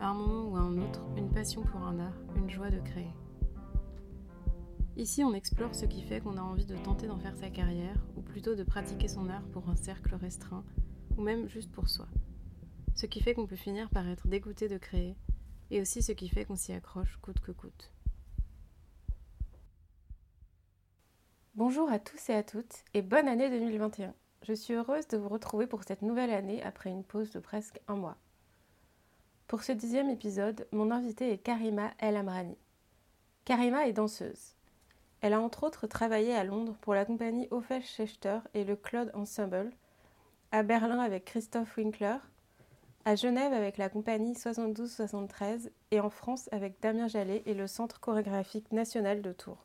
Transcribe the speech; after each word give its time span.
À 0.00 0.10
un 0.10 0.14
moment 0.14 0.48
ou 0.48 0.56
à 0.56 0.60
un 0.60 0.78
autre, 0.78 1.02
une 1.16 1.28
passion 1.28 1.62
pour 1.62 1.82
un 1.82 1.98
art, 1.98 2.16
une 2.36 2.48
joie 2.48 2.70
de 2.70 2.78
créer. 2.78 3.10
Ici, 4.96 5.24
on 5.24 5.34
explore 5.34 5.74
ce 5.74 5.86
qui 5.86 6.02
fait 6.02 6.20
qu'on 6.20 6.36
a 6.36 6.40
envie 6.40 6.66
de 6.66 6.76
tenter 6.76 7.08
d'en 7.08 7.18
faire 7.18 7.36
sa 7.36 7.50
carrière, 7.50 8.06
ou 8.16 8.22
plutôt 8.22 8.54
de 8.54 8.62
pratiquer 8.62 9.08
son 9.08 9.28
art 9.28 9.42
pour 9.48 9.68
un 9.68 9.74
cercle 9.74 10.14
restreint, 10.14 10.64
ou 11.16 11.22
même 11.22 11.48
juste 11.48 11.72
pour 11.72 11.88
soi. 11.88 12.06
Ce 12.94 13.06
qui 13.06 13.20
fait 13.20 13.34
qu'on 13.34 13.48
peut 13.48 13.56
finir 13.56 13.90
par 13.90 14.08
être 14.08 14.28
dégoûté 14.28 14.68
de 14.68 14.78
créer, 14.78 15.16
et 15.72 15.80
aussi 15.80 16.00
ce 16.00 16.12
qui 16.12 16.28
fait 16.28 16.44
qu'on 16.44 16.54
s'y 16.54 16.72
accroche 16.72 17.16
coûte 17.20 17.40
que 17.40 17.50
coûte. 17.50 17.92
Bonjour 21.56 21.90
à 21.90 21.98
tous 21.98 22.30
et 22.30 22.34
à 22.34 22.44
toutes, 22.44 22.84
et 22.94 23.02
bonne 23.02 23.26
année 23.26 23.50
2021. 23.50 24.14
Je 24.42 24.52
suis 24.52 24.74
heureuse 24.74 25.08
de 25.08 25.16
vous 25.16 25.28
retrouver 25.28 25.66
pour 25.66 25.82
cette 25.82 26.02
nouvelle 26.02 26.30
année 26.30 26.62
après 26.62 26.90
une 26.90 27.02
pause 27.02 27.32
de 27.32 27.40
presque 27.40 27.80
un 27.88 27.96
mois. 27.96 28.16
Pour 29.48 29.62
ce 29.62 29.72
dixième 29.72 30.10
épisode, 30.10 30.68
mon 30.72 30.90
invitée 30.90 31.32
est 31.32 31.38
Karima 31.38 31.92
El 32.00 32.16
Amrani. 32.16 32.58
Karima 33.46 33.88
est 33.88 33.94
danseuse. 33.94 34.52
Elle 35.22 35.32
a 35.32 35.40
entre 35.40 35.64
autres 35.64 35.86
travaillé 35.86 36.34
à 36.34 36.44
Londres 36.44 36.76
pour 36.82 36.92
la 36.92 37.06
compagnie 37.06 37.48
Ophel 37.50 37.82
Schechter 37.82 38.40
et 38.52 38.64
le 38.64 38.76
Claude 38.76 39.10
Ensemble, 39.14 39.70
à 40.52 40.62
Berlin 40.62 41.00
avec 41.00 41.24
Christophe 41.24 41.78
Winkler, 41.78 42.18
à 43.06 43.14
Genève 43.16 43.54
avec 43.54 43.78
la 43.78 43.88
compagnie 43.88 44.34
72-73 44.34 45.70
et 45.92 46.00
en 46.00 46.10
France 46.10 46.50
avec 46.52 46.78
Damien 46.82 47.08
Jallet 47.08 47.42
et 47.46 47.54
le 47.54 47.66
Centre 47.66 48.00
chorégraphique 48.00 48.70
national 48.70 49.22
de 49.22 49.32
Tours. 49.32 49.64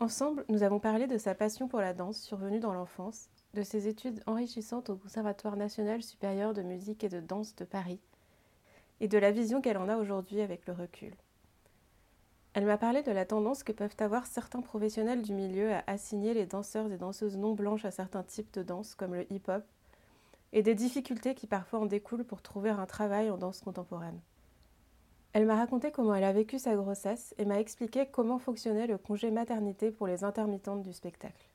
Ensemble, 0.00 0.44
nous 0.48 0.64
avons 0.64 0.80
parlé 0.80 1.06
de 1.06 1.16
sa 1.16 1.36
passion 1.36 1.68
pour 1.68 1.78
la 1.78 1.94
danse 1.94 2.20
survenue 2.20 2.58
dans 2.58 2.74
l'enfance, 2.74 3.28
de 3.54 3.62
ses 3.62 3.86
études 3.86 4.20
enrichissantes 4.26 4.90
au 4.90 4.96
Conservatoire 4.96 5.54
national 5.54 6.02
supérieur 6.02 6.54
de 6.54 6.62
musique 6.62 7.04
et 7.04 7.08
de 7.08 7.20
danse 7.20 7.54
de 7.54 7.64
Paris, 7.64 8.00
et 9.02 9.08
de 9.08 9.18
la 9.18 9.32
vision 9.32 9.60
qu'elle 9.60 9.78
en 9.78 9.88
a 9.88 9.96
aujourd'hui 9.96 10.40
avec 10.40 10.64
le 10.66 10.72
recul. 10.72 11.12
Elle 12.54 12.66
m'a 12.66 12.78
parlé 12.78 13.02
de 13.02 13.10
la 13.10 13.26
tendance 13.26 13.64
que 13.64 13.72
peuvent 13.72 13.96
avoir 13.98 14.26
certains 14.26 14.60
professionnels 14.60 15.22
du 15.22 15.34
milieu 15.34 15.72
à 15.72 15.82
assigner 15.88 16.34
les 16.34 16.46
danseurs 16.46 16.90
et 16.92 16.98
danseuses 16.98 17.36
non 17.36 17.52
blanches 17.52 17.84
à 17.84 17.90
certains 17.90 18.22
types 18.22 18.54
de 18.54 18.62
danse, 18.62 18.94
comme 18.94 19.14
le 19.14 19.30
hip-hop, 19.32 19.64
et 20.52 20.62
des 20.62 20.76
difficultés 20.76 21.34
qui 21.34 21.48
parfois 21.48 21.80
en 21.80 21.86
découlent 21.86 22.24
pour 22.24 22.42
trouver 22.42 22.70
un 22.70 22.86
travail 22.86 23.28
en 23.28 23.38
danse 23.38 23.60
contemporaine. 23.60 24.20
Elle 25.32 25.46
m'a 25.46 25.56
raconté 25.56 25.90
comment 25.90 26.14
elle 26.14 26.24
a 26.24 26.32
vécu 26.32 26.60
sa 26.60 26.76
grossesse 26.76 27.34
et 27.38 27.44
m'a 27.44 27.58
expliqué 27.58 28.06
comment 28.06 28.38
fonctionnait 28.38 28.86
le 28.86 28.98
congé 28.98 29.32
maternité 29.32 29.90
pour 29.90 30.06
les 30.06 30.22
intermittentes 30.22 30.82
du 30.82 30.92
spectacle. 30.92 31.48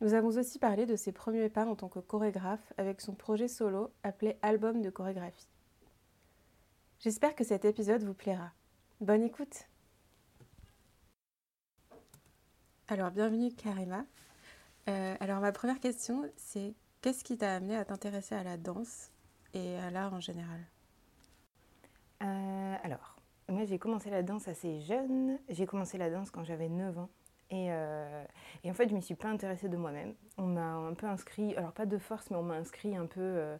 Nous 0.00 0.14
avons 0.14 0.36
aussi 0.36 0.58
parlé 0.58 0.84
de 0.84 0.96
ses 0.96 1.12
premiers 1.12 1.48
pas 1.48 1.66
en 1.66 1.76
tant 1.76 1.88
que 1.88 2.00
chorégraphe 2.00 2.72
avec 2.76 3.02
son 3.02 3.14
projet 3.14 3.48
solo 3.48 3.92
appelé 4.02 4.36
Album 4.42 4.82
de 4.82 4.90
chorégraphie. 4.90 5.46
J'espère 7.02 7.34
que 7.34 7.44
cet 7.44 7.64
épisode 7.64 8.02
vous 8.02 8.12
plaira. 8.12 8.50
Bonne 9.00 9.22
écoute 9.22 9.66
Alors, 12.88 13.10
bienvenue 13.10 13.50
Karima. 13.54 14.04
Euh, 14.86 15.14
alors, 15.18 15.40
ma 15.40 15.50
première 15.50 15.80
question, 15.80 16.30
c'est 16.36 16.74
qu'est-ce 17.00 17.24
qui 17.24 17.38
t'a 17.38 17.54
amené 17.54 17.74
à 17.74 17.86
t'intéresser 17.86 18.34
à 18.34 18.42
la 18.42 18.58
danse 18.58 19.10
et 19.54 19.78
à 19.78 19.90
l'art 19.90 20.12
en 20.12 20.20
général? 20.20 20.60
Euh, 22.22 22.76
Alors, 22.84 23.16
moi 23.48 23.64
j'ai 23.64 23.78
commencé 23.78 24.10
la 24.10 24.22
danse 24.22 24.46
assez 24.46 24.82
jeune. 24.82 25.38
J'ai 25.48 25.64
commencé 25.64 25.96
la 25.96 26.10
danse 26.10 26.30
quand 26.30 26.44
j'avais 26.44 26.68
9 26.68 26.98
ans. 26.98 27.08
Et, 27.48 27.72
euh, 27.72 28.24
et, 28.62 28.70
en 28.70 28.74
fait, 28.74 28.90
je 28.90 28.94
m'y 28.94 29.00
suis 29.00 29.14
pas 29.14 29.28
intéressée 29.28 29.70
de 29.70 29.76
moi-même. 29.78 30.14
On 30.36 30.48
m'a 30.48 30.74
un 30.74 30.92
peu 30.92 31.06
inscrit, 31.06 31.56
alors 31.56 31.72
pas 31.72 31.86
de 31.86 31.96
force, 31.96 32.30
mais 32.30 32.36
on 32.36 32.42
m'a 32.42 32.56
inscrit 32.56 32.94
un 32.94 33.06
peu 33.06 33.56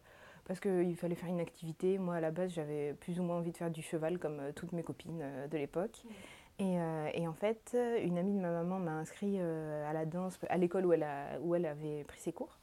parce 0.50 0.58
qu'il 0.58 0.96
fallait 0.96 1.14
faire 1.14 1.28
une 1.28 1.38
activité. 1.38 1.96
Moi, 1.96 2.16
à 2.16 2.20
la 2.20 2.32
base, 2.32 2.50
j'avais 2.50 2.94
plus 2.94 3.20
ou 3.20 3.22
moins 3.22 3.36
envie 3.36 3.52
de 3.52 3.56
faire 3.56 3.70
du 3.70 3.82
cheval 3.82 4.18
comme 4.18 4.52
toutes 4.56 4.72
mes 4.72 4.82
copines 4.82 5.22
de 5.48 5.56
l'époque. 5.56 6.02
Euh, 6.60 7.08
et, 7.14 7.28
en 7.28 7.34
fait, 7.34 7.76
une 8.02 8.18
amie 8.18 8.34
de 8.34 8.40
ma 8.40 8.50
maman 8.50 8.80
m'a 8.80 8.94
inscrit 8.94 9.36
euh, 9.38 9.88
à 9.88 9.92
la 9.92 10.06
danse 10.06 10.40
à 10.48 10.58
l'école 10.58 10.86
où, 10.86 10.92
elle 10.92 11.06
où 11.42 11.54
elle 11.54 11.66
avait 11.66 12.02
pris 12.02 12.18
ses 12.18 12.32
cours, 12.32 12.58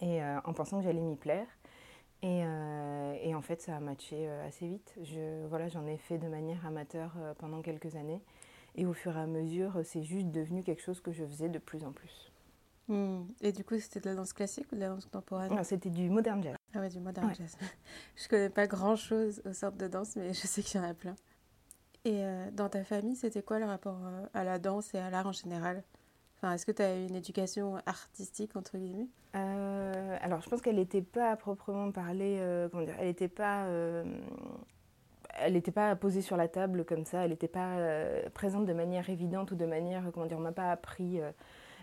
et, 0.00 0.22
euh, 0.22 0.38
en 0.46 0.54
pensant 0.54 0.78
que 0.78 0.84
j'allais 0.84 1.02
m'y 1.02 1.16
plaire. 1.16 1.46
Et, 2.22 2.38
et, 3.22 3.34
en 3.34 3.42
fait, 3.42 3.60
ça 3.60 3.76
a 3.76 3.80
matché 3.80 4.26
assez 4.46 4.66
vite. 4.66 4.94
Je, 5.02 5.46
voilà, 5.48 5.68
j'en 5.68 5.86
ai 5.86 5.98
fait 5.98 6.16
de 6.16 6.28
manière 6.28 6.64
amateur 6.64 7.12
pendant 7.36 7.60
quelques 7.60 7.96
années. 7.96 8.22
Et 8.76 8.86
au 8.86 8.94
fur 8.94 9.14
et 9.14 9.20
à 9.20 9.26
mesure, 9.26 9.80
c'est 9.84 10.04
juste 10.04 10.28
devenu 10.28 10.62
quelque 10.62 10.80
chose 10.80 11.02
que 11.02 11.12
je 11.12 11.22
faisais 11.26 11.50
de 11.50 11.58
plus 11.58 11.84
en 11.84 11.92
plus. 11.92 12.32
Hmm. 12.88 13.24
Et 13.42 13.52
du 13.52 13.62
coup, 13.62 13.78
c'était 13.78 14.00
de 14.00 14.08
la 14.08 14.14
danse 14.14 14.32
classique 14.32 14.72
ou 14.72 14.76
de 14.76 14.80
la 14.80 14.88
danse 14.88 15.04
contemporaine? 15.04 15.62
C'était 15.64 15.90
du 15.90 16.08
modern 16.08 16.42
jazz. 16.42 16.56
Ah 16.74 16.80
ouais, 16.80 16.88
du 16.88 16.98
modern 16.98 17.32
jazz. 17.34 17.56
je 18.16 18.28
connais 18.28 18.50
pas 18.50 18.66
grand-chose 18.66 19.42
aux 19.48 19.52
sortes 19.52 19.76
de 19.76 19.86
danse, 19.86 20.16
mais 20.16 20.34
je 20.34 20.46
sais 20.46 20.62
qu'il 20.62 20.80
y 20.80 20.84
en 20.84 20.88
a 20.88 20.94
plein. 20.94 21.14
Et 22.04 22.24
euh, 22.24 22.50
dans 22.52 22.68
ta 22.68 22.84
famille, 22.84 23.16
c'était 23.16 23.42
quoi 23.42 23.58
le 23.58 23.64
rapport 23.64 23.98
euh, 24.04 24.26
à 24.34 24.44
la 24.44 24.58
danse 24.58 24.92
et 24.94 24.98
à 24.98 25.08
l'art 25.08 25.26
en 25.26 25.32
général? 25.32 25.82
Enfin, 26.36 26.52
Est-ce 26.52 26.66
que 26.66 26.72
tu 26.72 26.82
as 26.82 26.98
eu 26.98 27.06
une 27.06 27.14
éducation 27.14 27.76
artistique, 27.86 28.56
entre 28.56 28.76
guillemets? 28.76 29.08
Euh, 29.36 30.18
Alors, 30.20 30.42
je 30.42 30.50
pense 30.50 30.60
qu'elle 30.60 30.76
n'était 30.76 31.00
pas 31.00 31.30
à 31.30 31.36
proprement 31.36 31.90
parler, 31.92 32.40
comment 32.70 32.84
dire, 32.84 32.96
elle 32.98 33.06
n'était 33.06 33.28
pas... 33.28 33.66
elle 35.38 35.52
n'était 35.54 35.72
pas 35.72 35.94
posée 35.96 36.20
sur 36.22 36.36
la 36.36 36.48
table 36.48 36.84
comme 36.84 37.06
ça, 37.06 37.24
elle 37.24 37.30
n'était 37.30 37.48
pas 37.48 37.78
présente 38.34 38.66
de 38.66 38.72
manière 38.72 39.08
évidente 39.08 39.52
ou 39.52 39.54
de 39.54 39.64
manière, 39.64 40.10
comment 40.12 40.26
dire, 40.26 40.38
on 40.38 40.42
m'a 40.42 40.52
pas 40.52 40.70
appris 40.70 41.20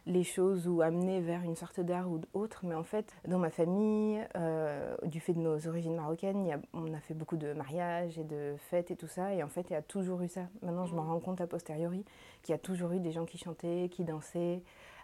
les 0.06 0.24
choses 0.24 0.68
ou 0.68 0.82
amener 0.82 1.22
vers 1.22 1.44
une 1.44 1.56
sorte 1.56 1.80
d'art 1.80 2.10
ou 2.10 2.22
autre. 2.34 2.62
Mais 2.64 2.76
en 2.76 2.84
fait, 2.84 3.16
dans 3.28 3.38
ma 3.38 3.50
famille, 3.50 4.20
euh, 4.36 4.96
du 5.04 5.20
fait 5.20 5.34
de 5.34 5.40
nos 5.40 5.68
origines 5.68 5.96
marocaines, 5.96 6.62
on 6.74 6.94
a 6.94 7.00
fait 7.00 7.14
beaucoup 7.14 7.38
de 7.38 7.54
mariages 7.54 8.18
et 8.18 8.24
de 8.24 8.56
fêtes 8.58 8.92
et 8.92 8.96
tout 8.96 9.08
ça. 9.08 9.34
Et 9.34 9.44
en 9.44 9.50
fait, 9.50 9.70
il 9.70 9.74
y 9.74 9.76
a 9.76 9.82
toujours 9.82 10.22
eu 10.22 10.28
ça. 10.28 10.48
Maintenant, 10.62 10.86
je 10.86 10.96
m'en 10.96 11.04
rends 11.04 11.20
compte 11.20 11.42
a 11.42 11.48
posteriori 11.48 12.04
qu'il 12.42 12.54
y 12.54 12.56
a 12.56 12.60
toujours 12.60 12.92
eu 12.94 13.00
des 13.00 13.12
gens 13.12 13.26
qui 13.26 13.38
chantaient, 13.38 13.90
qui 13.92 14.04
dansaient. 14.04 14.62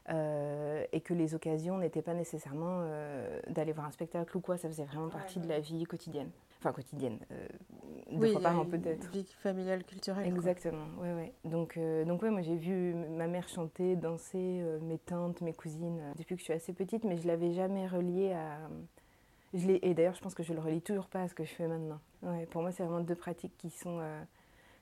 Euh, 0.10 0.86
et 0.94 1.02
que 1.02 1.14
les 1.14 1.36
occasions 1.36 1.80
n'étaient 1.80 2.02
pas 2.02 2.14
nécessairement 2.14 2.80
euh, 2.80 3.42
d'aller 3.50 3.74
voir 3.74 3.88
un 3.88 3.92
spectacle 3.92 4.38
ou 4.38 4.40
quoi, 4.40 4.56
ça 4.56 4.70
faisait 4.70 4.86
vraiment 4.86 5.10
partie 5.10 5.38
de 5.38 5.50
la 5.50 5.60
vie 5.60 5.84
quotidienne 5.84 6.30
enfin 6.60 6.72
quotidienne, 6.72 7.20
euh, 7.32 7.48
oui, 8.12 8.32
fois 8.32 8.42
par 8.42 8.66
peut-être. 8.66 9.10
Vie 9.12 9.26
familiale, 9.42 9.84
culturelle. 9.84 10.28
Exactement, 10.28 10.88
ouais, 11.00 11.14
ouais. 11.14 11.34
Donc, 11.46 11.78
euh, 11.78 12.06
donc 12.06 12.22
ouais, 12.22 12.30
moi 12.30 12.42
j'ai 12.42 12.56
vu 12.56 12.94
ma 12.94 13.28
mère 13.28 13.48
chanter, 13.48 13.96
danser, 13.96 14.62
euh, 14.62 14.80
mes 14.82 14.98
tantes, 14.98 15.42
mes 15.42 15.54
cousines, 15.54 16.00
euh, 16.00 16.14
depuis 16.18 16.36
que 16.36 16.40
je 16.40 16.46
suis 16.46 16.54
assez 16.54 16.74
petite, 16.74 17.04
mais 17.04 17.18
je 17.18 17.28
l'avais 17.28 17.54
jamais 17.54 17.88
relié 17.88 18.34
à. 18.34 18.60
Je 19.54 19.70
et 19.82 19.94
d'ailleurs, 19.94 20.16
je 20.16 20.22
pense 20.22 20.36
que 20.36 20.44
je 20.44 20.54
le 20.54 20.60
relie 20.60 20.82
toujours 20.82 21.08
pas 21.08 21.22
à 21.22 21.28
ce 21.28 21.34
que 21.34 21.46
je 21.46 21.54
fais 21.54 21.68
maintenant. 21.68 22.00
Ouais, 22.22 22.46
pour 22.48 22.62
moi, 22.62 22.72
c'est 22.72 22.84
vraiment 22.84 23.00
deux 23.00 23.16
pratiques 23.16 23.56
qui 23.58 23.70
sont, 23.70 24.02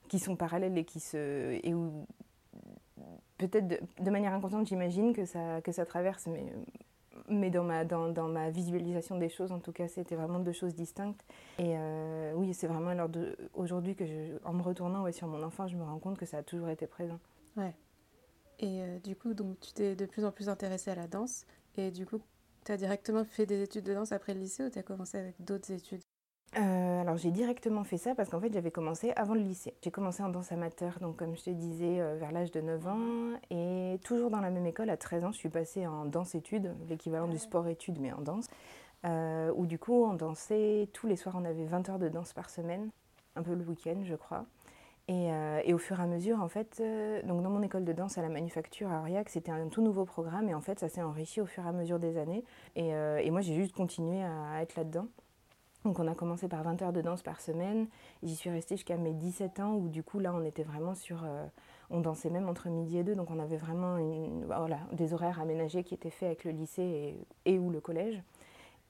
qui 0.07 0.17
sont 0.17 0.35
parallèles 0.35 0.77
et 0.77 0.83
qui 0.83 0.99
se. 0.99 1.59
Et 1.63 1.73
où, 1.73 2.07
peut-être 3.37 3.67
de, 3.67 3.79
de, 3.99 4.09
manière 4.09 4.33
inconsciente, 4.33 4.67
j'imagine 4.67 5.13
que 5.13 5.25
ça, 5.25 5.61
que 5.61 5.71
ça 5.71 5.85
traverse, 5.85 6.25
mais 6.25 6.51
mais 7.29 7.49
dans 7.49 7.63
ma, 7.63 7.85
dans, 7.85 8.09
dans, 8.09 8.27
ma 8.27 8.49
visualisation 8.49 9.17
des 9.17 9.29
choses, 9.29 9.51
en 9.51 9.59
tout 9.59 9.71
cas, 9.71 9.87
c'était 9.87 10.15
vraiment 10.15 10.39
deux 10.39 10.51
choses 10.51 10.75
distinctes. 10.75 11.23
Et 11.59 11.75
euh, 11.77 12.33
oui, 12.35 12.53
c'est 12.53 12.67
vraiment 12.67 12.93
aujourd'hui 13.53 13.95
que, 13.95 14.03
en 14.45 14.53
me 14.53 14.61
retournant 14.61 15.11
sur 15.11 15.27
mon 15.27 15.41
enfant, 15.43 15.67
je 15.67 15.75
me 15.75 15.83
rends 15.83 15.99
compte 15.99 16.17
que 16.17 16.25
ça 16.25 16.37
a 16.37 16.43
toujours 16.43 16.69
été 16.69 16.87
présent. 16.87 17.19
Ouais. 17.57 17.73
Et 18.59 18.81
euh, 18.81 18.99
du 18.99 19.15
coup, 19.15 19.33
donc, 19.33 19.59
tu 19.59 19.73
t'es 19.73 19.95
de 19.95 20.05
plus 20.05 20.25
en 20.25 20.31
plus 20.31 20.49
intéressée 20.49 20.91
à 20.91 20.95
la 20.95 21.07
danse. 21.07 21.45
Et 21.77 21.91
du 21.91 22.05
coup, 22.05 22.19
tu 22.65 22.71
as 22.71 22.77
directement 22.77 23.25
fait 23.25 23.45
des 23.45 23.61
études 23.61 23.83
de 23.83 23.93
danse 23.93 24.11
après 24.11 24.33
le 24.33 24.39
lycée 24.39 24.63
ou 24.63 24.69
tu 24.69 24.79
as 24.79 24.83
commencé 24.83 25.17
avec 25.17 25.35
d'autres 25.43 25.71
études? 25.71 26.01
Euh, 26.57 27.01
alors 27.01 27.17
j'ai 27.17 27.31
directement 27.31 27.83
fait 27.83 27.97
ça 27.97 28.15
parce 28.15 28.29
qu'en 28.29 28.39
fait 28.39 28.53
j'avais 28.53 28.71
commencé 28.71 29.11
avant 29.15 29.33
le 29.33 29.41
lycée. 29.41 29.73
J'ai 29.83 29.91
commencé 29.91 30.23
en 30.23 30.29
danse 30.29 30.51
amateur, 30.51 30.99
donc 31.01 31.17
comme 31.17 31.35
je 31.35 31.43
te 31.43 31.49
disais, 31.49 31.99
euh, 31.99 32.15
vers 32.17 32.31
l'âge 32.31 32.51
de 32.51 32.61
9 32.61 32.87
ans. 32.87 33.39
Et 33.49 33.99
toujours 34.03 34.29
dans 34.29 34.39
la 34.39 34.51
même 34.51 34.65
école, 34.65 34.89
à 34.89 34.97
13 34.97 35.25
ans, 35.25 35.31
je 35.31 35.37
suis 35.37 35.49
passée 35.49 35.85
en 35.85 36.05
danse-études, 36.05 36.73
l'équivalent 36.87 37.27
du 37.27 37.37
sport-études 37.37 37.99
mais 37.99 38.13
en 38.13 38.21
danse. 38.21 38.47
Euh, 39.05 39.51
où 39.55 39.65
du 39.65 39.77
coup 39.77 40.05
on 40.05 40.13
dansait 40.13 40.87
tous 40.93 41.07
les 41.07 41.15
soirs, 41.15 41.35
on 41.37 41.45
avait 41.45 41.65
20 41.65 41.89
heures 41.89 41.99
de 41.99 42.09
danse 42.09 42.33
par 42.33 42.49
semaine, 42.49 42.89
un 43.35 43.43
peu 43.43 43.53
le 43.53 43.63
week-end 43.63 44.01
je 44.03 44.15
crois. 44.15 44.45
Et, 45.07 45.27
et, 45.65 45.71
au 45.75 45.77
fur 45.77 45.99
et 45.99 46.01
à 46.01 46.07
mesure, 46.07 46.41
en 46.41 46.47
fait, 46.47 46.81
donc 47.25 47.43
dans 47.43 47.51
mon 47.51 47.61
école 47.61 47.85
de 47.85 47.93
danse 47.93 48.17
à 48.17 48.23
la 48.23 48.29
manufacture 48.29 48.89
à 48.89 49.01
Aurillac, 49.01 49.29
c'était 49.29 49.51
un 49.51 49.67
tout 49.67 49.83
nouveau 49.83 50.03
programme 50.03 50.49
et 50.49 50.55
en 50.55 50.61
fait 50.61 50.79
ça 50.79 50.89
s'est 50.89 51.03
enrichi 51.03 51.41
au 51.41 51.45
fur 51.45 51.63
et 51.63 51.69
à 51.69 51.71
mesure 51.73 51.99
des 51.99 52.17
années. 52.17 52.43
Et, 52.75 52.89
et 52.89 53.29
moi 53.29 53.41
j'ai 53.41 53.53
juste 53.53 53.75
continué 53.75 54.23
à 54.23 54.63
être 54.63 54.75
là-dedans. 54.75 55.05
Donc 55.85 55.99
on 55.99 56.07
a 56.07 56.15
commencé 56.15 56.47
par 56.47 56.63
20 56.63 56.81
heures 56.81 56.93
de 56.93 57.01
danse 57.01 57.21
par 57.21 57.39
semaine. 57.39 57.87
J'y 58.23 58.35
suis 58.35 58.49
restée 58.49 58.75
jusqu'à 58.75 58.97
mes 58.97 59.13
17 59.13 59.59
ans 59.59 59.75
où 59.75 59.87
du 59.87 60.03
coup 60.03 60.19
là 60.19 60.33
on 60.33 60.43
était 60.43 60.63
vraiment 60.63 60.95
sur... 60.95 61.23
Euh, 61.23 61.45
on 61.91 62.01
dansait 62.01 62.31
même 62.31 62.49
entre 62.49 62.67
midi 62.69 62.97
et 62.97 63.03
deux, 63.03 63.13
donc 63.13 63.29
on 63.29 63.37
avait 63.37 63.57
vraiment 63.57 63.99
voilà, 64.47 64.79
des 64.91 65.13
horaires 65.13 65.39
aménagés 65.39 65.83
qui 65.83 65.93
étaient 65.93 66.09
faits 66.09 66.25
avec 66.25 66.43
le 66.43 66.49
lycée 66.49 67.15
et, 67.45 67.59
ou 67.59 67.69
le 67.69 67.79
collège. 67.79 68.23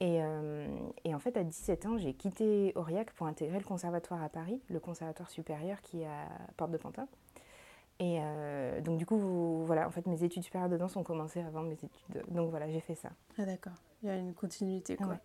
Et, 0.00 0.22
euh, 0.22 0.66
et, 1.04 1.14
en 1.14 1.18
fait, 1.18 1.36
à 1.36 1.44
17 1.44 1.84
ans, 1.84 1.98
j'ai 1.98 2.14
quitté 2.14 2.72
Aurillac 2.74 3.12
pour 3.12 3.26
intégrer 3.26 3.58
le 3.58 3.64
conservatoire 3.64 4.22
à 4.22 4.30
Paris, 4.30 4.62
le 4.70 4.80
conservatoire 4.80 5.28
supérieur 5.28 5.82
qui 5.82 6.02
est 6.02 6.06
à 6.06 6.26
Porte 6.56 6.70
de 6.70 6.78
Pantin. 6.78 7.06
Et 7.98 8.18
euh, 8.20 8.80
donc, 8.80 8.96
du 8.96 9.04
coup, 9.04 9.18
voilà, 9.66 9.86
en 9.86 9.90
fait, 9.90 10.06
mes 10.06 10.22
études 10.22 10.42
supérieures 10.42 10.70
de 10.70 10.76
danse 10.78 10.96
ont 10.96 11.02
commencé 11.02 11.40
avant 11.40 11.62
mes 11.62 11.74
études. 11.74 12.24
Donc, 12.28 12.48
voilà, 12.48 12.70
j'ai 12.70 12.80
fait 12.80 12.94
ça. 12.94 13.10
Ah, 13.38 13.44
d'accord. 13.44 13.72
Il 14.02 14.08
y 14.08 14.12
a 14.12 14.16
une 14.16 14.32
continuité, 14.32 14.96
quoi. 14.96 15.18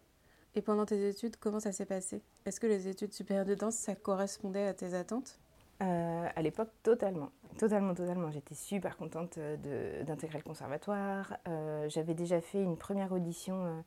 Et 0.56 0.62
pendant 0.62 0.86
tes 0.86 1.08
études, 1.08 1.38
comment 1.38 1.60
ça 1.60 1.72
s'est 1.72 1.86
passé? 1.86 2.22
Est-ce 2.46 2.60
que 2.60 2.68
les 2.68 2.90
études 2.90 3.14
supérieures 3.14 3.46
de 3.46 3.56
danse, 3.56 3.76
ça 3.76 3.96
correspondait 3.96 4.68
à 4.68 4.74
tes 4.74 4.94
attentes? 4.94 5.40
Euh, 5.82 6.28
À 6.36 6.42
l'époque, 6.42 6.70
totalement. 6.84 7.30
Totalement, 7.58 7.94
totalement. 7.94 8.32
J'étais 8.32 8.56
super 8.56 8.98
contente 8.98 9.38
euh, 9.38 10.04
d'intégrer 10.04 10.40
le 10.40 10.44
conservatoire. 10.44 11.38
Euh, 11.48 11.88
j'avais 11.88 12.14
déjà 12.14 12.42
fait 12.42 12.62
une 12.62 12.78
première 12.78 13.12
audition 13.12 13.84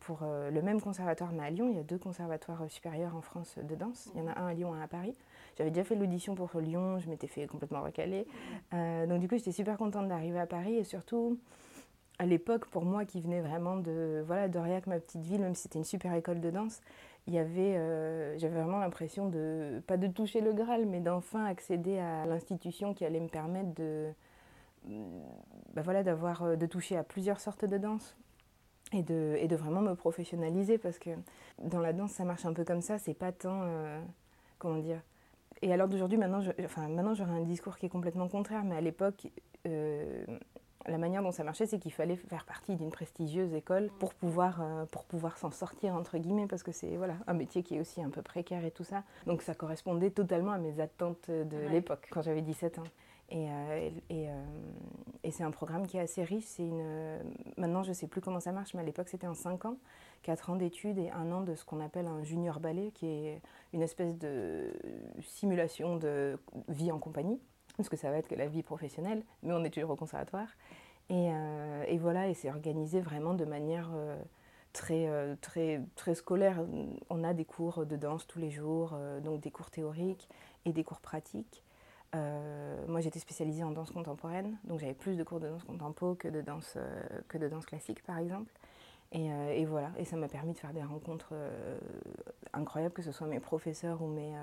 pour 0.00 0.20
le 0.22 0.60
même 0.62 0.80
conservatoire, 0.80 1.32
mais 1.32 1.44
à 1.44 1.50
Lyon. 1.50 1.68
Il 1.68 1.76
y 1.76 1.80
a 1.80 1.82
deux 1.82 1.98
conservatoires 1.98 2.62
supérieurs 2.68 3.16
en 3.16 3.20
France 3.20 3.56
de 3.60 3.74
danse. 3.74 4.08
Il 4.14 4.20
y 4.20 4.22
en 4.22 4.28
a 4.28 4.38
un 4.38 4.46
à 4.46 4.54
Lyon 4.54 4.74
et 4.74 4.78
un 4.78 4.82
à 4.82 4.88
Paris. 4.88 5.16
J'avais 5.58 5.70
déjà 5.70 5.84
fait 5.84 5.96
l'audition 5.96 6.36
pour 6.36 6.48
Lyon, 6.60 6.98
je 7.00 7.08
m'étais 7.08 7.26
fait 7.26 7.46
complètement 7.48 7.82
recaler. 7.82 8.24
donc 8.72 9.18
du 9.18 9.28
coup, 9.28 9.36
j'étais 9.36 9.52
super 9.52 9.76
contente 9.78 10.06
d'arriver 10.06 10.38
à 10.38 10.46
Paris 10.46 10.76
et 10.76 10.84
surtout, 10.84 11.38
à 12.20 12.26
l'époque, 12.26 12.66
pour 12.66 12.84
moi 12.84 13.06
qui 13.06 13.22
venais 13.22 13.40
vraiment 13.40 13.76
de 13.76 14.22
voilà 14.26 14.46
ma 14.86 15.00
petite 15.00 15.22
ville, 15.22 15.40
même 15.40 15.54
si 15.54 15.62
c'était 15.62 15.78
une 15.78 15.86
super 15.86 16.12
école 16.12 16.38
de 16.42 16.50
danse, 16.50 16.82
il 17.26 17.32
y 17.32 17.38
avait, 17.38 17.78
euh, 17.78 18.38
j'avais 18.38 18.60
vraiment 18.60 18.78
l'impression 18.78 19.30
de 19.30 19.82
pas 19.86 19.96
de 19.96 20.06
toucher 20.06 20.42
le 20.42 20.52
Graal, 20.52 20.84
mais 20.84 21.00
d'enfin 21.00 21.46
accéder 21.46 21.98
à 21.98 22.26
l'institution 22.26 22.92
qui 22.92 23.06
allait 23.06 23.20
me 23.20 23.28
permettre 23.28 23.72
de 23.74 24.10
mm, 24.84 25.02
bah 25.72 25.80
voilà 25.80 26.02
d'avoir 26.02 26.42
euh, 26.42 26.56
de 26.56 26.66
toucher 26.66 26.98
à 26.98 27.04
plusieurs 27.04 27.40
sortes 27.40 27.64
de 27.64 27.78
danse 27.78 28.14
et 28.92 29.02
de, 29.02 29.36
et 29.38 29.48
de 29.48 29.56
vraiment 29.56 29.80
me 29.80 29.94
professionnaliser 29.94 30.76
parce 30.76 30.98
que 30.98 31.10
dans 31.62 31.80
la 31.80 31.94
danse 31.94 32.12
ça 32.12 32.24
marche 32.24 32.44
un 32.44 32.52
peu 32.52 32.64
comme 32.64 32.82
ça, 32.82 32.98
c'est 32.98 33.14
pas 33.14 33.32
tant 33.32 33.62
euh, 33.62 33.98
comment 34.58 34.76
dire. 34.76 35.00
Et 35.62 35.72
alors 35.72 35.88
d'aujourd'hui 35.88 36.18
maintenant, 36.18 36.42
enfin 36.66 36.86
maintenant 36.88 37.14
j'aurais 37.14 37.32
un 37.32 37.44
discours 37.44 37.78
qui 37.78 37.86
est 37.86 37.90
complètement 37.90 38.28
contraire, 38.28 38.62
mais 38.62 38.76
à 38.76 38.82
l'époque 38.82 39.26
la 40.86 40.98
manière 40.98 41.22
dont 41.22 41.32
ça 41.32 41.44
marchait, 41.44 41.66
c'est 41.66 41.78
qu'il 41.78 41.92
fallait 41.92 42.16
faire 42.16 42.44
partie 42.44 42.74
d'une 42.74 42.90
prestigieuse 42.90 43.52
école 43.54 43.90
pour 43.98 44.14
pouvoir, 44.14 44.60
euh, 44.62 44.84
pour 44.86 45.04
pouvoir 45.04 45.36
s'en 45.38 45.50
sortir, 45.50 45.94
entre 45.94 46.18
guillemets, 46.18 46.46
parce 46.46 46.62
que 46.62 46.72
c'est 46.72 46.96
voilà, 46.96 47.14
un 47.26 47.34
métier 47.34 47.62
qui 47.62 47.76
est 47.76 47.80
aussi 47.80 48.02
un 48.02 48.10
peu 48.10 48.22
précaire 48.22 48.64
et 48.64 48.70
tout 48.70 48.84
ça. 48.84 49.02
Donc 49.26 49.42
ça 49.42 49.54
correspondait 49.54 50.10
totalement 50.10 50.52
à 50.52 50.58
mes 50.58 50.80
attentes 50.80 51.30
de 51.30 51.68
l'époque, 51.68 52.08
quand 52.10 52.22
j'avais 52.22 52.42
17 52.42 52.78
ans. 52.78 52.84
Et, 53.32 53.48
euh, 53.48 53.90
euh, 54.10 54.44
et, 55.22 55.30
c'est 55.30 55.44
un 55.44 55.52
programme 55.52 55.86
qui 55.86 55.96
est 55.96 56.00
assez 56.00 56.24
riche. 56.24 56.46
C'est 56.46 56.64
une, 56.64 56.82
maintenant, 57.56 57.84
je 57.84 57.90
ne 57.90 57.94
sais 57.94 58.08
plus 58.08 58.20
comment 58.20 58.40
ça 58.40 58.50
marche, 58.50 58.74
mais 58.74 58.80
à 58.80 58.84
l'époque, 58.84 59.08
c'était 59.08 59.28
en 59.28 59.34
5 59.34 59.66
ans, 59.66 59.76
4 60.22 60.50
ans 60.50 60.56
d'études 60.56 60.98
et 60.98 61.10
un 61.10 61.30
an 61.30 61.42
de 61.42 61.54
ce 61.54 61.64
qu'on 61.64 61.80
appelle 61.80 62.06
un 62.06 62.24
junior 62.24 62.58
ballet, 62.58 62.90
qui 62.92 63.06
est 63.06 63.40
une 63.72 63.82
espèce 63.82 64.18
de 64.18 64.72
simulation 65.22 65.96
de 65.96 66.38
vie 66.68 66.90
en 66.90 66.98
compagnie 66.98 67.40
parce 67.80 67.88
que 67.88 67.96
ça 67.96 68.10
va 68.10 68.18
être 68.18 68.28
que 68.28 68.34
la 68.34 68.46
vie 68.46 68.62
professionnelle, 68.62 69.22
mais 69.42 69.52
on 69.52 69.64
est 69.64 69.70
toujours 69.70 69.90
au 69.90 69.96
conservatoire. 69.96 70.48
Et, 71.08 71.30
euh, 71.32 71.96
voilà, 71.98 72.28
et 72.28 72.34
c'est 72.34 72.50
organisé 72.50 73.00
vraiment 73.00 73.34
de 73.34 73.44
manière 73.44 73.90
euh, 73.94 74.16
très, 74.72 75.08
euh, 75.08 75.34
très, 75.40 75.80
très 75.96 76.14
scolaire. 76.14 76.64
On 77.08 77.24
a 77.24 77.34
des 77.34 77.44
cours 77.44 77.84
de 77.84 77.96
danse 77.96 78.26
tous 78.26 78.38
les 78.38 78.50
jours, 78.50 78.96
donc 79.22 79.40
des 79.40 79.50
cours 79.50 79.70
théoriques 79.70 80.28
et 80.64 80.72
des 80.72 80.84
cours 80.84 81.00
pratiques. 81.00 81.64
moi, 82.12 83.00
j'étais 83.00 83.18
spécialisée 83.18 83.64
en 83.64 83.70
danse 83.70 83.90
contemporaine, 83.90 84.58
donc 84.64 84.78
j'avais 84.80 84.94
plus 84.94 85.16
de 85.16 85.24
cours 85.24 85.40
de 85.40 85.48
danse 85.48 85.64
contempo 85.64 86.14
que 86.14 86.28
de 86.28 86.42
danse, 86.42 86.76
que 87.28 87.38
de 87.38 87.48
danse 87.48 87.66
classique, 87.66 88.02
par 88.04 88.18
exemple. 88.18 88.52
Et, 89.12 89.26
et 89.26 89.64
voilà, 89.64 89.90
et 89.96 90.04
ça 90.04 90.16
m'a 90.16 90.28
permis 90.28 90.52
de 90.52 90.58
faire 90.58 90.72
des 90.72 90.82
rencontres 90.82 91.34
incroyables, 92.52 92.94
que 92.94 93.02
ce 93.02 93.10
soit 93.10 93.26
mes 93.26 93.40
professeurs 93.40 94.02
ou 94.02 94.06
mes 94.06 94.34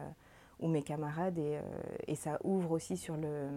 ou 0.59 0.67
mes 0.67 0.83
camarades. 0.83 1.37
Et, 1.37 1.57
euh, 1.57 1.61
et, 2.07 2.15
ça 2.15 2.39
ouvre 2.43 2.71
aussi 2.71 2.97
sur, 2.97 3.17
le, 3.17 3.49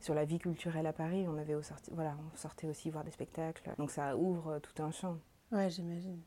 sur 0.00 0.14
la 0.14 0.24
vie 0.24 0.38
culturelle 0.38 0.86
à 0.86 0.92
Paris. 0.92 1.26
On, 1.28 1.36
avait 1.38 1.60
sorti, 1.62 1.90
voilà, 1.94 2.16
on 2.32 2.36
sortait 2.36 2.66
aussi 2.66 2.90
voir 2.90 3.04
des 3.04 3.10
spectacles. 3.10 3.74
Donc 3.78 3.90
ça 3.90 4.16
ouvre 4.16 4.58
tout 4.58 4.82
un 4.82 4.90
champ. 4.90 5.18
Ouais, 5.50 5.70
j'imagine. 5.70 6.20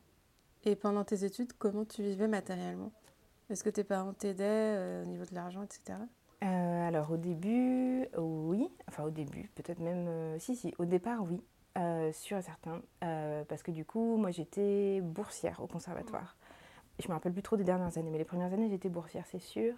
Et 0.64 0.76
pendant 0.76 1.04
tes 1.04 1.24
études, 1.24 1.52
comment 1.58 1.84
tu 1.84 2.02
vivais 2.02 2.28
matériellement? 2.28 2.92
Est-ce 3.50 3.62
que 3.62 3.70
tes 3.70 3.84
parents 3.84 4.12
t'aidaient 4.12 4.44
euh, 4.44 5.04
au 5.04 5.06
niveau 5.06 5.24
de 5.24 5.34
l'argent, 5.34 5.62
etc. 5.62 5.98
Euh, 6.42 6.88
alors 6.88 7.12
au 7.12 7.16
début, 7.16 8.08
oui. 8.18 8.68
Enfin 8.88 9.04
au 9.04 9.10
début, 9.10 9.50
peut-être 9.54 9.80
même... 9.80 10.38
si, 10.38 10.56
si, 10.56 10.74
au 10.78 10.84
départ, 10.84 11.22
oui. 11.22 11.40
sûr 12.12 12.38
et 12.38 12.42
certain. 12.42 12.82
parce 13.48 13.62
que 13.62 13.70
du 13.70 13.84
coup, 13.84 14.16
moi 14.16 14.30
j'étais 14.32 15.00
boursière 15.00 15.60
au 15.60 15.66
conservatoire 15.66 16.36
je 16.98 17.08
me 17.08 17.12
rappelle 17.12 17.32
plus 17.32 17.42
trop 17.42 17.56
des 17.56 17.64
dernières 17.64 17.98
années, 17.98 18.10
mais 18.10 18.18
les 18.18 18.24
premières 18.24 18.52
années, 18.52 18.68
j'étais 18.68 18.88
boursière, 18.88 19.24
c'est 19.26 19.38
sûr. 19.40 19.74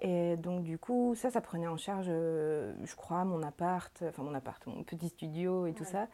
Et 0.00 0.36
donc, 0.36 0.62
du 0.62 0.78
coup, 0.78 1.14
ça, 1.14 1.30
ça 1.30 1.40
prenait 1.40 1.66
en 1.66 1.76
charge, 1.76 2.06
euh, 2.08 2.72
je 2.84 2.94
crois, 2.94 3.24
mon 3.24 3.42
appart, 3.42 4.02
enfin 4.08 4.22
mon 4.22 4.34
appart, 4.34 4.64
mon 4.66 4.82
petit 4.82 5.08
studio 5.08 5.66
et 5.66 5.72
tout 5.72 5.84
ça. 5.84 6.08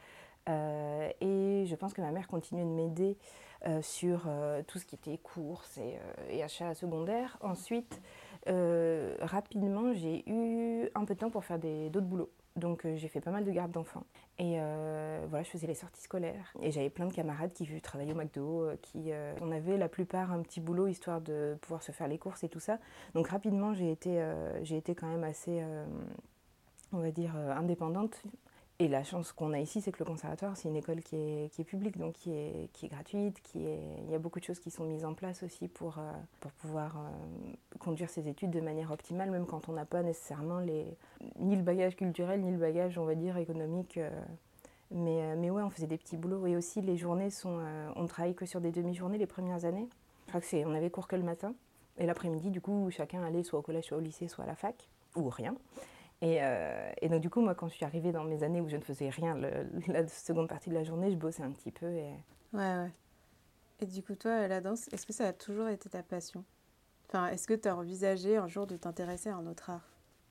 Euh, 0.49 1.11
et 1.21 1.65
je 1.67 1.75
pense 1.75 1.93
que 1.93 2.01
ma 2.01 2.13
mère 2.13 2.29
continuait 2.29 2.65
de 2.65 2.71
m'aider 2.71 3.19
euh, 3.67 3.83
sur 3.83 4.29
tout 4.67 4.79
ce 4.79 4.87
qui 4.87 4.95
était 4.95 5.19
courses 5.19 5.79
et, 5.79 5.99
et 6.31 6.43
achats 6.43 6.75
secondaires. 6.75 7.37
Ensuite, 7.43 8.01
rapidement, 8.47 9.93
j'ai 9.93 10.29
eu 10.29 10.89
un 10.95 11.05
peu 11.05 11.15
de 11.15 11.21
temps 11.21 11.31
pour 11.31 11.45
faire 11.45 11.59
d'autres 11.59 12.01
boulots. 12.01 12.31
Donc 12.57 12.87
euh, 12.87 12.97
j'ai 12.97 13.09
fait 13.09 13.21
pas 13.21 13.31
mal 13.31 13.45
de 13.45 13.51
garde 13.51 13.71
d'enfants. 13.71 14.05
Et 14.39 14.57
euh, 14.59 15.25
voilà, 15.29 15.45
je 15.45 15.51
faisais 15.51 15.67
les 15.67 15.75
sorties 15.75 16.03
scolaires. 16.03 16.53
Et 16.63 16.71
j'avais 16.71 16.91
plein 16.91 17.07
de 17.07 17.13
camarades 17.13 17.53
qui 17.53 17.67
travaillaient 17.81 18.13
au 18.13 18.17
McDo, 18.17 18.63
euh, 18.63 18.77
qui 18.81 19.11
on 19.41 19.53
avait 19.53 19.77
la 19.77 19.89
plupart 19.89 20.33
un 20.33 20.43
petit 20.43 20.61
boulot 20.61 20.87
histoire 20.89 21.21
de 21.21 21.57
pouvoir 21.61 21.83
se 21.83 21.93
faire 21.93 22.09
les 22.09 22.19
courses 22.19 22.45
et 22.45 22.49
tout 22.49 22.61
ça. 22.61 22.79
Donc 23.15 23.29
rapidement, 23.29 23.75
j'ai 23.75 23.93
été, 23.93 24.23
j'ai 24.63 24.77
été 24.77 24.95
quand 24.95 25.07
même 25.07 25.25
assez, 25.25 25.63
on 26.93 26.99
va 26.99 27.11
dire, 27.11 27.37
indépendante. 27.37 28.23
Et 28.79 28.89
la 28.89 29.03
chance 29.05 29.33
qu'on 29.33 29.55
a 29.55 29.59
ici, 29.59 29.81
c'est 29.81 29.91
que 29.91 30.01
le 30.01 30.05
conservatoire, 30.05 30.55
c'est 30.55 30.69
une 30.69 30.77
école 30.77 31.01
qui 31.01 31.17
est, 31.17 31.53
qui 31.53 31.63
est 31.63 31.65
publique, 31.65 31.97
donc 31.97 32.13
qui 32.13 32.33
est, 32.33 32.69
qui 32.75 32.87
est 32.87 32.89
gratuite. 32.91 33.41
Qui 33.41 33.67
est... 33.67 33.81
Il 34.05 34.11
y 34.11 34.15
a 34.15 34.19
beaucoup 34.19 34.39
de 34.39 34.45
choses 34.45 34.61
qui 34.61 34.71
sont 34.71 34.85
mises 34.85 35.07
en 35.07 35.15
place 35.15 35.43
aussi 35.43 35.67
pour, 35.67 35.99
euh, 35.99 36.13
pour 36.41 36.51
pouvoir 36.53 36.99
euh, 36.99 37.79
conduire 37.79 38.11
ses 38.11 38.29
études 38.29 38.51
de 38.51 38.61
manière 38.61 38.91
optimale, 38.91 39.31
même 39.31 39.47
quand 39.47 39.71
on 39.71 39.73
n'a 39.73 39.87
pas 39.87 40.03
nécessairement 40.03 40.61
les... 40.61 40.85
ni 41.39 41.57
le 41.57 41.63
bagage 41.63 41.97
culturel, 41.97 42.43
ni 42.43 42.51
le 42.51 42.59
bagage, 42.59 42.99
on 42.99 43.07
va 43.07 43.15
dire, 43.15 43.39
économique. 43.39 43.97
Euh. 43.97 44.11
Mais, 44.91 45.35
mais 45.37 45.51
ouais, 45.51 45.63
on 45.63 45.71
faisait 45.71 45.87
des 45.87 45.97
petits 45.97 46.19
boulots. 46.19 46.47
Et 46.47 46.55
aussi, 46.55 46.83
les 46.83 46.97
journées 46.97 47.31
sont. 47.31 47.59
on 47.97 48.07
travaille 48.07 48.37
que 48.37 48.47
sur 48.47 48.61
des 48.61 48.71
demi-journées 48.71 49.19
les 49.19 49.27
premières 49.27 49.65
années. 49.65 49.89
C'est. 50.43 50.65
On 50.65 50.75
avait 50.75 50.91
cours 50.91 51.09
que 51.09 51.17
le 51.17 51.25
matin. 51.25 51.55
Et 51.99 52.07
l'après-midi, 52.07 52.51
du 52.51 52.61
coup, 52.61 52.89
chacun 52.91 53.25
allait 53.25 53.43
soit 53.43 53.59
au 53.59 53.63
collège, 53.63 53.87
soit 53.87 53.97
au 53.97 54.01
lycée, 54.01 54.29
soit 54.29 54.45
à 54.45 54.47
la 54.47 54.55
fac, 54.55 54.89
ou 55.17 55.29
rien. 55.29 55.57
Euh, 56.23 56.91
et, 57.01 57.09
donc 57.09 57.21
du 57.21 57.31
coup, 57.31 57.41
moi, 57.41 57.55
quand 57.55 57.69
je 57.69 57.75
suis 57.75 57.85
arrivée 57.85 58.13
dans 58.13 58.25
mes 58.25 58.43
années 58.43 58.61
où 58.61 58.69
je 58.69 58.77
ne 58.77 58.83
faisais 58.83 59.11
rien, 59.11 59.37
la 59.89 60.09
seconde 60.09 60.49
partie 60.49 60.71
de 60.71 60.75
la 60.75 60.85
journée, 60.85 61.11
je 61.11 61.17
bossais 61.17 61.43
un 61.43 61.51
petit 61.51 61.71
peu. 61.71 61.87
Et... 61.87 62.13
Ouais, 62.53 62.77
ouais. 62.77 62.93
Et 63.81 63.87
du 63.87 64.03
coup, 64.03 64.15
toi, 64.15 64.49
la 64.49 64.61
danse, 64.61 64.89
est-ce 64.93 65.05
que 65.07 65.13
ça 65.13 65.29
a 65.29 65.33
toujours 65.33 65.69
été 65.69 65.89
ta 65.89 66.03
passion? 66.03 66.45
Enfin, 67.09 67.29
est-ce 67.29 67.47
que 67.47 67.55
tu 67.55 67.69
as 67.69 67.77
envisagé 67.77 68.37
un 68.37 68.49
jour 68.49 68.67
de 68.67 68.77
t'intéresser 68.77 69.29
à 69.29 69.37
un 69.37 69.47
autre 69.47 69.71
art? 69.71 69.89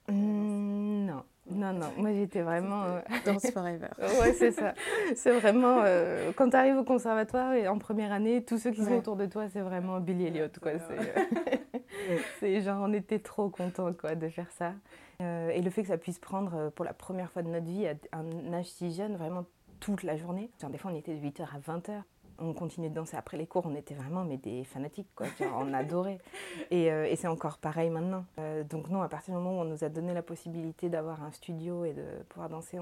Mmh, 0.08 1.06
Non, 1.06 1.24
non, 1.50 1.74
non. 1.74 1.92
Moi, 1.98 2.14
j'étais 2.14 2.42
vraiment... 2.42 2.84
Euh, 2.84 3.00
danse 3.26 3.50
forever. 3.54 3.90
ouais, 4.00 4.34
c'est 4.34 4.52
ça. 4.52 4.74
C'est 5.16 5.32
vraiment... 5.40 5.82
Euh, 5.84 6.32
quand 6.36 6.50
tu 6.50 6.56
arrives 6.56 6.78
au 6.78 6.84
conservatoire 6.84 7.54
et 7.54 7.68
en 7.68 7.78
première 7.78 8.12
année, 8.12 8.44
tous 8.44 8.58
ceux 8.58 8.72
qui 8.72 8.84
sont 8.84 8.96
autour 8.96 9.16
de 9.16 9.28
toi, 9.28 9.48
c'est 9.50 9.62
vraiment 9.62 10.00
Billy 10.00 10.26
Elliot, 10.26 10.48
quoi. 10.62 10.72
C'est 12.40 12.62
genre, 12.62 12.82
on 12.82 12.94
était 12.94 13.20
trop 13.20 13.50
contents, 13.50 13.94
quoi, 13.94 14.16
de 14.16 14.30
faire 14.30 14.52
ça. 14.52 14.74
Euh, 15.22 15.50
et 15.50 15.62
le 15.62 15.70
fait 15.70 15.82
que 15.84 15.88
ça 15.88 15.98
puisse 15.98 16.20
prendre 16.20 16.54
euh, 16.56 16.70
pour 16.70 16.86
la 16.86 16.94
première 16.94 17.32
fois 17.32 17.42
de 17.42 17.50
notre 17.50 17.66
vie 17.66 17.88
à 17.88 17.96
un 18.18 18.54
âge 18.54 18.66
si 18.66 18.94
jeune, 18.94 19.16
vraiment 19.16 19.46
toute 19.80 20.04
la 20.04 20.18
journée. 20.18 20.50
des 20.70 20.78
fois, 20.78 20.92
on 20.92 20.96
était 20.96 21.16
de 21.16 21.26
8h 21.26 21.44
à 21.44 21.60
20h. 21.60 22.02
On 22.38 22.54
continuait 22.54 22.90
de 22.90 22.96
danser 22.96 23.16
après 23.16 23.38
les 23.38 23.48
cours, 23.48 23.66
on 23.66 23.76
était 23.76 23.94
vraiment 23.94 24.26
mais 24.26 24.36
des 24.36 24.66
fanatiques, 24.66 25.08
quoi. 25.16 25.28
on 25.56 25.74
adorait. 25.74 26.20
Et, 26.70 26.92
euh, 26.92 27.06
et 27.06 27.16
c'est 27.16 27.30
encore 27.30 27.58
pareil 27.60 27.90
maintenant. 27.90 28.26
donc 28.70 28.90
non, 28.90 29.02
à 29.02 29.08
partir 29.08 29.34
du 29.34 29.42
moment 29.42 29.58
où 29.58 29.62
on 29.62 29.66
nous 29.66 29.86
a 29.86 29.90
donné 29.90 30.14
la 30.14 30.22
possibilité 30.22 30.90
d'avoir 30.90 31.24
un 31.24 31.32
studio 31.32 31.86
et 31.86 31.94
de 31.94 32.04
pouvoir 32.28 32.50
danser, 32.50 32.78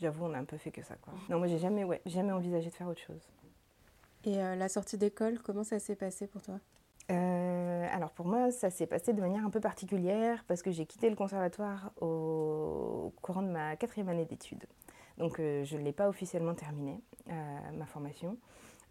j'avoue, 0.00 0.26
on 0.26 0.34
a 0.34 0.38
un 0.38 0.44
peu 0.44 0.56
fait 0.58 0.70
que 0.70 0.82
ça, 0.82 0.94
quoi. 1.02 1.12
Non, 1.28 1.38
moi, 1.38 1.48
j'ai 1.48 1.58
jamais, 1.58 1.82
ouais, 1.82 2.00
jamais 2.06 2.30
envisagé 2.30 2.70
de 2.70 2.74
faire 2.74 2.86
autre 2.86 3.00
chose. 3.00 3.28
Et 4.24 4.36
la 4.36 4.68
sortie 4.68 4.96
d'école, 4.96 5.40
comment 5.40 5.64
ça 5.64 5.80
s'est 5.80 5.96
passé 5.96 6.28
pour 6.28 6.42
toi? 6.42 6.60
Euh, 7.10 7.86
alors 7.92 8.10
pour 8.10 8.26
moi, 8.26 8.50
ça 8.50 8.70
s'est 8.70 8.86
passé 8.86 9.12
de 9.12 9.20
manière 9.20 9.44
un 9.44 9.50
peu 9.50 9.60
particulière 9.60 10.44
parce 10.46 10.62
que 10.62 10.70
j'ai 10.70 10.84
quitté 10.84 11.08
le 11.08 11.16
conservatoire 11.16 11.90
au 12.00 13.12
courant 13.22 13.42
de 13.42 13.48
ma 13.48 13.76
quatrième 13.76 14.08
année 14.08 14.26
d'études. 14.26 14.66
Donc 15.18 15.40
euh, 15.40 15.64
je 15.64 15.76
ne 15.76 15.82
l'ai 15.82 15.92
pas 15.92 16.08
officiellement 16.08 16.54
terminé, 16.54 17.00
euh, 17.30 17.32
ma 17.76 17.86
formation, 17.86 18.36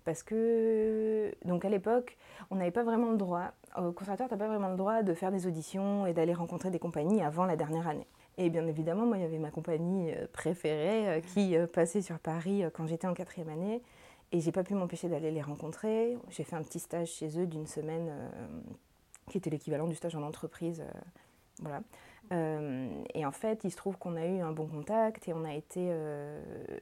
Parce 0.04 0.24
que, 0.24 1.34
donc 1.46 1.64
à 1.64 1.70
l'époque, 1.70 2.18
on 2.52 2.56
n'avait 2.56 2.72
pas 2.72 2.84
vraiment 2.84 3.12
le 3.12 3.18
droit, 3.18 3.52
au 3.78 3.92
conservatoire, 3.92 4.30
tu 4.30 4.36
n'as 4.36 4.40
pas 4.40 4.48
vraiment 4.48 4.70
le 4.70 4.78
droit 4.78 5.04
de 5.04 5.14
faire 5.14 5.32
des 5.32 5.48
auditions 5.48 6.06
et 6.06 6.14
d'aller 6.14 6.34
rencontrer 6.34 6.70
des 6.70 6.80
compagnies 6.80 7.22
avant 7.22 7.46
la 7.46 7.56
dernière 7.56 7.88
année. 7.88 8.08
Et 8.38 8.50
bien 8.50 8.68
évidemment, 8.68 9.06
moi, 9.06 9.18
il 9.18 9.22
y 9.22 9.26
avait 9.26 9.40
ma 9.40 9.52
compagnie 9.52 10.12
euh, 10.12 10.28
préférée 10.32 11.22
qui 11.34 11.56
passait 11.74 12.02
sur 12.02 12.20
Paris 12.20 12.64
quand 12.74 12.88
j'étais 12.88 13.08
en 13.08 13.14
quatrième 13.14 13.50
année. 13.50 13.82
Et 14.32 14.42
j'ai 14.42 14.52
pas 14.52 14.64
pu 14.64 14.74
m'empêcher 14.74 15.08
d'aller 15.08 15.32
les 15.32 15.42
rencontrer. 15.42 16.18
J'ai 16.30 16.44
fait 16.44 16.56
un 16.56 16.64
petit 16.64 16.80
stage 16.80 17.10
chez 17.10 17.40
eux 17.40 17.48
d'une 17.48 17.68
semaine 17.68 18.12
qui 19.30 19.38
était 19.38 19.50
l'équivalent 19.50 19.88
du 19.88 19.96
stage 19.96 20.16
en 20.16 20.24
entreprise. 20.24 20.84
voilà. 21.62 21.82
et 22.32 23.26
en 23.26 23.32
fait, 23.32 23.64
il 23.64 23.72
se 23.72 23.78
trouve 23.78 23.98
qu'on 23.98 24.18
a 24.18 24.26
eu 24.26 24.42
un 24.42 24.52
bon 24.52 24.68
contact 24.68 25.30
et 25.30 25.34
on 25.34 25.46
a 25.46 25.54
été 25.54 25.94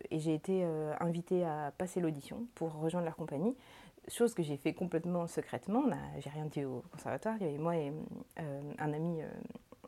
et 0.10 0.20
j'ai 0.20 0.34
été 0.34 0.64
invitée 1.00 1.46
à 1.46 1.72
passer 1.78 2.00
l'audition 2.00 2.48
pour 2.56 2.74
rejoindre 2.74 3.06
leur 3.06 3.16
compagnie 3.16 3.56
chose 4.10 4.34
que 4.34 4.44
j'ai 4.44 4.58
fait 4.58 4.74
complètement 4.74 5.28
secrètement. 5.28 5.84
J'ai 6.20 6.30
rien 6.30 6.46
dit 6.46 6.66
au 6.66 6.84
conservatoire. 6.92 7.36
Il 7.40 7.46
y 7.46 7.50
avait 7.50 7.58
moi 7.58 7.76
et 7.76 7.92
euh, 8.40 8.62
un, 8.78 8.94
ami, 8.94 9.22
euh, 9.22 9.28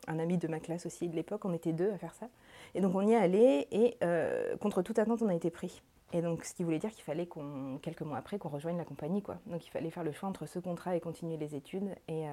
un 0.06 0.18
ami 0.18 0.38
de 0.38 0.48
ma 0.48 0.60
classe 0.60 0.86
aussi 0.86 1.08
de 1.08 1.16
l'époque. 1.16 1.44
On 1.44 1.52
était 1.52 1.72
deux 1.72 1.90
à 1.92 1.98
faire 1.98 2.14
ça. 2.14 2.28
Et 2.74 2.80
donc 2.80 2.94
on 2.94 3.06
y 3.06 3.12
est 3.12 3.16
allé 3.16 3.66
et 3.70 3.96
euh, 4.02 4.56
contre 4.58 4.82
toute 4.82 4.98
attente, 4.98 5.22
on 5.22 5.28
a 5.28 5.34
été 5.34 5.50
pris. 5.50 5.82
Et 6.12 6.22
donc 6.22 6.44
ce 6.44 6.54
qui 6.54 6.64
voulait 6.64 6.78
dire 6.78 6.90
qu'il 6.90 7.04
fallait 7.04 7.26
qu'on, 7.26 7.78
quelques 7.82 8.02
mois 8.02 8.18
après, 8.18 8.38
qu'on 8.38 8.48
rejoigne 8.48 8.78
la 8.78 8.84
compagnie. 8.84 9.22
Quoi. 9.22 9.38
Donc 9.46 9.66
il 9.66 9.70
fallait 9.70 9.90
faire 9.90 10.04
le 10.04 10.12
choix 10.12 10.28
entre 10.28 10.46
ce 10.46 10.58
contrat 10.58 10.96
et 10.96 11.00
continuer 11.00 11.36
les 11.36 11.54
études. 11.54 11.94
Et, 12.08 12.24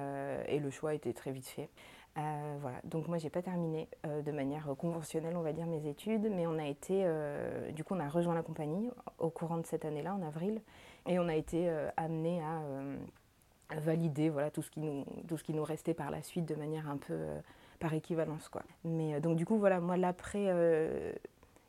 et 0.48 0.58
le 0.58 0.70
choix 0.70 0.94
était 0.94 1.12
très 1.12 1.30
vite 1.30 1.46
fait. 1.46 1.68
voilà. 2.14 2.80
Donc 2.84 3.06
moi 3.06 3.18
j'ai 3.18 3.28
pas 3.28 3.42
terminé 3.42 3.88
de 4.04 4.32
manière 4.32 4.74
conventionnelle, 4.78 5.36
on 5.36 5.42
va 5.42 5.52
dire, 5.52 5.66
mes 5.66 5.86
études, 5.86 6.30
mais 6.30 6.46
on 6.46 6.58
a 6.58 6.66
été, 6.66 7.06
du 7.74 7.84
coup 7.84 7.94
on 7.94 8.00
a 8.00 8.08
rejoint 8.08 8.34
la 8.34 8.42
compagnie 8.42 8.88
au 9.18 9.28
courant 9.28 9.58
de 9.58 9.66
cette 9.66 9.84
année-là, 9.84 10.14
en 10.14 10.22
avril. 10.22 10.62
Et 11.06 11.18
on 11.18 11.28
a 11.28 11.34
été 11.34 11.68
euh, 11.68 11.88
amené 11.96 12.42
à, 12.42 12.60
euh, 12.62 12.96
valider 13.78 14.28
voilà, 14.28 14.50
tout, 14.50 14.62
ce 14.62 14.70
qui 14.70 14.80
nous, 14.80 15.04
tout 15.28 15.36
ce 15.36 15.44
qui 15.44 15.54
nous 15.54 15.64
restait 15.64 15.94
par 15.94 16.10
la 16.10 16.22
suite 16.22 16.46
de 16.46 16.54
manière 16.54 16.88
un 16.88 16.96
peu 16.96 17.14
euh, 17.14 17.38
par 17.78 17.94
équivalence. 17.94 18.48
Quoi. 18.48 18.62
Mais 18.84 19.20
donc 19.20 19.36
du 19.36 19.46
coup, 19.46 19.58
voilà, 19.58 19.80
moi 19.80 19.96
l'après, 19.96 20.46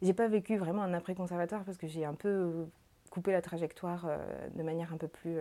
j'ai 0.01 0.13
pas 0.13 0.27
vécu 0.27 0.57
vraiment 0.57 0.83
un 0.83 0.93
après 0.93 1.15
conservatoire 1.15 1.63
parce 1.63 1.77
que 1.77 1.87
j'ai 1.87 2.05
un 2.05 2.13
peu 2.13 2.67
coupé 3.09 3.31
la 3.31 3.41
trajectoire 3.41 4.07
de 4.55 4.63
manière 4.63 4.93
un 4.93 4.97
peu 4.97 5.07
plus 5.07 5.37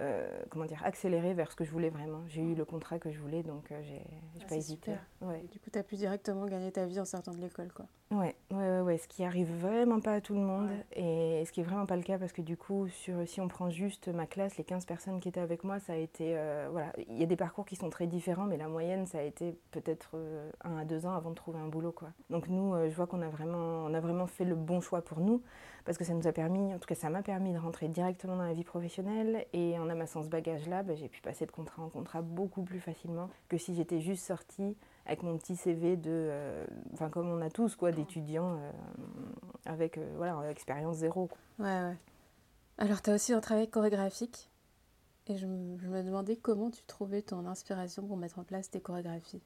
euh, 0.00 0.28
comment 0.50 0.64
dire, 0.64 0.80
accéléré 0.84 1.34
vers 1.34 1.50
ce 1.50 1.56
que 1.56 1.64
je 1.64 1.72
voulais 1.72 1.90
vraiment. 1.90 2.22
J'ai 2.28 2.40
eu 2.40 2.54
le 2.54 2.64
contrat 2.64 2.98
que 2.98 3.10
je 3.10 3.18
voulais, 3.18 3.42
donc 3.42 3.72
euh, 3.72 3.80
j'ai 3.82 4.00
ah, 4.40 4.44
pas 4.48 4.54
hésité. 4.54 4.92
Ouais. 5.20 5.44
Du 5.50 5.58
coup, 5.58 5.70
tu 5.72 5.78
as 5.78 5.82
pu 5.82 5.96
directement 5.96 6.46
gagner 6.46 6.70
ta 6.70 6.86
vie 6.86 7.00
en 7.00 7.04
sortant 7.04 7.32
de 7.32 7.38
l'école, 7.38 7.72
quoi. 7.72 7.86
Ouais, 8.10 8.36
ouais, 8.50 8.80
ouais, 8.80 8.96
ce 8.96 9.06
qui 9.06 9.22
arrive 9.22 9.52
vraiment 9.52 10.00
pas 10.00 10.14
à 10.14 10.20
tout 10.22 10.32
le 10.32 10.40
monde, 10.40 10.70
et 10.92 11.42
ce 11.44 11.52
qui 11.52 11.60
est 11.60 11.64
vraiment 11.64 11.84
pas 11.84 11.96
le 11.96 12.02
cas, 12.02 12.16
parce 12.16 12.32
que 12.32 12.40
du 12.40 12.56
coup, 12.56 12.88
sur, 12.88 13.28
si 13.28 13.40
on 13.40 13.48
prend 13.48 13.68
juste 13.68 14.08
ma 14.08 14.26
classe, 14.26 14.56
les 14.56 14.64
15 14.64 14.86
personnes 14.86 15.20
qui 15.20 15.28
étaient 15.28 15.40
avec 15.40 15.62
moi, 15.62 15.78
ça 15.78 15.92
a 15.92 15.96
été, 15.96 16.38
euh, 16.38 16.68
voilà, 16.70 16.92
il 17.08 17.18
y 17.18 17.22
a 17.22 17.26
des 17.26 17.36
parcours 17.36 17.66
qui 17.66 17.76
sont 17.76 17.90
très 17.90 18.06
différents, 18.06 18.46
mais 18.46 18.56
la 18.56 18.68
moyenne, 18.68 19.04
ça 19.04 19.18
a 19.18 19.22
été 19.22 19.58
peut-être 19.72 20.16
un 20.64 20.78
à 20.78 20.84
deux 20.86 21.04
ans 21.04 21.12
avant 21.12 21.30
de 21.30 21.34
trouver 21.34 21.58
un 21.58 21.68
boulot, 21.68 21.92
quoi. 21.92 22.10
Donc 22.30 22.48
nous, 22.48 22.72
je 22.88 22.94
vois 22.94 23.06
qu'on 23.06 23.20
a 23.20 23.28
vraiment, 23.28 23.84
on 23.84 23.92
a 23.92 24.00
vraiment 24.00 24.26
fait 24.26 24.44
le 24.44 24.54
bon 24.54 24.80
choix 24.80 25.02
pour 25.02 25.20
nous, 25.20 25.42
parce 25.88 25.96
que 25.96 26.04
ça 26.04 26.12
nous 26.12 26.26
a 26.26 26.32
permis, 26.32 26.74
en 26.74 26.78
tout 26.78 26.86
cas, 26.86 26.94
ça 26.94 27.08
m'a 27.08 27.22
permis 27.22 27.54
de 27.54 27.58
rentrer 27.58 27.88
directement 27.88 28.36
dans 28.36 28.42
la 28.42 28.52
vie 28.52 28.62
professionnelle, 28.62 29.46
et 29.54 29.78
en 29.78 29.88
amassant 29.88 30.22
ce 30.22 30.28
bagage-là, 30.28 30.82
bah, 30.82 30.94
j'ai 30.94 31.08
pu 31.08 31.22
passer 31.22 31.46
de 31.46 31.50
contrat 31.50 31.82
en 31.82 31.88
contrat 31.88 32.20
beaucoup 32.20 32.62
plus 32.62 32.78
facilement 32.78 33.30
que 33.48 33.56
si 33.56 33.74
j'étais 33.74 33.98
juste 33.98 34.22
sortie 34.26 34.76
avec 35.06 35.22
mon 35.22 35.38
petit 35.38 35.56
CV 35.56 35.96
de, 35.96 36.10
euh, 36.10 36.66
enfin 36.92 37.08
comme 37.08 37.30
on 37.30 37.40
a 37.40 37.48
tous 37.48 37.74
quoi, 37.74 37.90
d'étudiants 37.90 38.58
euh, 38.58 38.70
avec 39.64 39.96
euh, 39.96 40.12
voilà 40.18 40.50
expérience 40.50 40.98
zéro. 40.98 41.30
Ouais 41.58 41.64
ouais. 41.64 41.96
Alors 42.76 43.00
tu 43.00 43.08
as 43.08 43.14
aussi 43.14 43.32
un 43.32 43.40
travail 43.40 43.70
chorégraphique 43.70 44.50
et 45.26 45.38
je, 45.38 45.46
me 45.46 46.02
demandais 46.02 46.36
comment 46.36 46.70
tu 46.70 46.82
trouvais 46.82 47.22
ton 47.22 47.46
inspiration 47.46 48.06
pour 48.06 48.18
mettre 48.18 48.38
en 48.38 48.44
place 48.44 48.68
tes 48.68 48.82
chorégraphies. 48.82 49.40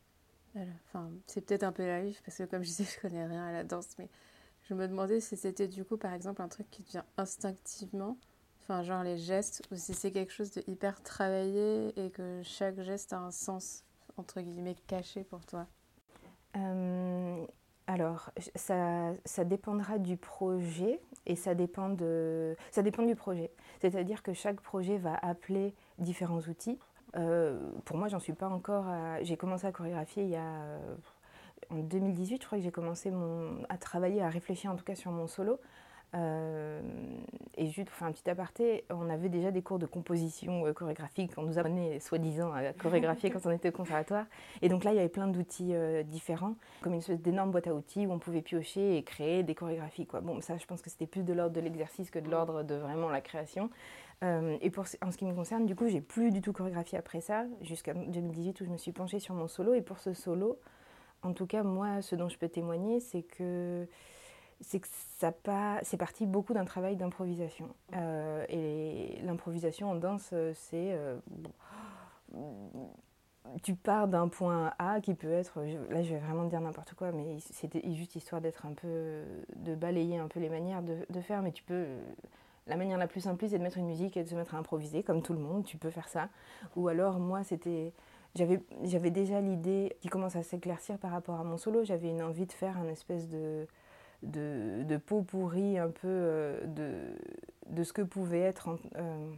Enfin 0.57 1.09
c'est 1.29 1.43
peut-être 1.43 1.63
un 1.63 1.73
peu 1.73 1.85
naïf 1.85 2.21
parce 2.27 2.39
que 2.39 2.43
comme 2.43 2.65
je 2.65 2.69
disais 2.69 2.85
je 2.85 3.01
connais 3.01 3.25
rien 3.25 3.47
à 3.47 3.53
la 3.53 3.63
danse 3.63 3.91
mais 3.97 4.09
je 4.63 4.75
me 4.75 4.87
demandais 4.89 5.21
si 5.21 5.37
c'était 5.37 5.69
du 5.69 5.85
coup 5.85 5.97
par 5.97 6.13
exemple 6.13 6.43
un 6.43 6.49
truc 6.49 6.71
qui 6.71 6.83
vient 6.83 7.05
instinctivement 7.17 8.17
Enfin, 8.63 8.83
genre 8.83 9.03
les 9.03 9.17
gestes, 9.17 9.67
ou 9.73 9.77
si 9.77 9.93
c'est 9.93 10.13
quelque 10.13 10.33
chose 10.33 10.53
de 10.53 10.63
hyper 10.69 11.03
travaillé 11.03 11.93
et 11.99 12.11
que 12.11 12.41
chaque 12.45 12.81
geste 12.81 13.13
a 13.13 13.19
un 13.19 13.33
sens, 13.33 13.85
entre 14.17 14.41
guillemets, 14.41 14.77
caché 14.87 15.25
pour 15.25 15.45
toi 15.45 15.67
euh, 16.57 17.45
Alors, 17.89 18.31
ça, 18.55 19.15
ça, 19.25 19.45
dépendra 19.45 19.99
du 19.99 20.17
projet 20.17 21.01
et 21.27 21.35
ça 21.35 21.57
dépend, 21.57 21.89
de, 21.89 22.57
ça 22.71 22.83
dépend 22.83 23.03
du 23.03 23.17
projet. 23.17 23.51
C'est-à-dire 23.81 24.23
que 24.23 24.33
chaque 24.33 24.61
projet 24.61 24.97
va 24.97 25.17
appeler 25.17 25.75
différents 25.99 26.43
outils. 26.43 26.79
Euh, 27.17 27.59
pour 27.85 27.97
moi, 27.97 28.07
j'en 28.07 28.21
suis 28.21 28.33
pas 28.33 28.49
encore. 28.49 28.87
J'ai 29.23 29.37
commencé 29.37 29.67
à 29.67 29.73
chorégraphier 29.73 30.23
il 30.23 30.31
y 30.31 30.37
a. 30.37 30.79
En 31.71 31.79
2018, 31.79 32.43
je 32.43 32.47
crois 32.47 32.59
que 32.59 32.65
j'ai 32.65 32.71
commencé 32.71 33.11
mon, 33.11 33.63
à 33.69 33.79
travailler, 33.79 34.23
à 34.23 34.29
réfléchir 34.29 34.71
en 34.71 34.77
tout 34.77 34.85
cas 34.85 34.95
sur 34.95 35.11
mon 35.11 35.27
solo. 35.27 35.59
Euh, 36.15 36.81
et 37.57 37.69
juste 37.69 37.89
pour 37.89 37.97
faire 37.97 38.09
un 38.09 38.13
petit 38.13 38.29
aparté, 38.29 38.85
on 38.91 39.09
avait 39.09 39.31
déjà 39.31 39.51
des 39.51 39.63
cours 39.63 39.79
de 39.79 39.87
composition 39.87 40.67
euh, 40.67 40.73
chorégraphique. 40.73 41.33
On 41.39 41.43
nous 41.43 41.59
apprenait 41.59 42.01
soi-disant 42.01 42.53
à 42.53 42.73
chorégraphier 42.75 43.31
quand 43.33 43.47
on 43.47 43.51
était 43.51 43.71
au 43.71 43.73
conservatoire. 43.73 44.27
Et 44.61 44.69
donc 44.69 44.85
là, 44.85 44.93
il 44.93 44.97
y 44.97 44.99
avait 44.99 45.09
plein 45.09 45.29
d'outils 45.29 45.75
euh, 45.75 46.03
différents, 46.03 46.57
comme 46.83 46.93
une 46.93 46.99
espèce 46.99 47.21
d'énorme 47.21 47.51
boîte 47.51 47.67
à 47.67 47.75
outils 47.75 48.07
où 48.07 48.13
on 48.13 48.19
pouvait 48.19 48.43
piocher 48.43 48.99
et 48.99 49.03
créer 49.03 49.43
des 49.43 49.55
chorégraphies. 49.55 50.07
Quoi. 50.07 50.21
Bon, 50.21 50.41
ça, 50.41 50.59
je 50.59 50.67
pense 50.67 50.83
que 50.83 50.91
c'était 50.91 51.07
plus 51.07 51.23
de 51.23 51.33
l'ordre 51.33 51.55
de 51.55 51.61
l'exercice 51.61 52.11
que 52.11 52.19
de 52.19 52.31
l'ordre 52.31 52.63
de 52.63 52.75
vraiment 52.75 53.09
la 53.09 53.21
création. 53.21 53.71
et 54.23 54.71
pour, 54.71 54.85
en 55.03 55.11
ce 55.11 55.17
qui 55.17 55.25
me 55.25 55.35
concerne, 55.35 55.67
du 55.67 55.75
coup, 55.75 55.89
j'ai 55.89 56.01
plus 56.01 56.31
du 56.31 56.43
tout 56.43 56.53
chorégraphié 56.53 56.97
après 56.99 57.21
ça, 57.21 57.45
jusqu'à 57.63 57.95
2018 57.95 58.61
où 58.61 58.65
je 58.65 58.71
me 58.71 58.77
suis 58.77 58.93
penchée 58.93 59.19
sur 59.19 59.35
mon 59.35 59.49
solo. 59.49 59.75
Et 59.75 59.81
pour 59.83 59.99
ce 59.99 60.13
solo, 60.13 60.59
en 61.23 61.33
tout 61.33 61.47
cas, 61.47 61.63
moi, 61.63 62.03
ce 62.03 62.17
dont 62.17 62.29
je 62.29 62.39
peux 62.39 62.49
témoigner, 62.49 63.01
c'est 63.01 63.23
que 63.23 63.87
c'est 64.63 64.81
que 64.81 64.89
ça 65.19 65.33
pas, 65.33 65.81
c'est 65.83 65.97
parti 65.97 66.27
beaucoup 66.27 66.55
d'un 66.55 66.65
travail 66.65 66.97
d'improvisation. 66.97 67.69
Euh, 67.95 68.45
et 68.49 69.19
l'improvisation 69.25 69.91
en 69.91 69.95
danse, 69.97 70.33
c'est 70.55 70.93
euh, 70.93 71.19
tu 73.63 73.75
pars 73.75 74.09
d'un 74.09 74.29
point 74.29 74.73
A 74.79 75.01
qui 75.01 75.15
peut 75.15 75.33
être, 75.33 75.61
là 75.91 76.03
je 76.03 76.15
vais 76.15 76.21
vraiment 76.21 76.45
dire 76.45 76.61
n'importe 76.61 76.95
quoi, 76.95 77.13
mais 77.13 77.39
c'était 77.41 77.83
juste 77.93 78.15
histoire 78.17 78.41
d'être 78.41 78.67
un 78.67 78.73
peu, 78.73 79.23
de 79.57 79.75
balayer 79.75 80.19
un 80.19 80.29
peu 80.29 80.41
les 80.41 80.49
manières 80.49 80.83
de, 80.83 80.99
de, 81.11 81.21
faire, 81.21 81.43
mais 81.43 81.53
tu 81.53 81.65
peux, 81.65 81.87
la 82.67 82.77
manière 82.77 82.99
la 82.99 83.09
plus 83.09 83.21
simple 83.21 83.47
c'est 83.49 83.59
de 83.59 83.63
mettre 83.63 83.79
une 83.79 83.87
musique 83.87 84.17
et 84.17 84.23
de 84.23 84.29
se 84.29 84.35
mettre 84.35 84.55
à 84.55 84.59
improviser, 84.59 85.03
comme 85.03 85.23
tout 85.23 85.33
le 85.33 85.41
monde, 85.41 85.65
tu 85.65 85.77
peux 85.77 85.91
faire 85.91 86.09
ça. 86.09 86.29
Ou 86.77 86.89
alors 86.89 87.19
moi 87.19 87.43
c'était, 87.43 87.93
j'avais, 88.35 89.11
déjà 89.11 89.41
l'idée 89.41 89.97
qui 90.01 90.09
commence 90.09 90.37
à 90.37 90.43
s'éclaircir 90.43 90.99
par 90.99 91.11
rapport 91.11 91.39
à 91.39 91.45
mon 91.45 91.59
solo, 91.59 91.85
j'avais 91.85 92.09
une 92.09 92.23
envie 92.23 92.47
de 92.47 92.53
faire 92.53 92.79
un 92.79 92.89
espèce 92.89 93.29
de 93.29 93.67
de, 94.23 94.85
de 94.85 94.97
peau 94.99 95.23
pourrie 95.23 95.79
un 95.79 95.89
peu 95.89 96.07
euh, 96.07 96.65
de, 96.67 96.95
de, 97.75 97.83
ce 97.83 97.93
que 97.93 98.03
pouvait 98.03 98.39
être, 98.41 98.79
euh, 98.97 99.31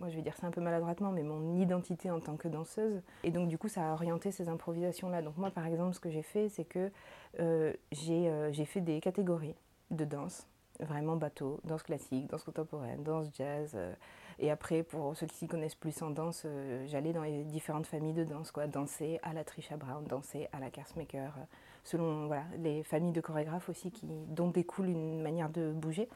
moi 0.00 0.08
je 0.08 0.16
vais 0.16 0.22
dire 0.22 0.34
ça 0.36 0.46
un 0.46 0.50
peu 0.50 0.62
maladroitement, 0.62 1.12
mais 1.12 1.22
mon 1.22 1.54
identité 1.56 2.10
en 2.10 2.18
tant 2.18 2.36
que 2.36 2.48
danseuse. 2.48 3.02
Et 3.24 3.30
donc 3.30 3.48
du 3.48 3.58
coup 3.58 3.68
ça 3.68 3.90
a 3.90 3.92
orienté 3.92 4.32
ces 4.32 4.48
improvisations-là. 4.48 5.20
Donc 5.20 5.36
moi 5.36 5.50
par 5.50 5.66
exemple 5.66 5.94
ce 5.94 6.00
que 6.00 6.10
j'ai 6.10 6.22
fait 6.22 6.48
c'est 6.48 6.64
que 6.64 6.90
euh, 7.40 7.74
j'ai 7.90 8.64
fait 8.64 8.80
des 8.80 9.00
catégories 9.00 9.54
de 9.90 10.06
danse, 10.06 10.46
vraiment 10.80 11.16
bateau, 11.16 11.60
danse 11.64 11.82
classique, 11.82 12.28
danse 12.30 12.44
contemporaine, 12.44 13.02
danse 13.02 13.28
jazz. 13.34 13.76
Et 14.38 14.50
après, 14.50 14.82
pour 14.82 15.16
ceux 15.16 15.26
qui 15.26 15.36
s'y 15.36 15.48
connaissent 15.48 15.74
plus 15.74 16.02
en 16.02 16.10
danse, 16.10 16.46
j'allais 16.86 17.12
dans 17.12 17.22
les 17.22 17.44
différentes 17.44 17.86
familles 17.86 18.14
de 18.14 18.24
danse, 18.24 18.50
quoi, 18.50 18.66
danser 18.66 19.18
à 19.22 19.32
la 19.32 19.44
Trisha 19.44 19.76
Brown, 19.76 20.04
danser 20.04 20.48
à 20.52 20.60
la 20.60 20.70
Kersmaker, 20.70 21.34
selon 21.84 22.26
voilà, 22.26 22.44
les 22.58 22.82
familles 22.82 23.12
de 23.12 23.20
chorégraphes 23.20 23.68
aussi, 23.68 23.90
qui, 23.90 24.06
dont 24.28 24.48
découle 24.48 24.88
une 24.88 25.22
manière 25.22 25.50
de 25.50 25.72
bouger. 25.72 26.08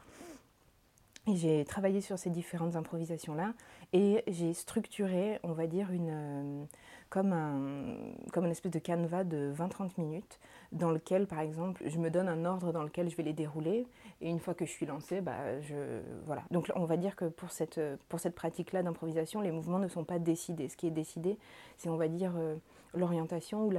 Et 1.29 1.35
j'ai 1.35 1.65
travaillé 1.65 1.99
sur 1.99 2.17
ces 2.17 2.29
différentes 2.29 2.77
improvisations-là 2.77 3.53
et 3.91 4.23
j'ai 4.27 4.53
structuré, 4.53 5.39
on 5.43 5.51
va 5.51 5.67
dire, 5.67 5.91
une, 5.91 6.09
euh, 6.09 6.63
comme, 7.09 7.33
un, 7.33 8.13
comme 8.31 8.45
une 8.45 8.51
espèce 8.51 8.71
de 8.71 8.79
canevas 8.79 9.25
de 9.25 9.53
20-30 9.53 9.91
minutes 9.97 10.39
dans 10.71 10.89
lequel, 10.89 11.27
par 11.27 11.41
exemple, 11.41 11.83
je 11.85 11.97
me 11.97 12.09
donne 12.09 12.29
un 12.29 12.45
ordre 12.45 12.71
dans 12.71 12.83
lequel 12.83 13.09
je 13.09 13.17
vais 13.17 13.23
les 13.23 13.33
dérouler 13.33 13.87
et 14.21 14.29
une 14.29 14.39
fois 14.39 14.53
que 14.53 14.65
je 14.65 14.71
suis 14.71 14.85
lancée, 14.85 15.21
bah, 15.21 15.61
je, 15.61 16.01
voilà. 16.25 16.43
Donc 16.49 16.71
on 16.75 16.85
va 16.85 16.97
dire 16.97 17.15
que 17.15 17.25
pour 17.25 17.51
cette, 17.51 17.79
pour 18.09 18.19
cette 18.19 18.35
pratique-là 18.35 18.81
d'improvisation, 18.81 19.41
les 19.41 19.51
mouvements 19.51 19.79
ne 19.79 19.87
sont 19.87 20.03
pas 20.03 20.19
décidés. 20.19 20.69
Ce 20.69 20.77
qui 20.77 20.87
est 20.87 20.91
décidé, 20.91 21.37
c'est, 21.77 21.89
on 21.89 21.97
va 21.97 22.07
dire, 22.07 22.33
euh, 22.37 22.55
l'orientation 22.93 23.65
ou 23.65 23.73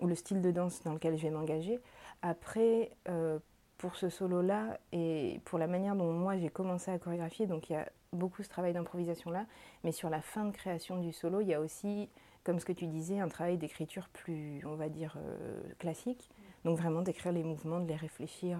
ou 0.00 0.06
le 0.06 0.14
style 0.14 0.42
de 0.42 0.50
danse 0.50 0.82
dans 0.82 0.92
lequel 0.92 1.16
je 1.16 1.22
vais 1.22 1.30
m'engager. 1.30 1.80
Après, 2.22 2.90
euh, 3.08 3.38
pour 3.78 3.96
ce 3.96 4.08
solo-là 4.08 4.78
et 4.92 5.40
pour 5.44 5.58
la 5.58 5.66
manière 5.66 5.96
dont 5.96 6.12
moi 6.12 6.36
j'ai 6.36 6.48
commencé 6.48 6.90
à 6.90 6.98
chorégraphier, 6.98 7.46
donc 7.46 7.70
il 7.70 7.74
y 7.74 7.76
a 7.76 7.88
beaucoup 8.12 8.42
ce 8.42 8.48
travail 8.48 8.72
d'improvisation-là, 8.72 9.46
mais 9.84 9.92
sur 9.92 10.10
la 10.10 10.22
fin 10.22 10.44
de 10.44 10.50
création 10.50 10.98
du 10.98 11.12
solo, 11.12 11.40
il 11.40 11.48
y 11.48 11.54
a 11.54 11.60
aussi, 11.60 12.08
comme 12.44 12.58
ce 12.58 12.64
que 12.64 12.72
tu 12.72 12.86
disais, 12.86 13.20
un 13.20 13.28
travail 13.28 13.58
d'écriture 13.58 14.08
plus, 14.08 14.62
on 14.66 14.74
va 14.76 14.88
dire, 14.88 15.16
euh, 15.18 15.60
classique. 15.78 16.30
Donc 16.64 16.78
vraiment 16.78 17.02
d'écrire 17.02 17.32
les 17.32 17.44
mouvements, 17.44 17.80
de 17.80 17.86
les 17.86 17.96
réfléchir. 17.96 18.58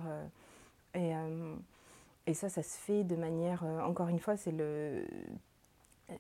Et, 0.97 1.13
et 2.27 2.35
ça, 2.35 2.49
ça 2.49 2.63
se 2.63 2.77
fait 2.79 3.05
de 3.05 3.15
manière, 3.15 3.63
encore 3.85 4.09
une 4.09 4.19
fois, 4.19 4.37
c'est 4.37 4.53
le... 4.53 5.05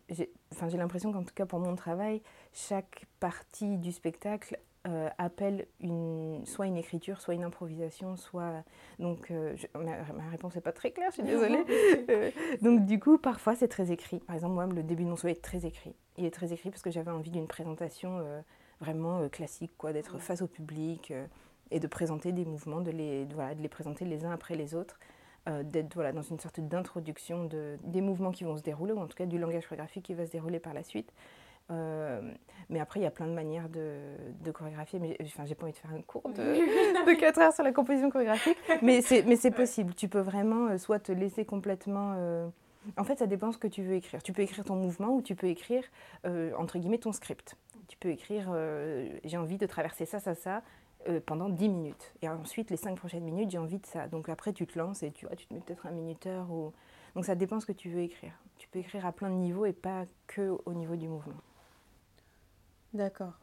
J'ai 0.08 0.30
enfin, 0.52 0.68
l'impression 0.68 1.12
qu'en 1.12 1.22
tout 1.22 1.34
cas 1.34 1.46
pour 1.46 1.58
mon 1.58 1.76
travail, 1.76 2.20
chaque 2.52 3.06
partie 3.20 3.78
du 3.78 3.92
spectacle 3.92 4.58
euh, 4.86 5.08
appelle 5.18 5.66
une, 5.80 6.42
soit 6.46 6.66
une 6.66 6.76
écriture, 6.76 7.20
soit 7.20 7.34
une 7.34 7.42
improvisation, 7.42 8.16
soit... 8.16 8.62
Donc 9.00 9.32
euh, 9.32 9.56
ma, 9.74 10.28
réponse 10.30 10.54
n'est 10.54 10.60
pas 10.60 10.72
très 10.72 10.92
claire, 10.92 11.10
je 11.10 11.14
suis 11.14 11.22
désolée. 11.24 11.64
Euh, 12.08 12.30
donc 12.62 12.84
du 12.86 13.00
coup, 13.00 13.18
parfois 13.18 13.56
c'est 13.56 13.68
très 13.68 13.90
écrit. 13.90 14.20
Par 14.20 14.36
exemple, 14.36 14.54
moi, 14.54 14.66
le 14.66 14.82
début 14.82 15.02
de 15.02 15.08
mon 15.08 15.16
souhait 15.16 15.32
est 15.32 15.42
très 15.42 15.66
écrit. 15.66 15.94
Il 16.18 16.24
est 16.24 16.30
très 16.30 16.52
écrit 16.52 16.70
parce 16.70 16.82
que 16.82 16.90
j'avais 16.90 17.10
envie 17.10 17.30
d'une 17.30 17.48
présentation 17.48 18.22
vraiment 18.80 19.28
classique, 19.28 19.72
quoi, 19.76 19.92
d'être 19.92 20.18
face 20.18 20.42
au 20.42 20.46
public 20.46 21.12
et 21.70 21.80
de 21.80 21.86
présenter 21.86 22.32
des 22.32 22.44
mouvements, 22.44 22.80
de 22.80 22.90
les, 22.90 23.24
voilà, 23.34 23.54
de 23.54 23.62
les 23.62 23.68
présenter 23.68 24.04
les 24.04 24.24
uns 24.24 24.32
après 24.32 24.54
les 24.56 24.74
autres. 24.74 24.98
d'être 25.64 25.94
voilà, 25.94 26.12
dans 26.12 26.22
une 26.22 26.40
sorte 26.40 26.60
d'introduction 26.60 27.44
de, 27.44 27.76
des 27.84 28.00
mouvements 28.00 28.32
qui 28.32 28.44
vont 28.44 28.56
se 28.56 28.62
dérouler, 28.62 28.92
ou 28.92 28.98
en 28.98 29.06
tout 29.06 29.16
cas 29.16 29.26
du 29.26 29.38
langage 29.38 29.64
chorégraphique 29.66 30.04
qui 30.04 30.14
va 30.14 30.26
se 30.26 30.32
dérouler 30.32 30.58
par 30.58 30.74
la 30.74 30.82
suite. 30.82 31.12
Euh, 31.70 32.20
mais 32.68 32.80
après, 32.80 33.00
il 33.00 33.02
y 33.02 33.06
a 33.06 33.10
plein 33.10 33.26
de 33.26 33.32
manières 33.32 33.68
de, 33.68 33.98
de 34.42 34.50
chorégraphier. 34.50 34.98
Mais 34.98 35.16
enfin, 35.22 35.44
j'ai 35.44 35.54
pas 35.54 35.64
envie 35.64 35.72
de 35.72 35.78
faire 35.78 35.92
un 35.92 36.02
cours 36.02 36.28
de, 36.28 36.34
de 37.06 37.18
4 37.18 37.38
heures 37.40 37.52
sur 37.52 37.64
la 37.64 37.72
composition 37.72 38.10
chorégraphique. 38.10 38.58
Mais 38.82 39.02
c'est 39.02 39.50
possible. 39.50 39.94
Tu 39.94 40.08
peux 40.08 40.20
vraiment 40.20 40.68
euh, 40.68 40.78
soit 40.78 40.98
te 40.98 41.12
laisser 41.12 41.44
complètement. 41.44 42.14
Euh, 42.16 42.48
en 42.96 43.04
fait, 43.04 43.18
ça 43.18 43.26
dépend 43.26 43.52
ce 43.52 43.58
que 43.58 43.68
tu 43.68 43.82
veux 43.82 43.94
écrire. 43.94 44.22
Tu 44.22 44.32
peux 44.32 44.42
écrire 44.42 44.64
ton 44.64 44.76
mouvement 44.76 45.08
ou 45.08 45.22
tu 45.22 45.34
peux 45.34 45.48
écrire, 45.48 45.82
entre 46.56 46.78
guillemets, 46.78 46.98
ton 46.98 47.10
script. 47.10 47.56
Tu 47.88 47.96
peux 47.96 48.10
écrire 48.10 48.56
j'ai 49.24 49.36
envie 49.36 49.58
de 49.58 49.66
traverser 49.66 50.06
ça, 50.06 50.20
ça, 50.20 50.36
ça. 50.36 50.62
Pendant 51.26 51.48
10 51.48 51.68
minutes. 51.68 52.12
Et 52.22 52.28
ensuite, 52.28 52.70
les 52.70 52.76
5 52.76 52.96
prochaines 52.96 53.24
minutes, 53.24 53.50
j'ai 53.50 53.58
envie 53.58 53.78
de 53.78 53.86
ça. 53.86 54.08
Donc 54.08 54.28
après, 54.28 54.52
tu 54.52 54.66
te 54.66 54.78
lances 54.78 55.02
et 55.02 55.10
tu, 55.10 55.26
vois, 55.26 55.36
tu 55.36 55.46
te 55.46 55.54
mets 55.54 55.60
peut-être 55.60 55.86
un 55.86 55.92
minuteur. 55.92 56.50
Ou... 56.50 56.72
Donc 57.14 57.24
ça 57.24 57.34
dépend 57.34 57.60
ce 57.60 57.66
que 57.66 57.72
tu 57.72 57.88
veux 57.90 58.00
écrire. 58.00 58.32
Tu 58.58 58.68
peux 58.68 58.78
écrire 58.78 59.06
à 59.06 59.12
plein 59.12 59.30
de 59.30 59.34
niveaux 59.34 59.66
et 59.66 59.72
pas 59.72 60.04
que 60.26 60.56
au 60.64 60.72
niveau 60.72 60.96
du 60.96 61.08
mouvement. 61.08 61.40
D'accord. 62.92 63.34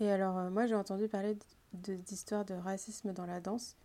Et 0.00 0.10
alors, 0.10 0.38
euh, 0.38 0.50
moi, 0.50 0.66
j'ai 0.66 0.74
entendu 0.74 1.08
parler 1.08 1.36
d'histoires 1.74 2.44
de, 2.44 2.54
racisme 2.54 3.12
dans 3.12 3.26
la 3.26 3.40
danse, 3.40 3.76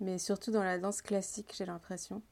mais 0.00 0.18
surtout 0.18 0.50
dans 0.50 0.64
la 0.64 0.78
danse 0.78 1.02
classique, 1.02 1.54
j'ai 1.56 1.66
l'impression. 1.66 2.22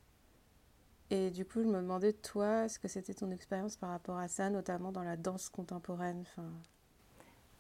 Et 1.11 1.31
du 1.31 1.45
coup, 1.45 1.63
je 1.63 1.69
me 1.69 1.81
demandais, 1.81 2.15
toi, 2.15 2.69
ce 2.69 2.79
que 2.79 2.89
c'était 2.89 3.15
ton 3.15 3.31
expérience 3.31 3.77
par 3.77 3.91
rapport 3.91 4.19
à 4.19 4.27
ça, 4.27 4.51
notamment 4.51 4.91
dans 4.91 5.03
la 5.03 5.17
danse 5.17 5.51
contemporaine 5.51 6.25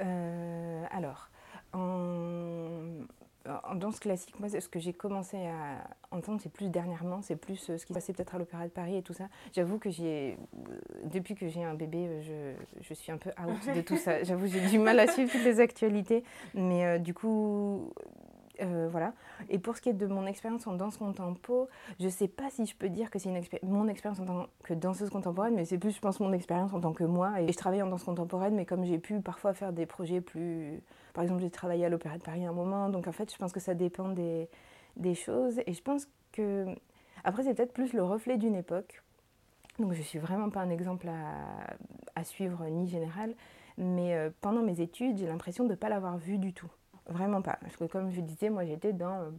euh, 0.01 0.85
Alors, 0.91 1.31
en, 1.73 3.07
en 3.65 3.75
danse 3.75 4.01
classique, 4.01 4.39
moi, 4.41 4.49
ce 4.49 4.69
que 4.69 4.79
j'ai 4.79 4.93
commencé 4.93 5.37
à 5.37 5.89
entendre, 6.11 6.41
c'est 6.43 6.53
plus 6.53 6.69
dernièrement, 6.69 7.23
c'est 7.23 7.37
plus 7.37 7.71
euh, 7.71 7.79
ce 7.79 7.87
qui 7.87 7.93
se 7.93 7.99
passait 7.99 8.13
peut-être 8.13 8.35
à 8.35 8.39
l'Opéra 8.39 8.65
de 8.65 8.71
Paris 8.71 8.97
et 8.97 9.03
tout 9.03 9.13
ça. 9.13 9.29
J'avoue 9.53 9.79
que 9.79 9.91
j'ai, 9.91 10.37
euh, 10.55 10.79
depuis 11.05 11.35
que 11.35 11.49
j'ai 11.49 11.63
un 11.63 11.75
bébé, 11.75 12.07
euh, 12.09 12.57
je, 12.79 12.83
je, 12.83 12.95
suis 12.95 13.13
un 13.13 13.19
peu 13.19 13.31
out 13.31 13.75
de 13.75 13.81
tout 13.81 13.97
ça. 13.97 14.23
J'avoue, 14.25 14.47
j'ai 14.47 14.67
du 14.69 14.79
mal 14.79 14.99
à 14.99 15.07
suivre 15.07 15.31
toutes 15.31 15.45
les 15.45 15.61
actualités. 15.61 16.25
Mais 16.55 16.99
du 16.99 17.15
coup, 17.15 17.93
voilà. 18.65 19.13
Et 19.49 19.59
pour 19.59 19.77
ce 19.77 19.83
qui 19.83 19.89
est 19.89 19.95
de 19.95 20.07
mon 20.07 20.27
expérience 20.27 20.67
en 20.67 20.75
danse 20.75 20.97
contempo, 20.97 21.69
je 22.01 22.07
ne 22.07 22.11
sais 22.11 22.29
pas 22.29 22.51
si 22.51 22.67
je 22.67 22.75
peux 22.75 22.89
dire 22.89 23.11
que 23.11 23.19
c'est 23.19 23.31
mon 23.63 23.89
expérience 23.89 24.21
en 24.21 24.27
tant 24.27 24.47
que 24.65 24.75
danseuse 24.75 25.11
contemporaine, 25.11 25.55
mais 25.55 25.65
c'est 25.65 25.79
plus, 25.79 25.95
je 25.95 26.01
pense, 26.01 26.21
mon 26.21 26.33
expérience 26.33 26.73
en 26.73 26.81
tant 26.81 26.93
que 26.93 27.05
moi. 27.05 27.41
Et 27.41 27.53
je 27.53 27.57
travaille 27.57 27.83
en 27.83 27.89
danse 27.89 28.05
contemporaine, 28.05 28.55
mais 28.55 28.65
comme 28.65 28.85
j'ai 28.85 28.99
pu 28.99 29.21
parfois 29.21 29.55
faire 29.55 29.73
des 29.73 29.87
projets 29.87 30.21
plus 30.21 30.83
par 31.17 31.23
exemple, 31.23 31.41
j'ai 31.41 31.51
travaillé 31.51 31.87
à 31.87 31.89
l'Opéra 31.89 32.19
de 32.19 32.23
Paris 32.23 32.45
un 32.45 32.53
moment, 32.53 32.91
donc 32.91 33.09
en 33.09 33.13
fait, 33.13 33.33
je 33.33 33.39
pense 33.39 33.51
que 33.51 33.59
ça 33.59 33.73
dépend 33.73 34.11
des, 34.11 34.51
des 34.97 35.15
choses. 35.15 35.59
Et 35.67 35.73
je 35.73 35.81
pense 35.81 36.07
que. 36.31 36.67
Après, 37.25 37.43
c'est 37.43 37.55
peut-être 37.55 37.73
plus 37.73 37.95
le 37.95 38.03
reflet 38.05 38.37
d'une 38.37 38.55
époque. 38.55 39.03
Donc, 39.79 39.95
je 39.95 40.03
suis 40.03 40.19
vraiment 40.19 40.51
pas 40.51 40.61
un 40.61 40.69
exemple 40.69 41.09
à, 41.09 41.75
à 42.15 42.23
suivre 42.23 42.67
ni 42.67 42.87
général. 42.87 43.35
Mais 43.79 44.15
euh, 44.15 44.29
pendant 44.43 44.61
mes 44.61 44.83
études, 44.83 45.17
j'ai 45.17 45.27
l'impression 45.27 45.65
de 45.65 45.71
ne 45.71 45.75
pas 45.75 45.89
l'avoir 45.89 46.19
vu 46.19 46.37
du 46.37 46.53
tout. 46.53 46.71
Vraiment 47.09 47.43
pas. 47.43 47.59
Parce 47.61 47.77
que, 47.77 47.85
comme 47.85 48.11
je 48.11 48.21
disais, 48.21 48.51
moi, 48.51 48.65
j'étais 48.65 48.93
dans. 48.93 49.23
Euh, 49.23 49.31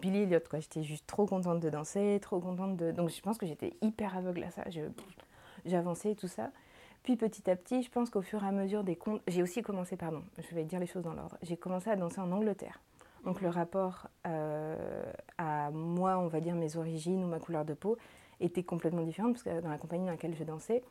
Billy 0.00 0.22
Elliot, 0.22 0.40
quoi. 0.48 0.60
J'étais 0.60 0.82
juste 0.82 1.06
trop 1.06 1.26
contente 1.26 1.60
de 1.60 1.68
danser, 1.68 2.18
trop 2.22 2.40
contente 2.40 2.76
de. 2.76 2.92
Donc, 2.92 3.10
je 3.10 3.20
pense 3.20 3.38
que 3.38 3.46
j'étais 3.46 3.74
hyper 3.82 4.16
aveugle 4.16 4.44
à 4.44 4.50
ça. 4.50 4.64
J'avançais 5.64 6.12
et 6.12 6.16
tout 6.16 6.28
ça. 6.28 6.50
Puis 7.02 7.16
petit 7.16 7.50
à 7.50 7.56
petit, 7.56 7.82
je 7.82 7.90
pense 7.90 8.10
qu'au 8.10 8.20
fur 8.20 8.44
et 8.44 8.46
à 8.46 8.52
mesure 8.52 8.84
des 8.84 8.96
comptes, 8.96 9.22
j'ai 9.26 9.42
aussi 9.42 9.62
commencé, 9.62 9.96
pardon, 9.96 10.22
je 10.38 10.54
vais 10.54 10.64
dire 10.64 10.78
les 10.78 10.86
choses 10.86 11.02
dans 11.02 11.14
l'ordre, 11.14 11.38
j'ai 11.42 11.56
commencé 11.56 11.88
à 11.88 11.96
danser 11.96 12.20
en 12.20 12.30
Angleterre. 12.30 12.80
Donc 13.24 13.40
le 13.40 13.48
rapport 13.48 14.08
euh, 14.26 15.02
à 15.38 15.70
moi, 15.70 16.18
on 16.18 16.26
va 16.26 16.40
dire 16.40 16.54
mes 16.54 16.76
origines 16.76 17.24
ou 17.24 17.26
ma 17.26 17.38
couleur 17.38 17.64
de 17.64 17.74
peau, 17.74 17.96
était 18.38 18.62
complètement 18.62 19.02
différent 19.02 19.32
parce 19.32 19.42
que 19.42 19.60
dans 19.60 19.68
la 19.68 19.78
compagnie 19.78 20.04
dans 20.04 20.12
laquelle 20.12 20.34
je 20.34 20.44
dansais, 20.44 20.82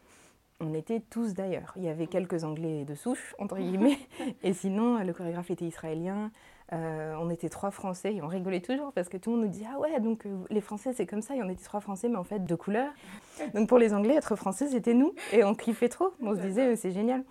on 0.59 0.73
était 0.73 0.99
tous 0.99 1.33
d'ailleurs. 1.33 1.73
Il 1.77 1.83
y 1.83 1.89
avait 1.89 2.07
quelques 2.07 2.43
Anglais 2.43 2.85
de 2.85 2.95
souche, 2.95 3.35
entre 3.39 3.57
guillemets, 3.59 3.99
et 4.43 4.53
sinon 4.53 5.03
le 5.03 5.13
chorégraphe 5.13 5.51
était 5.51 5.65
israélien, 5.65 6.31
euh, 6.71 7.15
on 7.19 7.31
était 7.31 7.49
trois 7.49 7.71
Français 7.71 8.13
et 8.13 8.21
on 8.21 8.27
rigolait 8.27 8.61
toujours 8.61 8.93
parce 8.93 9.09
que 9.09 9.17
tout 9.17 9.31
le 9.31 9.37
monde 9.37 9.45
nous 9.45 9.51
dit 9.51 9.65
Ah 9.67 9.79
ouais, 9.79 9.99
donc 9.99 10.25
euh, 10.25 10.37
les 10.51 10.61
Français 10.61 10.93
c'est 10.93 11.07
comme 11.07 11.21
ça, 11.21 11.35
et 11.35 11.41
on 11.41 11.49
était 11.49 11.63
trois 11.63 11.79
Français, 11.79 12.09
mais 12.09 12.17
en 12.17 12.23
fait 12.23 12.45
de 12.45 12.55
couleur. 12.55 12.91
Donc 13.55 13.67
pour 13.67 13.79
les 13.79 13.93
Anglais, 13.93 14.15
être 14.15 14.35
Français 14.35 14.67
c'était 14.67 14.93
nous 14.93 15.15
et 15.31 15.43
on 15.43 15.55
kiffait 15.55 15.89
trop. 15.89 16.13
On 16.21 16.35
se 16.35 16.41
disait 16.41 16.75
C'est 16.75 16.91
génial. 16.91 17.23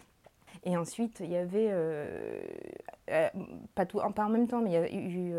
Et 0.64 0.76
ensuite, 0.76 1.20
il 1.20 1.30
y 1.30 1.36
avait, 1.36 1.68
euh, 1.70 2.50
pas, 3.76 3.86
tout, 3.86 4.00
pas 4.14 4.24
en 4.24 4.28
même 4.28 4.48
temps, 4.48 4.60
mais 4.60 4.88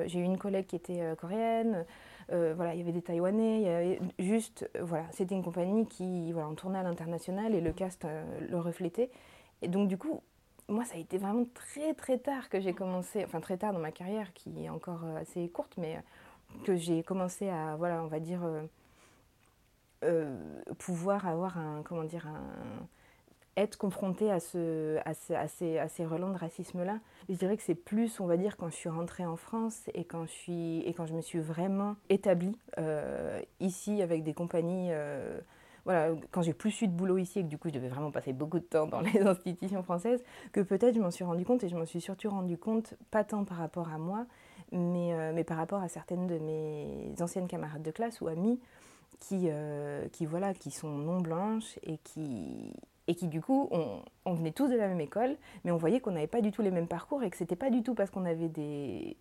j'ai 0.07 0.19
eu 0.19 0.23
une 0.23 0.37
collègue 0.37 0.65
qui 0.65 0.77
était 0.77 1.01
coréenne, 1.19 1.85
voilà, 2.31 2.73
il 2.73 2.79
y 2.79 2.81
avait 2.81 2.91
des 2.91 3.01
Taïwanais, 3.01 3.57
il 3.57 3.63
y 3.63 3.67
avait 3.67 3.99
juste, 4.19 4.69
voilà, 4.79 5.05
c'était 5.11 5.35
une 5.35 5.43
compagnie 5.43 5.87
qui, 5.87 6.31
voilà, 6.31 6.49
on 6.49 6.55
tournait 6.55 6.79
à 6.79 6.83
l'international 6.83 7.55
et 7.55 7.61
le 7.61 7.73
cast 7.73 8.05
le 8.49 8.57
reflétait. 8.59 9.09
Et 9.61 9.67
donc, 9.67 9.87
du 9.87 9.97
coup, 9.97 10.21
moi, 10.69 10.85
ça 10.85 10.95
a 10.95 10.97
été 10.99 11.17
vraiment 11.17 11.45
très 11.53 11.93
très 11.93 12.19
tard 12.19 12.49
que 12.49 12.59
j'ai 12.59 12.73
commencé, 12.73 13.23
enfin 13.25 13.41
très 13.41 13.57
tard 13.57 13.73
dans 13.73 13.79
ma 13.79 13.91
carrière, 13.91 14.33
qui 14.33 14.65
est 14.65 14.69
encore 14.69 15.03
euh, 15.03 15.17
assez 15.21 15.49
courte, 15.49 15.73
mais 15.77 15.97
euh, 15.97 16.63
que 16.63 16.75
j'ai 16.75 17.03
commencé 17.03 17.49
à, 17.49 17.75
voilà, 17.75 18.03
on 18.03 18.07
va 18.07 18.19
dire, 18.19 18.41
euh, 20.03 20.37
pouvoir 20.77 21.27
avoir 21.27 21.57
un, 21.57 21.81
comment 21.83 22.03
dire, 22.03 22.27
un, 22.27 22.87
être 23.57 23.77
confrontée 23.77 24.31
à, 24.31 24.39
ce, 24.39 24.97
à, 25.05 25.11
à, 25.39 25.47
ces, 25.87 26.05
relents 26.05 26.31
de 26.31 26.37
racisme-là. 26.37 26.99
Je 27.27 27.35
dirais 27.35 27.57
que 27.57 27.63
c'est 27.63 27.75
plus, 27.75 28.19
on 28.19 28.25
va 28.25 28.37
dire, 28.37 28.57
quand 28.57 28.69
je 28.69 28.75
suis 28.75 28.89
rentrée 28.89 29.25
en 29.25 29.35
France 29.35 29.89
et 29.93 30.05
quand 30.05 30.25
je, 30.25 31.13
me 31.13 31.21
suis 31.21 31.39
vraiment 31.39 31.95
établie 32.09 32.57
ici 33.59 34.01
avec 34.01 34.23
des 34.23 34.33
compagnies 34.33 34.91
voilà, 35.85 36.15
quand 36.31 36.41
j'ai 36.41 36.53
plus 36.53 36.81
eu 36.81 36.87
de 36.87 36.93
boulot 36.93 37.17
ici 37.17 37.39
et 37.39 37.43
que 37.43 37.47
du 37.47 37.57
coup 37.57 37.69
je 37.69 37.73
devais 37.73 37.87
vraiment 37.87 38.11
passer 38.11 38.33
beaucoup 38.33 38.59
de 38.59 38.63
temps 38.63 38.85
dans 38.85 39.01
les 39.13 39.21
institutions 39.21 39.83
françaises, 39.83 40.23
que 40.51 40.61
peut-être 40.61 40.95
je 40.95 40.99
m'en 40.99 41.11
suis 41.11 41.23
rendu 41.23 41.45
compte 41.45 41.63
et 41.63 41.69
je 41.69 41.75
m'en 41.75 41.85
suis 41.85 42.01
surtout 42.01 42.29
rendu 42.29 42.57
compte, 42.57 42.93
pas 43.11 43.23
tant 43.23 43.43
par 43.43 43.57
rapport 43.57 43.89
à 43.89 43.97
moi, 43.97 44.25
mais, 44.71 45.13
euh, 45.13 45.43
par 45.43 45.57
rapport 45.57 45.81
à 45.81 45.87
certaines 45.87 46.27
de 46.27 46.37
mes 46.37 47.11
anciennes 47.21 47.47
camarades 47.47 47.81
de 47.81 47.91
classe 47.91 48.21
ou 48.21 48.27
amies 48.27 48.59
euh, 49.33 50.07
qui, 50.09 50.25
voilà, 50.25 50.53
qui 50.53 50.71
sont 50.71 50.89
non 50.89 51.21
blanches 51.21 51.79
et 51.83 51.97
qui, 51.97 52.73
et 53.09 53.15
qui 53.15 53.27
du 53.27 53.41
coup, 53.41 53.67
on, 53.71 54.33
venait 54.35 54.51
tous 54.51 54.67
de 54.67 54.75
la 54.75 54.87
même 54.87 55.01
école, 55.01 55.35
mais 55.63 55.71
on 55.71 55.77
voyait 55.77 55.99
qu'on 55.99 56.11
n'avait 56.11 56.27
pas 56.27 56.41
du 56.41 56.51
tout 56.51 56.61
les 56.61 56.69
mêmes 56.69 56.87
parcours 56.87 57.23
et 57.23 57.31
que 57.31 57.37
c'était 57.37 57.55
pas 57.55 57.71
du 57.71 57.81
tout 57.81 57.95
parce 57.95 58.11
qu'on 58.11 58.23
avait 58.23 58.49
des, 58.49 59.17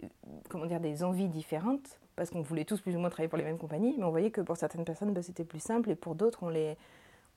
comment 0.51 0.66
dire, 0.66 0.79
des 0.79 1.03
envies 1.03 1.29
différentes, 1.29 1.98
parce 2.14 2.29
qu'on 2.29 2.42
voulait 2.42 2.66
tous 2.66 2.83
plus 2.83 2.94
ou 2.96 2.98
moins 2.98 3.09
travailler 3.09 3.31
pour 3.31 3.38
les 3.38 3.44
mêmes 3.44 3.57
compagnies, 3.57 3.94
mais 3.96 4.05
on 4.05 4.11
voyait 4.11 4.31
que 4.31 4.42
pour 4.42 4.59
certaines 4.59 4.85
personnes, 4.85 5.14
bah, 5.14 5.22
c'était 5.22 5.42
plus 5.42 5.59
simple 5.59 5.88
et 5.88 5.94
pour 5.94 6.14
d'autres, 6.16 6.42
on 6.42 6.51
les, 6.51 6.77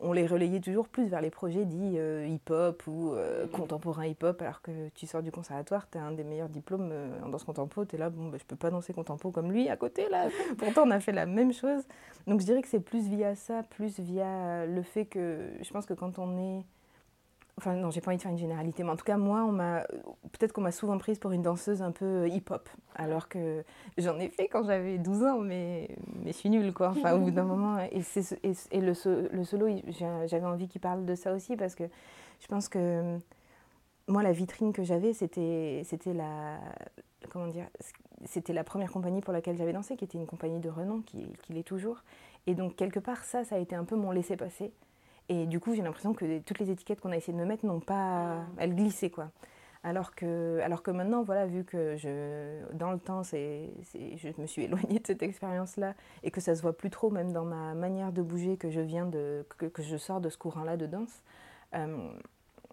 on 0.02 0.14
les 0.14 0.26
relayait 0.26 0.60
toujours 0.60 0.88
plus 0.88 1.06
vers 1.06 1.22
les 1.22 1.30
projets 1.30 1.66
dits 1.66 1.98
euh, 1.98 2.28
hip-hop 2.28 2.84
ou 2.88 3.14
euh, 3.14 3.48
contemporain 3.48 4.06
hip-hop, 4.06 4.42
alors 4.42 4.62
que 4.62 4.90
tu 4.96 5.06
sors 5.06 5.22
du 5.22 5.32
conservatoire, 5.32 5.88
tu 5.90 5.98
as 5.98 6.04
un 6.04 6.12
des 6.12 6.24
meilleurs 6.24 6.50
diplômes 6.50 6.90
euh, 6.92 7.24
en 7.24 7.30
danse 7.30 7.44
contempo, 7.44 7.86
tu 7.86 7.96
es 7.96 8.00
là, 8.00 8.10
bon, 8.10 8.30
bah, 8.30 8.38
je 8.40 8.46
peux 8.46 8.56
pas 8.56 8.70
danser 8.70 8.94
contempo 8.94 9.32
comme 9.32 9.52
lui 9.52 9.70
à 9.70 9.78
côté, 9.78 10.10
là. 10.10 10.28
Pourtant, 10.58 10.84
on 10.86 10.92
a 10.92 11.00
fait 11.00 11.12
la 11.12 11.26
même 11.26 11.54
chose. 11.54 11.84
Donc, 12.28 12.42
je 12.42 12.46
dirais 12.46 12.62
que 12.62 12.68
c'est 12.68 12.80
plus 12.80 13.08
via 13.08 13.36
ça, 13.36 13.64
plus 13.64 14.00
via 14.00 14.66
le 14.66 14.82
fait 14.82 15.06
que 15.06 15.50
je 15.62 15.72
pense 15.72 15.86
que 15.86 15.94
quand 15.94 16.20
on 16.20 16.38
est 16.38 16.66
Enfin, 17.62 17.76
non, 17.76 17.92
j'ai 17.92 18.02
pas 18.02 18.10
envie 18.10 18.18
de 18.18 18.24
faire 18.24 18.32
une 18.32 18.40
généralité, 18.40 18.82
mais 18.82 18.90
en 18.90 18.96
tout 18.96 19.06
cas, 19.06 19.18
moi, 19.18 19.86
peut-être 20.32 20.52
qu'on 20.52 20.62
m'a 20.62 20.72
souvent 20.72 20.98
prise 20.98 21.20
pour 21.20 21.32
une 21.32 21.44
danseuse 21.44 21.84
un 21.84 21.92
peu 21.92 22.06
euh, 22.06 22.28
hip-hop, 22.28 22.68
alors 22.96 23.30
que 23.30 23.64
j'en 24.00 24.18
ai 24.20 24.30
fait 24.30 24.48
quand 24.48 24.64
j'avais 24.64 24.98
12 24.98 25.22
ans, 25.22 25.38
mais, 25.38 25.96
je 26.26 26.32
suis 26.32 26.50
nulle, 26.50 26.74
quoi. 26.74 26.90
Enfin, 26.90 27.14
au 27.14 27.20
bout 27.20 27.30
d'un 27.30 27.44
moment, 27.44 27.78
et, 27.78 28.02
le, 28.82 28.94
solo, 28.96 29.68
j'avais 30.26 30.44
envie 30.44 30.68
qu'il 30.70 30.82
parle 30.82 31.06
de 31.06 31.14
ça 31.14 31.34
aussi, 31.34 31.56
parce 31.56 31.76
que 31.76 31.84
je 32.40 32.48
pense 32.48 32.68
que 32.68 33.20
moi, 34.08 34.24
la 34.24 34.32
vitrine 34.32 34.74
que 34.74 34.82
j'avais, 34.82 35.14
c'était 35.14 36.14
la 36.16 36.58
première 38.64 38.92
compagnie 38.92 39.22
pour 39.22 39.34
laquelle 39.34 39.56
j'avais 39.56 39.74
dansé, 39.74 39.98
qui 39.98 40.06
était 40.06 40.18
une 40.18 40.26
compagnie 40.26 40.60
de 40.60 40.70
renom, 40.70 41.04
qui, 41.04 41.32
qui 41.44 41.54
l'est 41.54 41.62
toujours. 41.62 42.02
Et 42.48 42.56
donc, 42.56 42.76
quelque 42.76 43.00
part, 43.00 43.24
ça, 43.24 43.44
ça 43.44 43.58
a 43.58 43.60
été 43.60 43.76
un 43.76 43.84
peu 43.84 43.96
mon 43.96 44.10
laisser-passer. 44.10 44.74
Et 45.32 45.46
du 45.46 45.62
coup, 45.62 45.74
j'ai 45.74 45.82
l'impression 45.82 46.14
que 46.14 46.40
toutes 46.40 46.60
les 46.60 46.72
étiquettes 46.72 47.00
qu'on 47.00 47.14
a 47.14 47.16
essayé 47.16 47.32
de 47.32 47.42
me 47.42 47.46
mettre 47.46 47.66
n'ont 47.66 47.80
pas. 47.80 48.44
Elles 48.58 48.76
glissaient, 48.76 49.10
quoi. 49.10 49.32
Alors 49.82 50.14
que, 50.14 50.60
alors 50.62 50.84
que 50.84 50.92
maintenant, 50.92 51.24
voilà, 51.24 51.46
vu 51.46 51.64
que 51.64 51.96
je, 51.96 52.62
dans 52.74 52.92
le 52.92 53.00
temps, 53.00 53.24
c'est, 53.24 53.70
je 53.94 54.42
me 54.42 54.46
suis 54.46 54.64
éloignée 54.66 55.00
de 55.00 55.08
cette 55.08 55.24
expérience-là 55.24 55.94
et 56.24 56.32
que 56.32 56.42
ça 56.42 56.54
se 56.54 56.62
voit 56.62 56.76
plus 56.76 56.90
trop, 56.90 57.10
même 57.10 57.32
dans 57.32 57.46
ma 57.46 57.74
manière 57.74 58.12
de 58.12 58.22
bouger, 58.22 58.58
que 58.58 58.70
je 58.70 58.82
viens 58.82 59.06
de, 59.06 59.46
que, 59.58 59.68
que 59.68 59.82
je 59.82 59.96
sors 59.96 60.20
de 60.20 60.28
ce 60.28 60.38
courant-là 60.38 60.76
de 60.76 60.86
danse, 60.86 61.24
euh, 61.76 62.12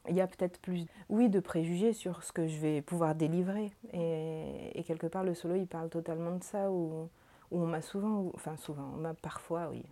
il 0.08 0.16
y 0.16 0.20
a 0.20 0.26
peut-être 0.26 0.58
plus, 0.60 0.86
oui, 1.08 1.28
de 1.28 1.38
préjugés 1.38 1.92
sur 1.92 2.24
ce 2.24 2.32
que 2.32 2.48
je 2.48 2.58
vais 2.58 2.82
pouvoir 2.82 3.14
délivrer. 3.14 3.70
Et, 3.92 4.72
et 4.74 4.82
quelque 4.82 5.06
part, 5.06 5.22
le 5.22 5.34
solo, 5.34 5.54
il 5.54 5.68
parle 5.68 5.90
totalement 5.90 6.34
de 6.34 6.42
ça, 6.42 6.72
où, 6.72 7.08
où 7.52 7.62
on 7.62 7.66
m'a 7.66 7.82
souvent, 7.82 8.32
enfin 8.34 8.56
souvent, 8.56 8.90
on 8.94 8.98
m'a 8.98 9.14
parfois, 9.14 9.68
oui, 9.70 9.84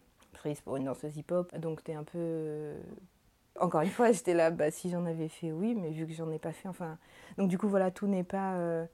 pour 0.64 0.76
une 0.76 0.84
danseuse 0.84 1.16
hip-hop, 1.16 1.56
donc 1.58 1.82
t'es 1.84 1.94
un 1.94 2.04
peu 2.04 2.74
encore 3.60 3.80
une 3.80 3.90
fois, 3.90 4.12
j'étais 4.12 4.34
là, 4.34 4.50
bah, 4.50 4.70
si 4.70 4.90
j'en 4.90 5.06
avais 5.06 5.28
fait, 5.28 5.52
oui, 5.52 5.74
mais 5.74 5.90
vu 5.90 6.06
que 6.06 6.12
j'en 6.12 6.30
ai 6.30 6.38
pas 6.38 6.52
fait, 6.52 6.68
enfin. 6.68 6.98
Donc, 7.38 7.48
du 7.48 7.58
coup, 7.58 7.68
voilà, 7.68 7.90
tout 7.90 8.06
n'est 8.06 8.24
pas. 8.24 8.54
Euh, 8.56 8.86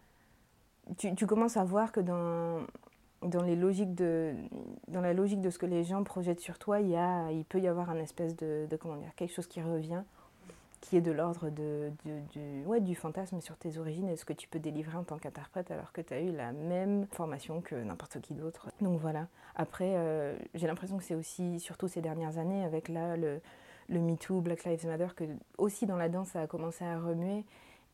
tu, 0.98 1.26
commences 1.26 1.57
à 1.57 1.64
voir 1.64 1.92
que 1.92 2.00
dans, 2.00 2.61
la 3.22 3.55
logique 3.55 3.94
de 3.94 4.35
ce 5.50 5.59
que 5.59 5.66
les 5.66 5.85
gens 5.85 6.02
projettent 6.05 6.40
sur 6.40 6.59
toi, 6.59 6.81
il, 6.81 6.88
y 6.88 6.96
a, 6.96 7.31
il 7.31 7.44
peut 7.44 7.61
y 7.61 7.68
avoir 7.68 7.90
un 7.90 7.98
espèce 7.98 8.37
de 8.37 8.68
comment 8.81 8.96
dire, 8.96 9.14
quelque 9.14 9.33
chose 9.35 9.46
qui 9.46 9.62
revient, 9.62 10.02
qui 10.83 10.97
est 10.97 11.01
de 11.01 11.12
l'ordre 11.12 11.49
de, 11.49 11.90
du, 12.05 12.66
ouais, 12.66 12.81
du 12.81 12.95
fantasme 12.95 13.40
sur 13.40 13.57
tes 13.57 13.79
origines 13.79 14.09
et 14.09 14.16
ce 14.16 14.27
que 14.27 14.35
tu 14.35 14.49
peux 14.49 14.59
délivrer 14.59 14.99
en 14.99 15.05
tant 15.05 15.16
qu'interprète 15.16 15.71
alors 15.71 15.92
que 15.92 16.03
tu 16.03 16.12
as 16.12 16.21
eu 16.21 16.33
la 16.33 16.53
même 16.53 17.07
formation 17.12 17.62
que 17.62 17.77
n'importe 17.77 18.21
qui 18.21 18.35
d'autre. 18.35 18.68
Donc 18.81 19.01
voilà. 19.01 19.29
Après, 19.55 19.95
euh, 19.97 20.37
j'ai 20.55 20.66
l'impression 20.66 20.99
que 20.99 21.05
c'est 21.05 21.14
aussi, 21.14 21.61
surtout 21.61 21.88
ces 21.88 22.03
dernières 22.03 22.37
années, 22.37 22.64
avec 22.64 22.88
là 22.88 23.16
le 23.16 23.40
le 23.88 24.01
MeToo, 24.01 24.40
Black 24.40 24.64
Lives 24.64 24.87
Matter, 24.87 25.09
que 25.14 25.25
aussi 25.59 25.87
dans 25.87 25.97
la 25.97 26.09
danse 26.09 26.29
ça 26.29 26.42
a 26.42 26.47
commencé 26.47 26.85
à 26.85 26.99
remuer. 26.99 27.45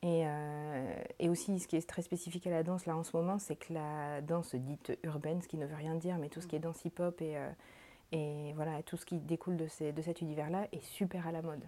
Et, 0.03 0.22
euh, 0.27 0.94
et, 1.18 1.29
aussi, 1.29 1.59
ce 1.59 1.66
qui 1.66 1.74
est 1.74 1.88
très 1.88 2.03
spécifique 2.03 2.46
à 2.46 2.51
la 2.51 2.62
danse 2.62 2.87
là 2.87 2.96
en 2.96 3.03
ce 3.03 3.16
moment, 3.16 3.40
c'est 3.40 3.57
que 3.57 3.72
la 3.72 4.20
danse 4.20 4.55
dite 4.55 4.96
urbaine, 5.03 5.42
ce 5.42 5.48
qui 5.48 5.57
ne 5.57 5.66
veut 5.66 5.74
rien 5.74 5.96
dire, 5.96 6.18
mais 6.18 6.29
tout 6.29 6.40
ce 6.40 6.46
qui 6.46 6.55
est 6.55 6.61
danse 6.61 6.85
hip-hop 6.85 7.20
et, 7.20 7.37
euh, 7.37 7.51
et 8.12 8.53
voilà, 8.55 8.81
tout 8.85 8.96
ce 8.96 9.05
qui 9.05 9.18
découle 9.18 9.57
de, 9.57 9.66
de 9.90 10.03
cet 10.03 10.20
univers-là 10.20 10.68
est 10.70 10.85
super 10.85 11.27
à 11.27 11.33
la 11.33 11.42
mode. 11.42 11.64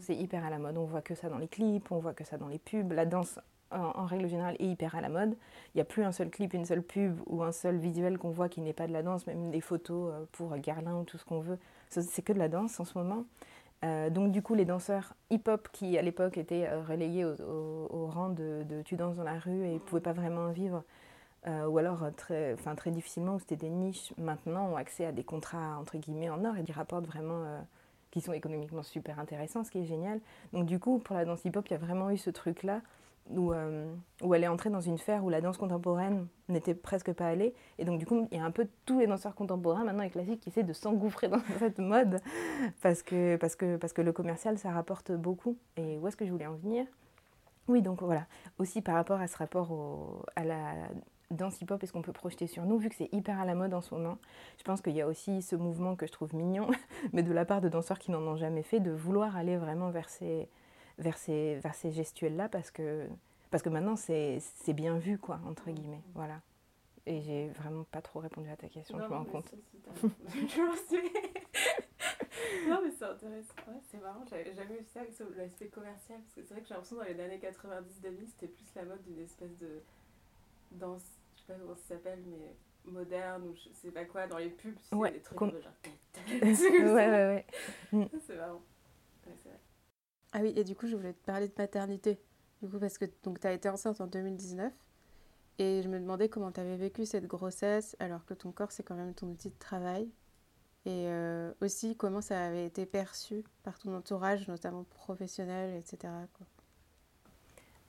C'est 0.00 0.16
hyper 0.16 0.44
à 0.44 0.50
la 0.50 0.58
mode. 0.58 0.76
On 0.78 0.84
voit 0.84 1.02
que 1.02 1.14
ça 1.14 1.28
dans 1.28 1.38
les 1.38 1.48
clips, 1.48 1.90
on 1.92 1.98
voit 1.98 2.14
que 2.14 2.24
ça 2.24 2.38
dans 2.38 2.48
les 2.48 2.58
pubs. 2.58 2.92
La 2.92 3.06
danse, 3.06 3.38
en, 3.70 4.04
règle 4.04 4.28
générale, 4.28 4.56
est 4.58 4.64
hyper 4.64 4.94
à 4.94 5.00
la 5.00 5.08
mode. 5.08 5.36
Il 5.74 5.78
n'y 5.78 5.80
a 5.80 5.84
plus 5.84 6.02
un 6.02 6.12
seul 6.12 6.30
clip, 6.30 6.54
une 6.54 6.64
seule 6.64 6.82
pub 6.82 7.18
ou 7.26 7.42
un 7.42 7.52
seul 7.52 7.76
visuel 7.76 8.18
qu'on 8.18 8.30
voit 8.30 8.48
qui 8.48 8.60
n'est 8.60 8.72
pas 8.72 8.86
de 8.86 8.92
la 8.92 9.02
danse, 9.02 9.26
même 9.26 9.50
des 9.50 9.60
photos 9.60 10.12
euh, 10.12 10.24
pour 10.32 10.56
Garlin 10.58 10.96
ou 10.96 11.04
tout 11.04 11.18
ce 11.18 11.24
qu'on 11.24 11.40
veut. 11.40 11.58
C'est 11.88 12.22
que 12.22 12.32
de 12.32 12.38
la 12.38 12.48
danse 12.48 12.78
en 12.80 12.84
ce 12.84 12.96
moment. 12.96 13.24
Euh, 13.84 14.10
donc 14.10 14.32
du 14.32 14.42
coup, 14.42 14.54
les 14.54 14.64
danseurs 14.64 15.14
hip-hop 15.30 15.68
qui 15.72 15.96
à 15.96 16.02
l'époque 16.02 16.36
étaient 16.36 16.66
euh, 16.66 16.82
relayés 16.82 17.24
au, 17.24 18.06
rang 18.06 18.28
de, 18.28 18.64
tu 18.84 18.96
danses 18.96 19.16
dans 19.16 19.24
la 19.24 19.38
rue 19.38 19.64
et 19.64 19.74
ne 19.74 19.78
pouvaient 19.78 20.02
pas 20.02 20.12
vraiment 20.12 20.50
vivre, 20.50 20.82
ou 21.46 21.78
alors 21.78 22.04
très, 22.16 22.54
très 22.76 22.90
difficilement, 22.90 23.38
c'était 23.38 23.56
des 23.56 23.70
niches, 23.70 24.12
maintenant 24.18 24.68
ont 24.72 24.76
accès 24.76 25.06
à 25.06 25.12
des 25.12 25.24
contrats 25.24 25.78
entre 25.78 25.96
guillemets 25.96 26.28
en 26.28 26.44
or 26.44 26.58
et 26.58 26.64
qui 26.64 26.72
rapportent 26.72 27.06
vraiment, 27.06 27.44
qui 28.10 28.20
sont 28.20 28.32
économiquement 28.32 28.82
super 28.82 29.18
intéressants, 29.18 29.64
ce 29.64 29.70
qui 29.70 29.78
est 29.78 29.84
génial. 29.84 30.20
Donc 30.52 30.66
du 30.66 30.78
coup, 30.78 30.98
pour 30.98 31.16
la 31.16 31.24
danse 31.24 31.44
hip-hop, 31.44 31.66
il 31.68 31.72
y 31.72 31.76
a 31.76 31.78
vraiment 31.78 32.10
eu 32.10 32.16
ce 32.16 32.30
truc-là 32.30 32.80
où, 33.28 33.52
euh, 33.52 33.92
où, 34.22 34.34
elle 34.34 34.44
est 34.44 34.48
entrée 34.48 34.70
dans 34.70 34.80
une 34.80 34.98
sphère 34.98 35.24
où 35.24 35.28
la 35.28 35.40
danse 35.40 35.56
contemporaine 35.56 36.26
n'était 36.48 36.74
presque 36.74 37.12
pas 37.12 37.28
allée. 37.28 37.54
Et 37.78 37.84
donc, 37.84 37.98
du 37.98 38.06
coup, 38.06 38.26
il 38.30 38.38
y 38.38 38.40
a 38.40 38.44
un 38.44 38.50
peu 38.50 38.66
tous 38.86 38.98
les 38.98 39.06
danseurs 39.06 39.34
contemporains, 39.34 39.84
maintenant 39.84 40.02
et 40.02 40.10
classiques, 40.10 40.40
qui 40.40 40.48
essaient 40.48 40.64
de 40.64 40.72
s'engouffrer 40.72 41.28
dans 41.28 41.40
cette 41.58 41.78
mode 41.78 42.20
parce 42.82 43.02
que, 43.02 43.36
parce, 43.36 43.54
que, 43.56 43.76
parce 43.76 43.92
que 43.92 44.02
le 44.02 44.12
commercial, 44.12 44.58
ça 44.58 44.70
rapporte 44.70 45.12
beaucoup. 45.12 45.56
Et 45.76 45.98
où 45.98 46.08
est-ce 46.08 46.16
que 46.16 46.26
je 46.26 46.32
voulais 46.32 46.46
en 46.46 46.56
venir? 46.56 46.86
Oui, 47.68 47.82
donc 47.82 48.02
voilà. 48.02 48.26
Aussi 48.58 48.82
par 48.82 48.96
rapport 48.96 49.20
à 49.20 49.28
ce 49.28 49.36
rapport 49.36 49.70
au, 49.70 50.24
à 50.34 50.44
la 50.44 50.72
danse 51.30 51.60
hip-hop, 51.60 51.82
est-ce 51.82 51.92
qu'on 51.92 52.02
peut 52.02 52.12
projeter 52.12 52.46
sur 52.46 52.64
nous, 52.64 52.78
vu 52.78 52.88
que 52.88 52.94
c'est 52.94 53.12
hyper 53.12 53.40
à 53.40 53.44
la 53.44 53.54
mode 53.54 53.74
en 53.74 53.80
ce 53.80 53.94
moment 53.94 54.18
Je 54.58 54.64
pense 54.64 54.80
qu'il 54.80 54.94
y 54.94 55.00
a 55.00 55.06
aussi 55.06 55.42
ce 55.42 55.56
mouvement 55.56 55.96
que 55.96 56.06
je 56.06 56.12
trouve 56.12 56.34
mignon, 56.34 56.68
mais 57.12 57.22
de 57.22 57.32
la 57.32 57.44
part 57.44 57.60
de 57.60 57.68
danseurs 57.68 57.98
qui 57.98 58.10
n'en 58.10 58.22
ont 58.22 58.36
jamais 58.36 58.62
fait, 58.62 58.80
de 58.80 58.90
vouloir 58.90 59.36
aller 59.36 59.56
vraiment 59.56 59.90
vers 59.90 60.08
ces 60.08 60.48
vers 61.00 61.16
ces, 61.16 61.56
vers 61.56 61.74
ces 61.74 61.90
gestuels-là 61.90 62.48
parce 62.48 62.70
que, 62.70 63.08
parce 63.50 63.62
que 63.62 63.68
maintenant 63.68 63.96
c'est 63.96 64.40
bien 64.74 64.98
vu, 64.98 65.18
quoi, 65.18 65.40
entre 65.46 65.70
guillemets. 65.70 66.02
Voilà. 66.14 66.40
Et 67.06 67.22
j'ai 67.22 67.48
vraiment 67.48 67.84
pas 67.84 68.02
trop 68.02 68.20
répondu 68.20 68.50
à 68.50 68.56
ta 68.56 68.68
question, 68.68 68.98
je 68.98 69.04
me 69.04 69.08
rends 69.08 69.24
compte. 69.24 69.50
non, 72.68 72.80
mais 72.84 72.90
c'est 72.90 73.04
intéressant. 73.04 73.54
Ouais, 73.66 73.80
c'est 73.90 74.00
marrant, 74.00 74.24
j'avais 74.28 74.54
jamais 74.54 74.76
vu 74.76 74.84
ça 74.92 75.00
avec 75.00 75.18
l'aspect 75.36 75.68
commercial. 75.68 76.20
Parce 76.20 76.34
que 76.34 76.42
c'est 76.42 76.52
vrai 76.52 76.62
que 76.62 76.68
j'ai 76.68 76.74
l'impression 76.74 76.96
dans 76.96 77.04
les 77.04 77.18
années 77.18 77.38
90-2000, 77.38 78.26
c'était 78.26 78.48
plus 78.48 78.66
la 78.76 78.84
mode 78.84 79.02
d'une 79.02 79.18
espèce 79.18 79.56
de 79.56 79.82
danse, 80.72 81.19
sais 81.50 81.58
pas 81.58 81.64
comment 81.64 81.76
ça 81.76 81.94
s'appelle, 81.94 82.22
mais 82.26 82.56
moderne 82.84 83.48
ou 83.48 83.54
je 83.54 83.72
sais 83.74 83.90
pas 83.90 84.04
quoi, 84.04 84.26
dans 84.26 84.38
les 84.38 84.50
pubs, 84.50 84.74
c'est 84.80 84.94
ouais, 84.94 85.12
des 85.12 85.20
trucs 85.20 85.38
genre. 85.38 85.50
ouais, 86.42 86.94
ouais, 86.94 87.44
ouais. 87.92 88.08
C'est 88.26 88.36
marrant. 88.36 88.62
Ouais, 89.26 89.34
c'est 89.42 89.48
vrai. 89.48 89.60
Ah 90.32 90.40
oui, 90.42 90.52
et 90.56 90.64
du 90.64 90.74
coup, 90.74 90.86
je 90.86 90.96
voulais 90.96 91.12
te 91.12 91.24
parler 91.24 91.48
de 91.48 91.52
paternité. 91.52 92.18
Du 92.62 92.68
coup, 92.68 92.78
parce 92.78 92.98
que 92.98 93.04
tu 93.04 93.46
as 93.46 93.52
été 93.52 93.68
enceinte 93.68 94.00
en 94.00 94.06
2019. 94.06 94.72
Et 95.58 95.82
je 95.82 95.88
me 95.88 95.98
demandais 95.98 96.28
comment 96.28 96.50
tu 96.50 96.60
avais 96.60 96.76
vécu 96.76 97.04
cette 97.04 97.26
grossesse, 97.26 97.94
alors 98.00 98.24
que 98.24 98.32
ton 98.32 98.50
corps, 98.50 98.72
c'est 98.72 98.82
quand 98.82 98.94
même 98.94 99.14
ton 99.14 99.28
outil 99.28 99.50
de 99.50 99.58
travail. 99.58 100.10
Et 100.86 101.06
euh, 101.08 101.52
aussi, 101.60 101.96
comment 101.96 102.22
ça 102.22 102.46
avait 102.46 102.64
été 102.64 102.86
perçu 102.86 103.44
par 103.62 103.78
ton 103.78 103.94
entourage, 103.94 104.48
notamment 104.48 104.84
professionnel, 104.84 105.76
etc. 105.76 106.10
Quoi. 106.32 106.46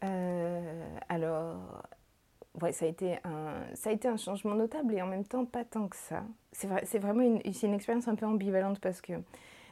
Euh, 0.04 0.98
alors, 1.08 1.84
ouais, 2.62 2.72
ça, 2.72 2.86
a 2.86 2.88
été 2.88 3.18
un, 3.24 3.64
ça 3.76 3.90
a 3.90 3.94
été 3.94 4.08
un 4.08 4.18
changement 4.18 4.56
notable 4.56 4.94
et 4.94 5.02
en 5.02 5.08
même 5.08 5.26
temps 5.26 5.46
pas 5.46 5.64
tant 5.64 5.88
que 5.88 5.96
ça. 5.96 6.24
C'est 6.52 6.68
vrai, 6.68 6.84
vraiment 7.00 7.22
une, 7.22 7.42
une 7.46 7.74
expérience 7.74 8.08
un 8.08 8.16
peu 8.16 8.26
ambivalente 8.26 8.80
parce 8.80 9.02
que 9.02 9.14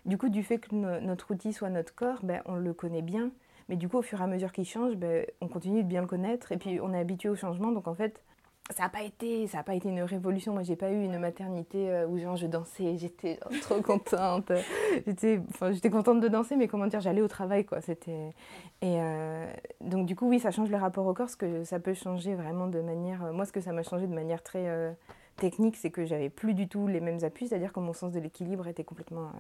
du 0.06 0.18
coup, 0.18 0.30
du 0.30 0.44
fait 0.44 0.60
que 0.60 0.74
notre 0.76 1.32
outil 1.32 1.54
soit 1.54 1.70
notre 1.70 1.94
corps, 1.94 2.20
ben, 2.24 2.42
on 2.46 2.56
le 2.56 2.74
connaît 2.74 3.02
bien. 3.02 3.32
Mais 3.68 3.76
du 3.76 3.88
coup, 3.88 3.98
au 3.98 4.02
fur 4.02 4.20
et 4.22 4.24
à 4.24 4.28
mesure 4.28 4.52
qu'il 4.52 4.66
change, 4.66 4.96
ben, 4.96 5.26
on 5.42 5.48
continue 5.48 5.84
de 5.84 5.88
bien 5.88 6.02
le 6.02 6.08
connaître. 6.08 6.52
Et 6.52 6.58
puis, 6.58 6.80
on 6.82 6.94
est 6.94 7.00
habitué 7.00 7.30
au 7.30 7.36
changement. 7.36 7.72
Donc, 7.72 7.88
en 7.88 7.94
fait, 7.94 8.24
ça 8.72 8.84
n'a 8.84 8.90
pas 8.90 9.02
été 9.02 9.48
ça 9.48 9.60
a 9.60 9.64
pas 9.64 9.74
été 9.74 9.90
une 9.90 10.02
révolution. 10.02 10.54
Moi 10.54 10.64
j'ai 10.64 10.76
pas 10.76 10.92
eu 10.92 11.04
une 11.04 11.18
maternité 11.18 11.90
euh, 11.90 12.08
où 12.08 12.20
genre 12.20 12.36
je 12.36 12.46
dansais 12.46 12.98
j'étais 12.98 13.40
trop 13.62 13.82
contente. 13.82 14.52
J'étais 15.08 15.42
enfin 15.50 15.72
j'étais 15.72 15.90
contente 15.90 16.20
de 16.20 16.28
danser 16.28 16.56
mais 16.56 16.68
comment 16.68 16.86
dire 16.88 17.02
j'allais 17.02 17.22
au 17.22 17.28
travail 17.28 17.66
quoi. 17.66 17.82
C'était 17.82 18.34
et 18.82 19.02
euh, 19.02 19.52
donc 19.82 20.06
du 20.06 20.16
coup 20.16 20.28
oui 20.28 20.40
ça 20.40 20.52
change 20.52 20.70
le 20.70 20.78
rapport 20.78 21.08
au 21.08 21.14
corps. 21.14 21.30
Ce 21.30 21.38
que 21.38 21.64
ça 21.64 21.80
peut 21.80 21.96
changer 21.96 22.36
vraiment 22.36 22.68
de 22.68 22.80
manière 22.82 23.34
moi 23.34 23.46
ce 23.46 23.52
que 23.52 23.62
ça 23.62 23.72
m'a 23.72 23.84
changé 23.84 24.06
de 24.06 24.14
manière 24.14 24.44
très 24.44 24.68
euh, 24.68 24.92
technique 25.38 25.76
c'est 25.76 25.90
que 25.90 26.06
j'avais 26.06 26.30
plus 26.30 26.54
du 26.54 26.68
tout 26.68 26.86
les 26.86 27.00
mêmes 27.00 27.24
appuis. 27.24 27.48
C'est 27.48 27.56
à 27.56 27.60
dire 27.60 27.74
que 27.74 27.80
mon 27.80 27.94
sens 27.94 28.12
de 28.12 28.20
l'équilibre 28.20 28.68
était 28.68 28.84
complètement 28.84 29.32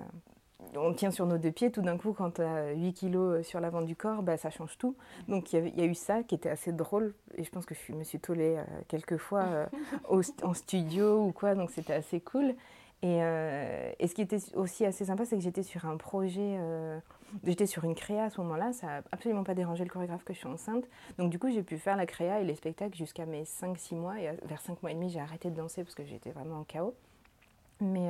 on 0.75 0.93
tient 0.93 1.11
sur 1.11 1.25
nos 1.25 1.37
deux 1.37 1.51
pieds, 1.51 1.71
tout 1.71 1.81
d'un 1.81 1.97
coup, 1.97 2.13
quand 2.13 2.35
tu 2.35 2.41
as 2.41 2.71
8 2.73 2.93
kilos 2.93 3.45
sur 3.45 3.59
l'avant 3.59 3.81
du 3.81 3.95
corps, 3.95 4.21
bah, 4.21 4.37
ça 4.37 4.49
change 4.49 4.77
tout. 4.77 4.95
Donc 5.27 5.53
il 5.53 5.77
y, 5.77 5.81
a 5.81 5.85
eu 5.85 5.95
ça 5.95 6.23
qui 6.23 6.35
était 6.35 6.49
assez 6.49 6.71
drôle, 6.71 7.13
et 7.35 7.43
je 7.43 7.49
pense 7.49 7.65
que 7.65 7.75
je 7.75 7.93
me 7.93 8.03
suis 8.03 8.19
tollée 8.19 8.57
euh, 8.57 8.63
quelques 8.87 9.17
fois 9.17 9.41
euh, 9.41 9.65
en 10.43 10.53
studio 10.53 11.23
ou 11.23 11.31
quoi, 11.31 11.55
donc 11.55 11.71
c'était 11.71 11.93
assez 11.93 12.19
cool. 12.19 12.55
Euh, 13.03 13.91
et, 13.97 14.07
ce 14.07 14.13
qui 14.13 14.21
était 14.21 14.39
aussi 14.55 14.85
assez 14.85 15.05
sympa, 15.05 15.25
c'est 15.25 15.37
que 15.37 15.41
j'étais 15.41 15.63
sur 15.63 15.85
un 15.85 15.95
projet, 15.95 16.59
j'étais 17.45 17.65
sur 17.65 17.85
une 17.85 17.95
créa 17.95 18.25
à 18.25 18.29
ce 18.29 18.41
moment-là, 18.41 18.73
ça 18.73 18.87
n'a 18.87 19.01
absolument 19.11 19.43
pas 19.43 19.55
dérangé 19.55 19.85
le 19.85 19.89
chorégraphe 19.89 20.23
que 20.23 20.33
je 20.33 20.39
suis 20.39 20.47
enceinte. 20.47 20.83
Donc 21.17 21.29
du 21.29 21.39
coup, 21.39 21.49
j'ai 21.49 21.63
pu 21.63 21.77
faire 21.77 21.95
la 21.95 22.05
créa 22.05 22.41
et 22.41 22.43
les 22.43 22.55
spectacles 22.55 22.97
jusqu'à 22.97 23.25
mes 23.25 23.43
5-6 23.43 23.95
mois, 23.95 24.19
et 24.19 24.31
vers 24.45 24.61
5 24.61 24.83
mois 24.83 24.91
et 24.91 24.95
demi, 24.95 25.09
j'ai 25.09 25.21
arrêté 25.21 25.49
de 25.49 25.55
danser 25.55 25.83
parce 25.83 25.95
que 25.95 26.05
j'étais 26.05 26.31
vraiment 26.31 26.59
en 26.59 26.63
chaos. 26.63 26.93
Mais 27.81 28.09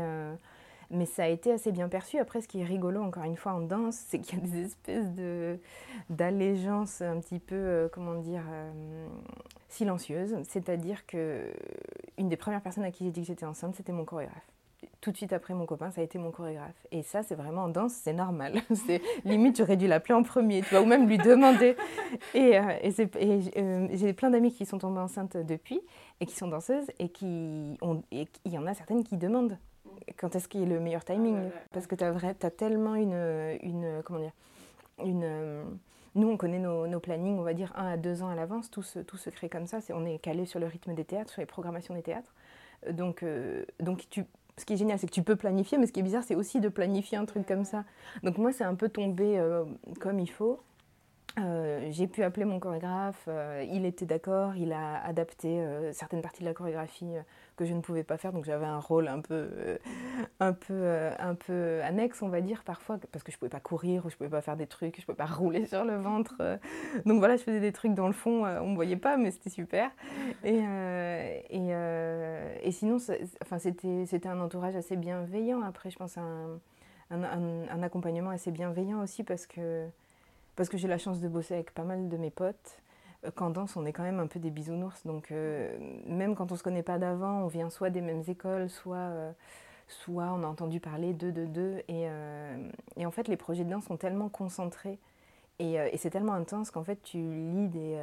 mais 0.91 1.05
ça 1.05 1.23
a 1.23 1.27
été 1.27 1.51
assez 1.51 1.71
bien 1.71 1.87
perçu. 1.87 2.17
Après, 2.17 2.41
ce 2.41 2.47
qui 2.47 2.61
est 2.61 2.65
rigolo, 2.65 3.01
encore 3.01 3.23
une 3.23 3.37
fois, 3.37 3.53
en 3.53 3.61
danse, 3.61 3.95
c'est 4.07 4.19
qu'il 4.19 4.39
y 4.39 4.41
a 4.41 4.45
des 4.45 4.65
espèces 4.65 5.11
de, 5.13 5.59
un 6.09 7.19
petit 7.19 7.39
peu, 7.39 7.55
euh, 7.55 7.87
comment 7.91 8.15
dire, 8.15 8.43
euh, 8.51 9.07
silencieuse. 9.67 10.35
C'est-à-dire 10.47 11.05
que 11.05 11.51
une 12.17 12.29
des 12.29 12.37
premières 12.37 12.61
personnes 12.61 12.83
à 12.83 12.91
qui 12.91 13.05
j'ai 13.05 13.11
dit 13.11 13.21
que 13.21 13.27
j'étais 13.27 13.45
enceinte, 13.45 13.75
c'était 13.75 13.91
mon 13.91 14.05
chorégraphe. 14.05 14.47
Tout 15.01 15.11
de 15.11 15.17
suite 15.17 15.33
après 15.33 15.53
mon 15.53 15.65
copain, 15.65 15.91
ça 15.91 16.01
a 16.01 16.03
été 16.03 16.17
mon 16.17 16.31
chorégraphe. 16.31 16.85
Et 16.91 17.03
ça, 17.03 17.21
c'est 17.23 17.35
vraiment 17.35 17.63
en 17.63 17.69
danse, 17.69 17.93
c'est 17.93 18.13
normal. 18.13 18.61
c'est 18.87 19.01
limite, 19.25 19.57
j'aurais 19.57 19.77
dû 19.77 19.87
l'appeler 19.87 20.15
en 20.15 20.23
premier, 20.23 20.61
tu 20.61 20.69
vois, 20.69 20.81
ou 20.81 20.85
même 20.85 21.07
lui 21.07 21.17
demander. 21.17 21.75
Et, 22.33 22.57
euh, 22.57 23.87
j'ai 23.93 24.13
plein 24.13 24.29
d'amis 24.29 24.51
qui 24.51 24.65
sont 24.65 24.77
tombées 24.77 24.99
enceintes 24.99 25.37
depuis 25.37 25.79
et 26.19 26.25
qui 26.25 26.35
sont 26.35 26.47
danseuses 26.47 26.87
et 26.99 27.09
qui 27.09 27.77
ont, 27.81 28.01
et 28.11 28.27
il 28.45 28.51
y 28.51 28.57
en 28.57 28.65
a 28.65 28.73
certaines 28.73 29.03
qui 29.03 29.17
demandent 29.17 29.57
quand 30.17 30.35
est-ce 30.35 30.47
qu'il 30.47 30.61
est 30.61 30.65
le 30.65 30.79
meilleur 30.79 31.03
timing? 31.05 31.49
Parce 31.71 31.87
que 31.87 31.95
tu 31.95 32.03
as, 32.03 32.13
as, 32.13 32.51
tellement 32.51 32.95
une, 32.95 33.57
une. 33.61 34.01
Comment 34.03 34.19
dire 34.19 34.33
une, 35.03 35.23
euh, 35.23 35.63
Nous, 36.15 36.27
on 36.27 36.37
connaît 36.37 36.59
nos, 36.59 36.87
nos, 36.87 36.99
plannings, 36.99 37.37
on 37.37 37.43
va 37.43 37.53
dire 37.53 37.71
un 37.75 37.87
à 37.87 37.97
deux 37.97 38.21
ans 38.23 38.29
à 38.29 38.35
l'avance. 38.35 38.69
Tout 38.69 38.83
se, 38.83 38.99
tout 38.99 39.17
se 39.17 39.29
crée 39.29 39.49
comme 39.49 39.67
ça. 39.67 39.79
on 39.89 40.05
est 40.05 40.19
calé 40.19 40.45
sur 40.45 40.59
le 40.59 40.65
rythme 40.65 40.93
des 40.93 41.05
théâtres, 41.05 41.31
sur 41.31 41.41
les 41.41 41.45
programmations 41.45 41.93
des 41.93 42.01
théâtres. 42.01 42.33
Donc, 42.91 43.23
euh, 43.23 43.65
donc 43.79 44.07
tu, 44.09 44.25
ce 44.57 44.65
qui 44.65 44.73
est 44.73 44.77
génial, 44.77 44.99
c'est 44.99 45.07
que 45.07 45.13
tu 45.13 45.23
peux 45.23 45.35
planifier, 45.35 45.77
mais 45.77 45.87
ce 45.87 45.91
qui 45.91 45.99
est 45.99 46.03
bizarre, 46.03 46.23
c'est 46.23 46.35
aussi 46.35 46.59
de 46.59 46.69
planifier 46.69 47.17
un 47.17 47.25
truc 47.25 47.45
comme 47.45 47.65
ça. 47.65 47.83
Donc 48.23 48.37
moi, 48.37 48.51
c'est 48.51 48.63
un 48.63 48.75
peu 48.75 48.89
tombé 48.89 49.37
euh, 49.37 49.65
comme 49.99 50.19
il 50.19 50.29
faut. 50.29 50.59
Euh, 51.37 51.87
j'ai 51.91 52.07
pu 52.07 52.23
appeler 52.23 52.45
mon 52.45 52.59
chorégraphe, 52.59 53.25
euh, 53.27 53.63
il 53.71 53.85
était 53.85 54.05
d'accord, 54.05 54.55
il 54.55 54.73
a 54.73 55.03
adapté 55.03 55.61
euh, 55.61 55.93
certaines 55.93 56.21
parties 56.21 56.41
de 56.41 56.47
la 56.47 56.53
chorégraphie 56.53 57.13
que 57.59 57.65
je 57.65 57.73
ne 57.73 57.81
pouvais 57.81 58.05
pas 58.05 58.17
faire, 58.17 58.31
donc 58.31 58.45
j'avais 58.45 58.65
un 58.65 58.79
rôle 58.79 59.09
un 59.09 59.19
peu, 59.19 59.49
un, 60.39 60.53
peu, 60.53 61.09
un 61.19 61.35
peu 61.35 61.81
annexe, 61.83 62.21
on 62.21 62.29
va 62.29 62.39
dire, 62.39 62.63
parfois, 62.63 62.97
parce 63.11 63.21
que 63.21 63.33
je 63.33 63.35
ne 63.35 63.39
pouvais 63.39 63.49
pas 63.49 63.59
courir 63.59 64.05
ou 64.05 64.09
je 64.09 64.15
ne 64.15 64.17
pouvais 64.17 64.29
pas 64.29 64.39
faire 64.39 64.55
des 64.55 64.65
trucs, 64.65 64.95
je 64.95 65.01
ne 65.01 65.05
pouvais 65.05 65.17
pas 65.17 65.25
rouler 65.33 65.65
sur 65.65 65.83
le 65.83 65.97
ventre. 65.97 66.41
donc 67.05 67.19
voilà, 67.19 67.35
je 67.35 67.43
faisais 67.43 67.59
des 67.59 67.73
trucs 67.73 67.93
dans 67.93 68.07
le 68.07 68.13
fond, 68.13 68.45
on 68.45 68.65
ne 68.65 68.69
me 68.69 68.75
voyait 68.75 68.95
pas, 68.95 69.17
mais 69.17 69.31
c'était 69.31 69.49
super. 69.49 69.91
Et, 70.45 70.63
et, 71.49 71.71
et, 72.63 72.71
sinon, 72.71 72.97
enfin, 73.41 73.59
c'était 73.59 74.27
un 74.29 74.39
entourage 74.39 74.77
assez 74.77 74.95
bienveillant. 74.95 75.61
Après, 75.61 75.89
je 75.89 75.97
pense 75.97 76.17
un, 76.17 76.59
un, 77.11 77.67
un 77.69 77.83
accompagnement 77.83 78.29
assez 78.29 78.51
bienveillant 78.51 79.03
aussi, 79.03 79.23
parce 79.25 79.45
que 79.45 79.85
parce 80.55 80.67
que 80.67 80.77
j'ai 80.77 80.89
la 80.89 80.97
chance 80.97 81.21
de 81.21 81.29
bosser 81.29 81.53
avec 81.53 81.73
pas 81.73 81.83
mal 81.83 82.09
de 82.09 82.17
mes 82.17 82.31
potes. 82.31 82.81
Euh, 83.25 83.31
Qu'en 83.31 83.49
danse, 83.49 83.75
on 83.75 83.85
est 83.85 83.93
quand 83.93 84.03
même 84.03 84.19
un 84.19 84.27
peu 84.27 84.39
des 84.39 84.49
bisounours. 84.49 85.05
Donc, 85.05 85.31
euh, 85.31 85.77
même 86.05 86.35
quand 86.35 86.51
on 86.51 86.55
ne 86.55 86.57
se 86.57 86.63
connaît 86.63 86.83
pas 86.83 86.97
d'avant, 86.97 87.43
on 87.43 87.47
vient 87.47 87.69
soit 87.69 87.89
des 87.89 88.01
mêmes 88.01 88.23
écoles, 88.27 88.69
soit, 88.69 88.97
euh, 88.97 89.31
soit 89.87 90.31
on 90.33 90.43
a 90.43 90.47
entendu 90.47 90.79
parler 90.79 91.13
d'eux, 91.13 91.31
de 91.31 91.45
deux. 91.45 91.81
Et, 91.87 92.07
en 93.05 93.11
fait, 93.11 93.27
les 93.27 93.37
projets 93.37 93.63
de 93.63 93.69
danse 93.69 93.85
sont 93.85 93.97
tellement 93.97 94.29
concentrés 94.29 94.99
et, 95.59 95.73
et 95.73 95.97
c'est 95.97 96.09
tellement 96.09 96.33
intense 96.33 96.71
qu'en 96.71 96.83
fait, 96.83 97.01
tu 97.03 97.17
lis, 97.17 97.67
des, 97.67 97.99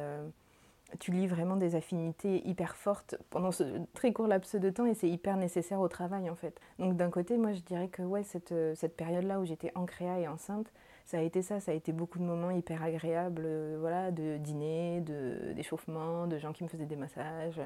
tu 0.99 1.11
lis 1.11 1.27
vraiment 1.27 1.55
des 1.55 1.75
affinités 1.75 2.47
hyper 2.47 2.75
fortes 2.75 3.15
pendant 3.29 3.51
ce 3.51 3.63
très 3.93 4.13
court 4.13 4.27
laps 4.27 4.55
de 4.55 4.69
temps 4.69 4.85
et 4.85 4.93
c'est 4.93 5.09
hyper 5.09 5.37
nécessaire 5.37 5.79
au 5.79 5.87
travail, 5.87 6.29
en 6.29 6.35
fait. 6.35 6.59
Donc, 6.77 6.97
d'un 6.97 7.09
côté, 7.09 7.37
moi, 7.37 7.53
je 7.53 7.61
dirais 7.61 7.87
que 7.87 8.03
ouais, 8.03 8.23
cette, 8.23 8.53
cette 8.75 8.95
période-là 8.95 9.39
où 9.39 9.45
j'étais 9.45 9.71
en 9.75 9.85
créa 9.85 10.19
et 10.19 10.27
enceinte, 10.27 10.71
ça 11.07 11.19
a 11.19 11.21
été 11.21 11.41
ça, 11.41 11.61
ça 11.61 11.71
a 11.71 11.73
été 11.73 11.93
beaucoup 11.93 12.19
de 12.19 12.25
moments 12.25 12.51
hyper 12.51 12.83
agréables, 12.83 13.43
euh, 13.45 13.77
voilà, 13.79 14.11
de 14.11 14.35
dîner, 14.37 15.01
d'échauffement, 15.55 16.27
de, 16.27 16.37
gens 16.37 16.51
qui 16.51 16.65
me 16.65 16.67
faisaient 16.67 16.85
des 16.85 16.97
massages, 16.97 17.61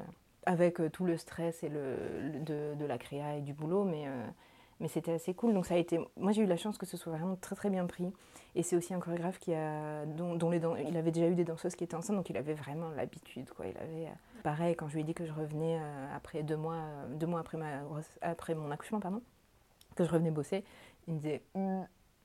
avec 0.46 0.80
euh, 0.80 0.88
tout 0.88 1.04
le 1.04 1.16
stress 1.16 1.64
et 1.64 1.68
le, 1.68 1.96
de, 2.38 2.76
de, 2.76 2.84
la 2.86 2.98
créa 2.98 3.36
et 3.36 3.40
du 3.40 3.52
boulot, 3.52 3.82
mais, 3.82 4.06
euh, 4.06 4.26
mais 4.78 4.86
c'était 4.86 5.10
assez 5.10 5.34
cool. 5.34 5.54
Donc 5.54 5.66
ça 5.66 5.74
a 5.74 5.76
été, 5.76 5.98
moi 6.16 6.30
j'ai 6.30 6.42
eu 6.42 6.46
la 6.46 6.56
chance 6.56 6.78
que 6.78 6.86
ce 6.86 6.96
soit 6.96 7.12
vraiment 7.12 7.34
très 7.34 7.56
très 7.56 7.68
bien 7.68 7.84
pris. 7.86 8.12
Et 8.54 8.62
c'est 8.62 8.76
aussi 8.76 8.94
un 8.94 9.00
chorégraphe 9.00 9.40
qui 9.40 9.52
a, 9.54 10.06
dont, 10.06 10.38
il 10.78 10.96
avait 10.96 11.10
déjà 11.10 11.26
eu 11.26 11.34
des 11.34 11.44
danseuses 11.44 11.74
qui 11.74 11.82
étaient 11.82 11.96
enceintes, 11.96 12.14
donc 12.14 12.30
il 12.30 12.36
avait 12.36 12.54
vraiment 12.54 12.90
l'habitude, 12.90 13.50
quoi. 13.50 13.66
Il 13.66 13.76
avait, 13.76 14.08
pareil, 14.44 14.76
quand 14.76 14.86
je 14.86 14.94
lui 14.94 15.00
ai 15.00 15.04
dit 15.04 15.14
que 15.14 15.26
je 15.26 15.32
revenais 15.32 15.80
après 16.14 16.44
deux 16.44 16.56
mois, 16.56 16.78
deux 17.08 17.26
mois 17.26 17.40
après, 17.40 17.58
après 18.20 18.54
mon 18.54 18.70
accouchement, 18.70 19.00
pardon, 19.00 19.20
que 19.96 20.04
je 20.04 20.10
revenais 20.10 20.30
bosser, 20.30 20.62
il 21.08 21.14
me 21.14 21.18
disait... 21.18 21.42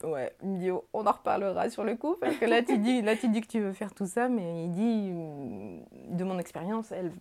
Ouais, 0.04 0.32
il 0.44 0.50
me 0.50 0.58
dit 0.60 0.70
on 0.72 1.08
en 1.08 1.12
reparlera 1.12 1.72
sur 1.72 1.84
le 1.84 1.96
coup 1.96 2.16
parce 2.22 2.36
que 2.36 2.46
là 2.46 2.62
tu 2.62 2.78
dis 2.78 3.02
là 3.02 3.16
tu 3.16 3.30
dis 3.30 3.42
que 3.42 3.48
tu 3.48 3.60
veux 3.60 3.74
faire 3.74 3.96
tout 3.96 4.06
ça 4.06 4.30
mais 4.30 4.66
il 4.66 4.72
dit 4.72 6.16
de 6.16 6.24
mon 6.24 6.38
expérience 6.38 6.92
elle 6.92 7.12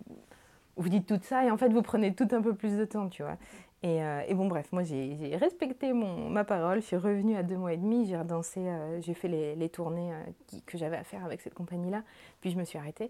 vous 0.75 0.89
dites 0.89 1.07
tout 1.07 1.19
ça 1.23 1.43
et 1.43 1.49
en 1.49 1.57
fait 1.57 1.69
vous 1.69 1.81
prenez 1.81 2.13
tout 2.13 2.27
un 2.31 2.41
peu 2.41 2.53
plus 2.53 2.77
de 2.77 2.85
temps 2.85 3.09
tu 3.09 3.23
vois. 3.23 3.37
Et, 3.81 4.03
euh, 4.03 4.21
bon 4.35 4.47
bref 4.47 4.71
moi 4.71 4.83
j'ai 4.83 5.35
respecté 5.39 5.91
mon 5.91 6.29
ma 6.29 6.43
parole 6.43 6.81
je 6.81 6.85
suis 6.85 6.95
revenue 6.97 7.35
à 7.35 7.41
deux 7.41 7.57
mois 7.57 7.73
et 7.73 7.77
demi 7.77 8.05
j'ai 8.05 8.17
redansé 8.17 8.59
euh, 8.59 9.01
j'ai 9.01 9.15
fait 9.15 9.27
les, 9.27 9.55
les 9.55 9.69
tournées 9.69 10.13
euh, 10.13 10.59
que 10.67 10.77
j'avais 10.77 10.97
à 10.97 11.03
faire 11.03 11.25
avec 11.25 11.41
cette 11.41 11.55
compagnie 11.55 11.89
là 11.89 12.03
puis 12.41 12.51
je 12.51 12.57
me 12.57 12.63
suis 12.63 12.77
arrêtée. 12.77 13.09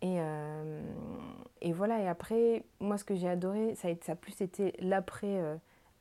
Et, 0.00 0.18
et 1.60 1.72
voilà 1.72 2.00
et 2.00 2.06
après 2.06 2.62
moi 2.78 2.98
ce 2.98 3.04
que 3.04 3.16
j'ai 3.16 3.28
adoré 3.28 3.74
ça 3.74 3.88
a 3.88 4.14
plus 4.14 4.40
été 4.40 4.74
l'après 4.78 5.40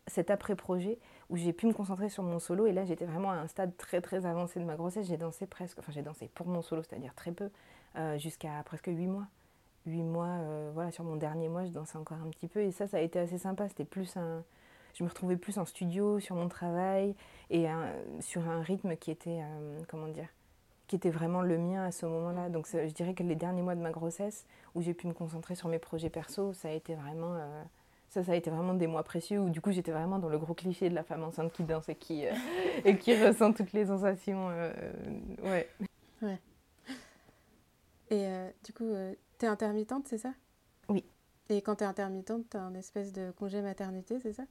cet 0.08 0.32
après 0.32 0.56
projet 0.56 0.98
où 1.30 1.38
j'ai 1.38 1.54
pu 1.54 1.68
me 1.68 1.74
concentrer 1.74 2.10
sur 2.10 2.24
mon 2.24 2.40
solo. 2.40 2.66
Et 2.66 2.72
là, 2.72 2.86
j'étais 2.86 3.06
vraiment 3.06 3.32
à 3.32 3.36
un 3.36 3.48
stade 3.48 3.76
très 3.78 4.02
très 4.02 4.26
avancé 4.26 4.60
de 4.60 4.66
ma 4.66 4.76
grossesse. 4.76 5.08
J'ai 5.08 5.18
dansé 5.18 5.46
presque, 5.46 5.80
enfin 5.80 5.92
j'ai 5.92 6.02
dansé 6.02 6.30
pour 6.34 6.48
mon 6.48 6.62
solo, 6.62 6.82
c'est-à-dire 6.84 7.14
très 7.14 7.32
peu, 7.32 7.50
euh, 7.98 8.18
jusqu'à 8.18 8.64
presque 8.66 8.88
8 8.88 9.08
mois. 9.08 9.28
8 9.86 10.04
mois, 10.04 10.28
euh, 10.28 10.72
voilà, 10.74 10.92
sur 10.92 11.04
mon 11.04 11.16
dernier 11.16 11.50
mois, 11.50 11.66
je 11.66 11.72
dansais 11.72 11.98
encore 11.98 12.18
un 12.26 12.30
petit 12.30 12.48
peu. 12.48 12.62
Et 12.62 12.72
ça, 12.72 12.88
ça 12.88 12.98
a 12.98 13.02
été 13.02 13.20
assez 13.20 13.38
sympa. 13.38 13.68
C'était 13.68 13.86
plus 13.86 14.18
un... 14.18 14.44
Je 14.94 15.04
me 15.04 15.10
retrouvais 15.10 15.38
plus 15.38 15.60
en 15.60 15.66
studio, 15.66 16.20
sur 16.20 16.36
mon 16.36 16.48
travail, 16.48 17.14
et 17.52 17.68
sur 18.20 18.50
un 18.50 18.64
rythme 18.64 18.96
qui 18.96 19.12
était, 19.12 19.42
euh, 19.44 19.80
comment 19.88 20.08
dire, 20.08 20.28
qui 20.88 20.96
était 20.96 21.12
vraiment 21.12 21.44
le 21.44 21.60
mien 21.60 21.84
à 21.84 21.92
ce 21.92 22.08
moment-là. 22.08 22.50
Donc 22.50 22.68
je 22.68 22.92
dirais 22.94 23.14
que 23.14 23.22
les 23.22 23.36
derniers 23.36 23.62
mois 23.62 23.76
de 23.76 23.82
ma 23.82 23.92
grossesse, 23.92 24.48
où 24.74 24.82
j'ai 24.82 24.96
pu 24.96 25.06
me 25.06 25.14
concentrer 25.14 25.54
sur 25.54 25.70
mes 25.70 25.78
projets 25.78 26.10
perso, 26.10 26.52
ça 26.54 26.70
a 26.70 26.72
été 26.72 26.96
vraiment 26.96 27.38
ça, 28.10 28.24
ça 28.24 28.32
a 28.32 28.36
été 28.36 28.50
vraiment 28.50 28.74
des 28.74 28.88
mois 28.88 29.04
précieux 29.04 29.40
où 29.40 29.50
du 29.50 29.62
coup 29.62 29.72
j'étais 29.72 29.92
vraiment 29.92 30.20
dans 30.20 30.30
le 30.30 30.38
gros 30.38 30.54
cliché 30.54 30.90
de 30.90 30.96
la 30.96 31.04
femme 31.04 31.24
enceinte 31.24 31.52
qui 31.52 31.64
danse 31.64 31.90
et 31.90 31.96
qui, 31.96 32.26
euh, 32.26 32.32
et 32.86 32.98
qui 32.98 33.16
ressent 33.22 33.54
toutes 33.54 33.74
les 33.74 33.88
sensations. 33.88 34.50
Euh, 34.50 34.72
ouais. 35.44 35.70
Ouais. 36.22 36.40
Et 38.10 38.26
euh, 38.26 38.50
du 38.64 38.74
coup, 38.74 38.90
tu 39.38 39.46
es 39.46 39.50
intermittente, 39.50 40.08
c'est 40.08 40.18
ça? 40.18 40.34
Oui. 40.88 41.04
Et 41.50 41.62
quand 41.62 41.76
tu 41.76 41.84
es 41.84 41.88
intermittente, 41.88 42.44
tu 42.50 42.58
as 42.58 42.62
un 42.62 42.74
espèce 42.76 43.12
de 43.12 43.32
congé 43.32 43.62
maternité, 43.62 44.20
c'est 44.22 44.34
ça? 44.34 44.44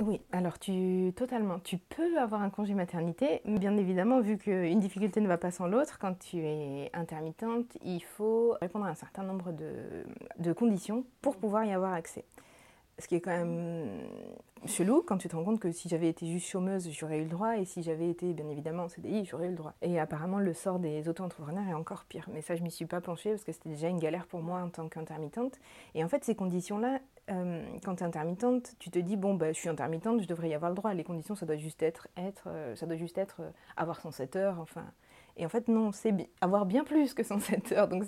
Oui, 0.00 0.20
alors 0.32 0.58
tu 0.58 1.12
totalement, 1.14 1.58
tu 1.60 1.76
peux 1.76 2.18
avoir 2.18 2.42
un 2.42 2.50
congé 2.50 2.74
maternité, 2.74 3.42
mais 3.44 3.58
bien 3.58 3.76
évidemment, 3.76 4.20
vu 4.20 4.38
qu'une 4.38 4.80
difficulté 4.80 5.20
ne 5.20 5.28
va 5.28 5.36
pas 5.36 5.50
sans 5.50 5.66
l'autre, 5.66 5.98
quand 5.98 6.18
tu 6.18 6.38
es 6.38 6.90
intermittente, 6.94 7.66
il 7.84 8.02
faut 8.02 8.56
répondre 8.60 8.86
à 8.86 8.88
un 8.88 8.94
certain 8.94 9.22
nombre 9.22 9.52
de, 9.52 10.04
de 10.38 10.52
conditions 10.52 11.04
pour 11.20 11.36
pouvoir 11.36 11.64
y 11.66 11.72
avoir 11.72 11.92
accès. 11.92 12.24
Ce 12.98 13.08
qui 13.08 13.16
est 13.16 13.20
quand 13.20 13.36
même 13.36 13.88
chelou 14.66 15.02
quand 15.02 15.18
tu 15.18 15.28
te 15.28 15.34
rends 15.34 15.44
compte 15.44 15.60
que 15.60 15.72
si 15.72 15.88
j'avais 15.88 16.08
été 16.08 16.26
juste 16.26 16.46
chômeuse, 16.46 16.88
j'aurais 16.92 17.18
eu 17.18 17.24
le 17.24 17.28
droit, 17.28 17.56
et 17.56 17.64
si 17.64 17.82
j'avais 17.82 18.08
été 18.08 18.32
bien 18.32 18.48
évidemment 18.48 18.84
en 18.84 18.88
CDI, 18.88 19.24
j'aurais 19.24 19.46
eu 19.46 19.50
le 19.50 19.56
droit. 19.56 19.74
Et 19.82 19.98
apparemment, 19.98 20.38
le 20.38 20.54
sort 20.54 20.78
des 20.78 21.08
auto-entrepreneurs 21.08 21.66
est 21.68 21.74
encore 21.74 22.04
pire. 22.04 22.28
Mais 22.32 22.42
ça, 22.42 22.54
je 22.54 22.62
m'y 22.62 22.70
suis 22.70 22.86
pas 22.86 23.00
penchée 23.00 23.30
parce 23.30 23.44
que 23.44 23.52
c'était 23.52 23.70
déjà 23.70 23.88
une 23.88 23.98
galère 23.98 24.26
pour 24.26 24.40
moi 24.40 24.60
en 24.60 24.68
tant 24.68 24.88
qu'intermittente. 24.88 25.58
Et 25.94 26.04
en 26.04 26.08
fait, 26.08 26.24
ces 26.24 26.34
conditions-là, 26.34 27.00
euh, 27.30 27.64
quand 27.84 27.96
tu 27.96 28.02
es 28.02 28.06
intermittente, 28.06 28.74
tu 28.78 28.90
te 28.90 28.98
dis 28.98 29.16
bon, 29.16 29.34
bah, 29.34 29.52
je 29.52 29.58
suis 29.58 29.68
intermittente, 29.68 30.22
je 30.22 30.28
devrais 30.28 30.48
y 30.48 30.54
avoir 30.54 30.70
le 30.70 30.76
droit. 30.76 30.94
Les 30.94 31.04
conditions, 31.04 31.34
ça 31.34 31.46
doit 31.46 31.56
juste 31.56 31.82
être, 31.82 32.08
être 32.16 32.44
euh, 32.48 32.74
ça 32.76 32.86
doit 32.86 32.96
juste 32.96 33.18
être 33.18 33.40
euh, 33.40 33.50
avoir 33.76 34.00
107 34.00 34.36
heures, 34.36 34.58
enfin. 34.60 34.84
Et 35.36 35.46
en 35.46 35.48
fait, 35.48 35.68
non, 35.68 35.92
c'est 35.92 36.12
avoir 36.40 36.66
bien 36.66 36.84
plus 36.84 37.14
que 37.14 37.22
107 37.22 37.72
heures. 37.72 37.88
Donc, 37.88 38.04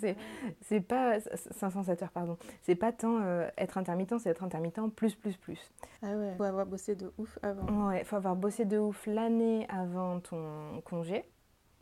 c'est 0.61 0.81
pas 0.81 1.19
507 1.21 2.03
heures, 2.03 2.11
pardon. 2.11 2.37
C'est 2.63 2.75
pas 2.75 2.93
tant 2.93 3.21
euh, 3.23 3.49
être 3.57 3.79
intermittent, 3.79 4.19
c'est 4.19 4.31
être 4.31 4.45
intermittent 4.45 4.81
plus, 4.95 5.15
plus, 5.15 5.37
plus. 5.37 5.73
Ah 6.03 6.17
ouais, 6.17 6.35
faut 6.37 6.45
avoir 6.45 6.67
bossé 6.67 6.95
de 6.95 7.13
ouf 7.19 7.39
avant. 7.43 7.89
Ouais, 7.89 8.05
faut 8.05 8.17
avoir 8.17 8.37
bossé 8.37 8.65
de 8.65 8.79
ouf 8.79 9.07
l'année 9.07 9.67
avant 9.69 10.21
ton 10.21 10.83
congé, 10.85 11.25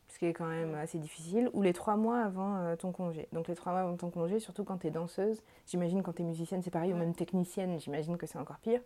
ce 0.08 0.18
qui 0.18 0.26
est 0.26 0.32
quand 0.32 0.46
même 0.46 0.74
assez 0.74 0.98
difficile, 0.98 1.50
ou 1.52 1.62
les 1.62 1.72
trois 1.72 1.96
mois 1.96 2.20
avant 2.20 2.56
euh, 2.56 2.76
ton 2.76 2.92
congé. 2.92 3.28
Donc, 3.32 3.48
les 3.48 3.54
trois 3.54 3.72
mois 3.72 3.82
avant 3.82 3.96
ton 3.96 4.10
congé, 4.10 4.38
surtout 4.38 4.64
quand 4.64 4.78
tu 4.78 4.86
es 4.86 4.90
danseuse, 4.90 5.42
j'imagine 5.66 6.02
quand 6.02 6.12
tu 6.12 6.22
es 6.22 6.24
musicienne, 6.24 6.62
c'est 6.62 6.70
pareil, 6.70 6.92
ou 6.92 6.96
même 6.96 7.14
technicienne, 7.14 7.80
j'imagine 7.80 8.16
que 8.16 8.26
c'est 8.26 8.38
encore 8.38 8.58
pire 8.58 8.80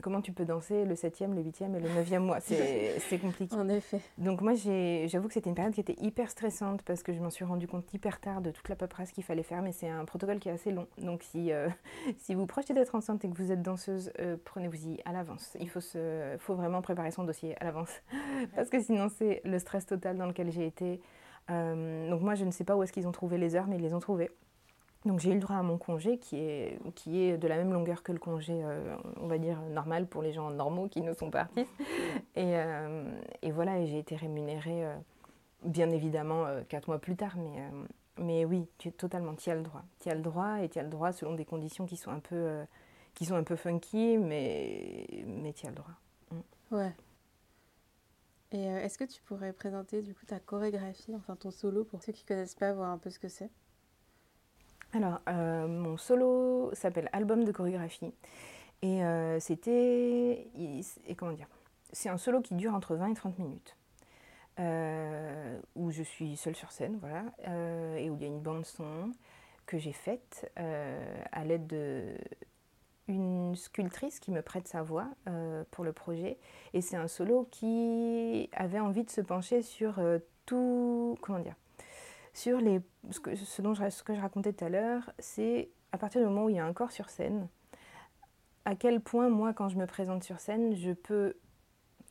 comment 0.00 0.20
tu 0.20 0.32
peux 0.32 0.44
danser 0.44 0.84
le 0.84 0.94
7e, 0.94 1.34
le 1.34 1.42
8e 1.42 1.74
et 1.76 1.80
le 1.80 1.88
9e 1.88 2.18
mois? 2.18 2.40
C'est 2.40 3.18
compliqué. 3.18 3.54
En 3.54 3.68
effet. 3.68 4.00
Donc 4.18 4.40
moi, 4.40 4.54
j'avoue 4.54 5.28
que 5.28 5.34
c'était 5.34 5.48
une 5.48 5.54
période 5.54 5.74
qui 5.74 5.80
était 5.80 5.96
hyper 6.00 6.30
stressante 6.30 6.82
parce 6.82 7.02
que 7.02 7.12
je 7.12 7.20
m'en 7.20 7.30
suis 7.30 7.44
rendu 7.44 7.66
compte 7.66 7.92
hyper 7.92 8.20
tard 8.20 8.40
de 8.40 8.50
toute 8.50 8.68
la 8.68 8.76
paperasse 8.76 9.12
qu'il 9.12 9.24
fallait 9.24 9.42
faire, 9.42 9.62
mais 9.62 9.72
c'est 9.72 9.88
un 9.88 10.04
protocole 10.04 10.38
qui 10.38 10.48
est 10.48 10.52
assez 10.52 10.70
long. 10.70 10.86
Donc 10.98 11.22
si, 11.22 11.52
euh, 11.52 11.68
si 12.18 12.34
vous 12.34 12.46
projetez 12.46 12.74
d'être 12.74 12.94
enceinte 12.94 13.24
et 13.24 13.30
que 13.30 13.36
vous 13.36 13.52
êtes 13.52 13.62
danseuse, 13.62 14.12
euh, 14.20 14.36
prenez-vous-y 14.44 14.98
à 15.04 15.12
l'avance. 15.12 15.56
Il 15.60 15.68
faut, 15.68 15.80
se, 15.80 16.36
faut 16.38 16.54
vraiment 16.54 16.82
préparer 16.82 17.10
son 17.10 17.24
dossier 17.24 17.56
à 17.60 17.64
l'avance 17.64 17.90
parce 18.54 18.68
que 18.70 18.80
sinon 18.80 19.08
c'est 19.08 19.40
le 19.44 19.58
stress 19.58 19.86
total 19.86 20.16
dans 20.16 20.26
lequel 20.26 20.50
j'ai 20.50 20.66
été. 20.66 21.00
Euh, 21.50 22.08
donc 22.08 22.20
moi, 22.22 22.34
je 22.34 22.44
ne 22.44 22.50
sais 22.50 22.64
pas 22.64 22.76
où 22.76 22.82
est-ce 22.82 22.92
qu'ils 22.92 23.08
ont 23.08 23.12
trouvé 23.12 23.38
les 23.38 23.54
heures, 23.56 23.66
mais 23.66 23.76
ils 23.76 23.82
les 23.82 23.94
ont 23.94 23.98
trouvées. 23.98 24.30
Donc 25.06 25.18
j'ai 25.20 25.30
eu 25.30 25.34
le 25.34 25.40
droit 25.40 25.56
à 25.56 25.62
mon 25.62 25.78
congé 25.78 26.18
qui 26.18 26.36
est, 26.36 26.78
qui 26.94 27.22
est 27.22 27.38
de 27.38 27.48
la 27.48 27.56
même 27.56 27.72
longueur 27.72 28.02
que 28.02 28.12
le 28.12 28.18
congé, 28.18 28.52
euh, 28.62 28.96
on 29.16 29.28
va 29.28 29.38
dire, 29.38 29.58
normal 29.62 30.06
pour 30.06 30.20
les 30.20 30.32
gens 30.32 30.50
normaux 30.50 30.88
qui 30.88 31.00
ne 31.00 31.14
sont 31.14 31.30
pas 31.30 31.40
artistes. 31.40 31.72
Et, 32.36 32.56
euh, 32.56 33.10
et 33.40 33.50
voilà, 33.50 33.78
et 33.78 33.86
j'ai 33.86 33.98
été 33.98 34.14
rémunérée, 34.14 34.84
euh, 34.84 34.94
bien 35.64 35.90
évidemment, 35.90 36.44
quatre 36.68 36.88
mois 36.88 36.98
plus 36.98 37.16
tard, 37.16 37.36
mais, 37.38 37.62
mais 38.18 38.44
oui, 38.44 38.68
tu, 38.76 38.92
totalement, 38.92 39.34
tu 39.34 39.48
as 39.50 39.54
le 39.54 39.62
droit. 39.62 39.82
Tu 40.00 40.10
as 40.10 40.14
le 40.14 40.20
droit 40.20 40.60
et 40.60 40.68
tu 40.68 40.78
as 40.78 40.82
le 40.82 40.90
droit 40.90 41.12
selon 41.12 41.34
des 41.34 41.46
conditions 41.46 41.86
qui 41.86 41.96
sont 41.96 42.10
un 42.10 42.20
peu, 42.20 42.60
qui 43.14 43.24
sont 43.24 43.36
un 43.36 43.44
peu 43.44 43.56
funky, 43.56 44.18
mais, 44.18 45.06
mais 45.26 45.54
tu 45.54 45.66
as 45.66 45.70
le 45.70 45.76
droit. 45.76 45.94
Mm. 46.30 46.74
Ouais. 46.74 46.92
Et 48.52 48.64
est-ce 48.64 48.98
que 48.98 49.04
tu 49.04 49.22
pourrais 49.22 49.54
présenter 49.54 50.02
du 50.02 50.12
coup 50.14 50.26
ta 50.26 50.40
chorégraphie, 50.40 51.14
enfin 51.14 51.36
ton 51.36 51.50
solo, 51.50 51.84
pour 51.84 52.02
ceux 52.02 52.12
qui 52.12 52.24
ne 52.24 52.28
connaissent 52.28 52.54
pas, 52.56 52.74
voir 52.74 52.90
un 52.90 52.98
peu 52.98 53.08
ce 53.08 53.18
que 53.18 53.28
c'est? 53.28 53.48
Alors, 54.92 55.20
euh, 55.28 55.68
mon 55.68 55.96
solo 55.96 56.70
s'appelle 56.72 57.08
Album 57.12 57.44
de 57.44 57.52
chorégraphie. 57.52 58.12
Et 58.82 59.04
euh, 59.04 59.38
c'était. 59.38 60.48
Et 60.56 61.14
comment 61.16 61.32
dire 61.32 61.46
C'est 61.92 62.08
un 62.08 62.16
solo 62.16 62.40
qui 62.40 62.54
dure 62.54 62.74
entre 62.74 62.96
20 62.96 63.08
et 63.08 63.14
30 63.14 63.38
minutes. 63.38 63.76
Euh, 64.58 65.58
où 65.74 65.90
je 65.90 66.02
suis 66.02 66.36
seule 66.36 66.56
sur 66.56 66.70
scène, 66.70 66.98
voilà. 67.00 67.24
et 67.96 68.10
où 68.10 68.16
il 68.16 68.20
y 68.20 68.24
a 68.24 68.28
une 68.28 68.40
bande-son 68.40 69.12
que 69.64 69.78
j'ai 69.78 69.92
faite 69.92 70.50
à 70.56 71.44
l'aide 71.44 71.66
d'une 73.08 73.54
sculptrice 73.56 74.20
qui 74.20 74.32
me 74.32 74.42
prête 74.42 74.68
sa 74.68 74.82
voix 74.82 75.06
pour 75.70 75.84
le 75.84 75.92
projet. 75.92 76.36
Et 76.74 76.82
c'est 76.82 76.96
un 76.96 77.08
solo 77.08 77.48
qui 77.50 78.50
avait 78.52 78.80
envie 78.80 79.04
de 79.04 79.10
se 79.10 79.22
pencher 79.22 79.62
sur 79.62 79.98
tout, 80.44 81.16
comment 81.22 81.38
dire, 81.38 81.54
sur 82.32 82.60
les, 82.60 82.80
ce 83.10 83.20
que, 83.20 83.34
je, 83.34 84.20
racontais 84.20 84.52
tout 84.52 84.64
à 84.64 84.68
l'heure, 84.68 85.10
c'est 85.18 85.70
à 85.92 85.98
partir 85.98 86.20
du 86.20 86.26
moment 86.26 86.44
où 86.44 86.48
il 86.48 86.56
y 86.56 86.58
a 86.58 86.64
un 86.64 86.72
corps 86.72 86.92
sur 86.92 87.08
scène, 87.08 87.48
à 88.64 88.74
quel 88.74 89.00
point 89.00 89.28
moi, 89.28 89.52
quand 89.52 89.68
je 89.68 89.76
me 89.76 89.86
présente 89.86 90.22
sur 90.22 90.38
scène, 90.40 90.74
je 90.76 90.92
peux 90.92 91.34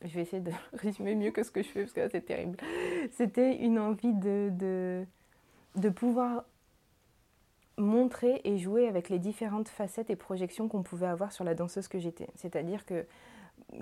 je 0.02 0.14
vais 0.14 0.22
essayer 0.22 0.40
de 0.40 0.52
résumer 0.72 1.14
mieux 1.14 1.30
que 1.30 1.42
ce 1.42 1.50
que 1.50 1.62
je 1.62 1.68
fais 1.68 1.80
parce 1.80 1.92
que 1.92 2.08
c'est 2.08 2.22
terrible. 2.22 2.56
C'était 3.12 3.56
une 3.56 3.78
envie 3.78 4.14
de, 4.14 4.50
de, 4.52 5.04
de, 5.76 5.88
pouvoir 5.90 6.44
montrer 7.76 8.40
et 8.44 8.56
jouer 8.56 8.88
avec 8.88 9.10
les 9.10 9.18
différentes 9.18 9.68
facettes 9.68 10.08
et 10.08 10.16
projections 10.16 10.68
qu'on 10.68 10.82
pouvait 10.82 11.06
avoir 11.06 11.32
sur 11.32 11.44
la 11.44 11.54
danseuse 11.54 11.86
que 11.86 11.98
j'étais. 11.98 12.28
C'est-à-dire 12.34 12.86
que 12.86 13.04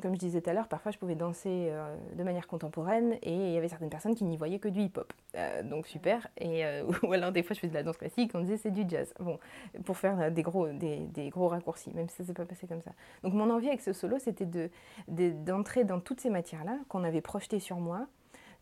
comme 0.02 0.14
je 0.14 0.18
disais 0.18 0.40
tout 0.40 0.50
à 0.50 0.52
l'heure, 0.52 0.68
parfois 0.68 0.92
je 0.92 0.98
pouvais 0.98 1.14
danser 1.14 1.68
euh, 1.70 1.96
de 2.14 2.22
manière 2.22 2.46
contemporaine 2.46 3.16
et 3.22 3.34
il 3.34 3.52
y 3.52 3.56
avait 3.56 3.68
certaines 3.68 3.90
personnes 3.90 4.14
qui 4.14 4.24
n'y 4.24 4.36
voyaient 4.36 4.58
que 4.58 4.68
du 4.68 4.80
hip-hop. 4.80 5.12
Euh, 5.36 5.62
donc 5.62 5.86
super. 5.86 6.28
Et, 6.36 6.64
euh, 6.64 6.84
ou 7.02 7.12
alors 7.12 7.32
des 7.32 7.42
fois 7.42 7.54
je 7.54 7.60
faisais 7.60 7.70
de 7.70 7.74
la 7.74 7.82
danse 7.82 7.96
classique, 7.96 8.32
on 8.34 8.40
disait 8.40 8.56
c'est 8.56 8.70
du 8.70 8.84
jazz. 8.88 9.12
Bon, 9.20 9.38
pour 9.84 9.96
faire 9.96 10.30
des 10.30 10.42
gros, 10.42 10.68
des, 10.68 10.98
des 10.98 11.30
gros 11.30 11.48
raccourcis, 11.48 11.92
même 11.94 12.08
si 12.08 12.16
ça 12.16 12.24
s'est 12.24 12.34
pas 12.34 12.44
passé 12.44 12.66
comme 12.66 12.82
ça. 12.82 12.92
Donc 13.22 13.34
mon 13.34 13.50
envie 13.50 13.68
avec 13.68 13.80
ce 13.80 13.92
solo, 13.92 14.18
c'était 14.18 14.46
de, 14.46 14.70
d'entrer 15.08 15.84
dans 15.84 16.00
toutes 16.00 16.20
ces 16.20 16.30
matières-là 16.30 16.78
qu'on 16.88 17.04
avait 17.04 17.20
projetées 17.20 17.60
sur 17.60 17.78
moi, 17.78 18.06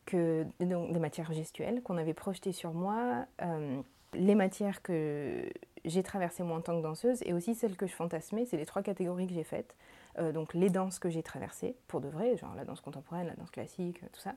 que, 0.05 0.47
donc 0.61 0.93
des 0.93 1.01
matières 1.01 1.33
gestuelles 1.33 1.83
qu'on 1.83 1.97
avait 1.97 2.15
projetées 2.15 2.53
sur 2.53 2.73
moi, 2.73 3.27
les 4.17 4.35
matières 4.35 4.83
que 4.83 5.49
j'ai 5.85 6.03
traversées 6.03 6.43
moi 6.43 6.57
en 6.57 6.61
tant 6.61 6.77
que 6.77 6.83
danseuse 6.83 7.23
et 7.25 7.33
aussi 7.33 7.55
celles 7.55 7.77
que 7.77 7.87
je 7.87 7.93
fantasmais, 7.93 8.45
c'est 8.45 8.57
les 8.57 8.67
trois 8.67 8.83
catégories 8.83 9.27
que 9.27 9.35
j'ai 9.35 9.45
faites. 9.45 9.75
Euh, 10.19 10.33
donc 10.33 10.55
les 10.55 10.71
danses 10.71 10.99
que 10.99 11.11
j'ai 11.11 11.23
traversées, 11.23 11.77
pour 11.89 12.01
de 12.01 12.09
vrai, 12.09 12.37
genre 12.37 12.55
la 12.55 12.65
danse 12.65 12.81
contemporaine, 12.81 13.27
la 13.27 13.35
danse 13.35 13.51
classique, 13.51 14.01
tout 14.13 14.21
ça, 14.21 14.35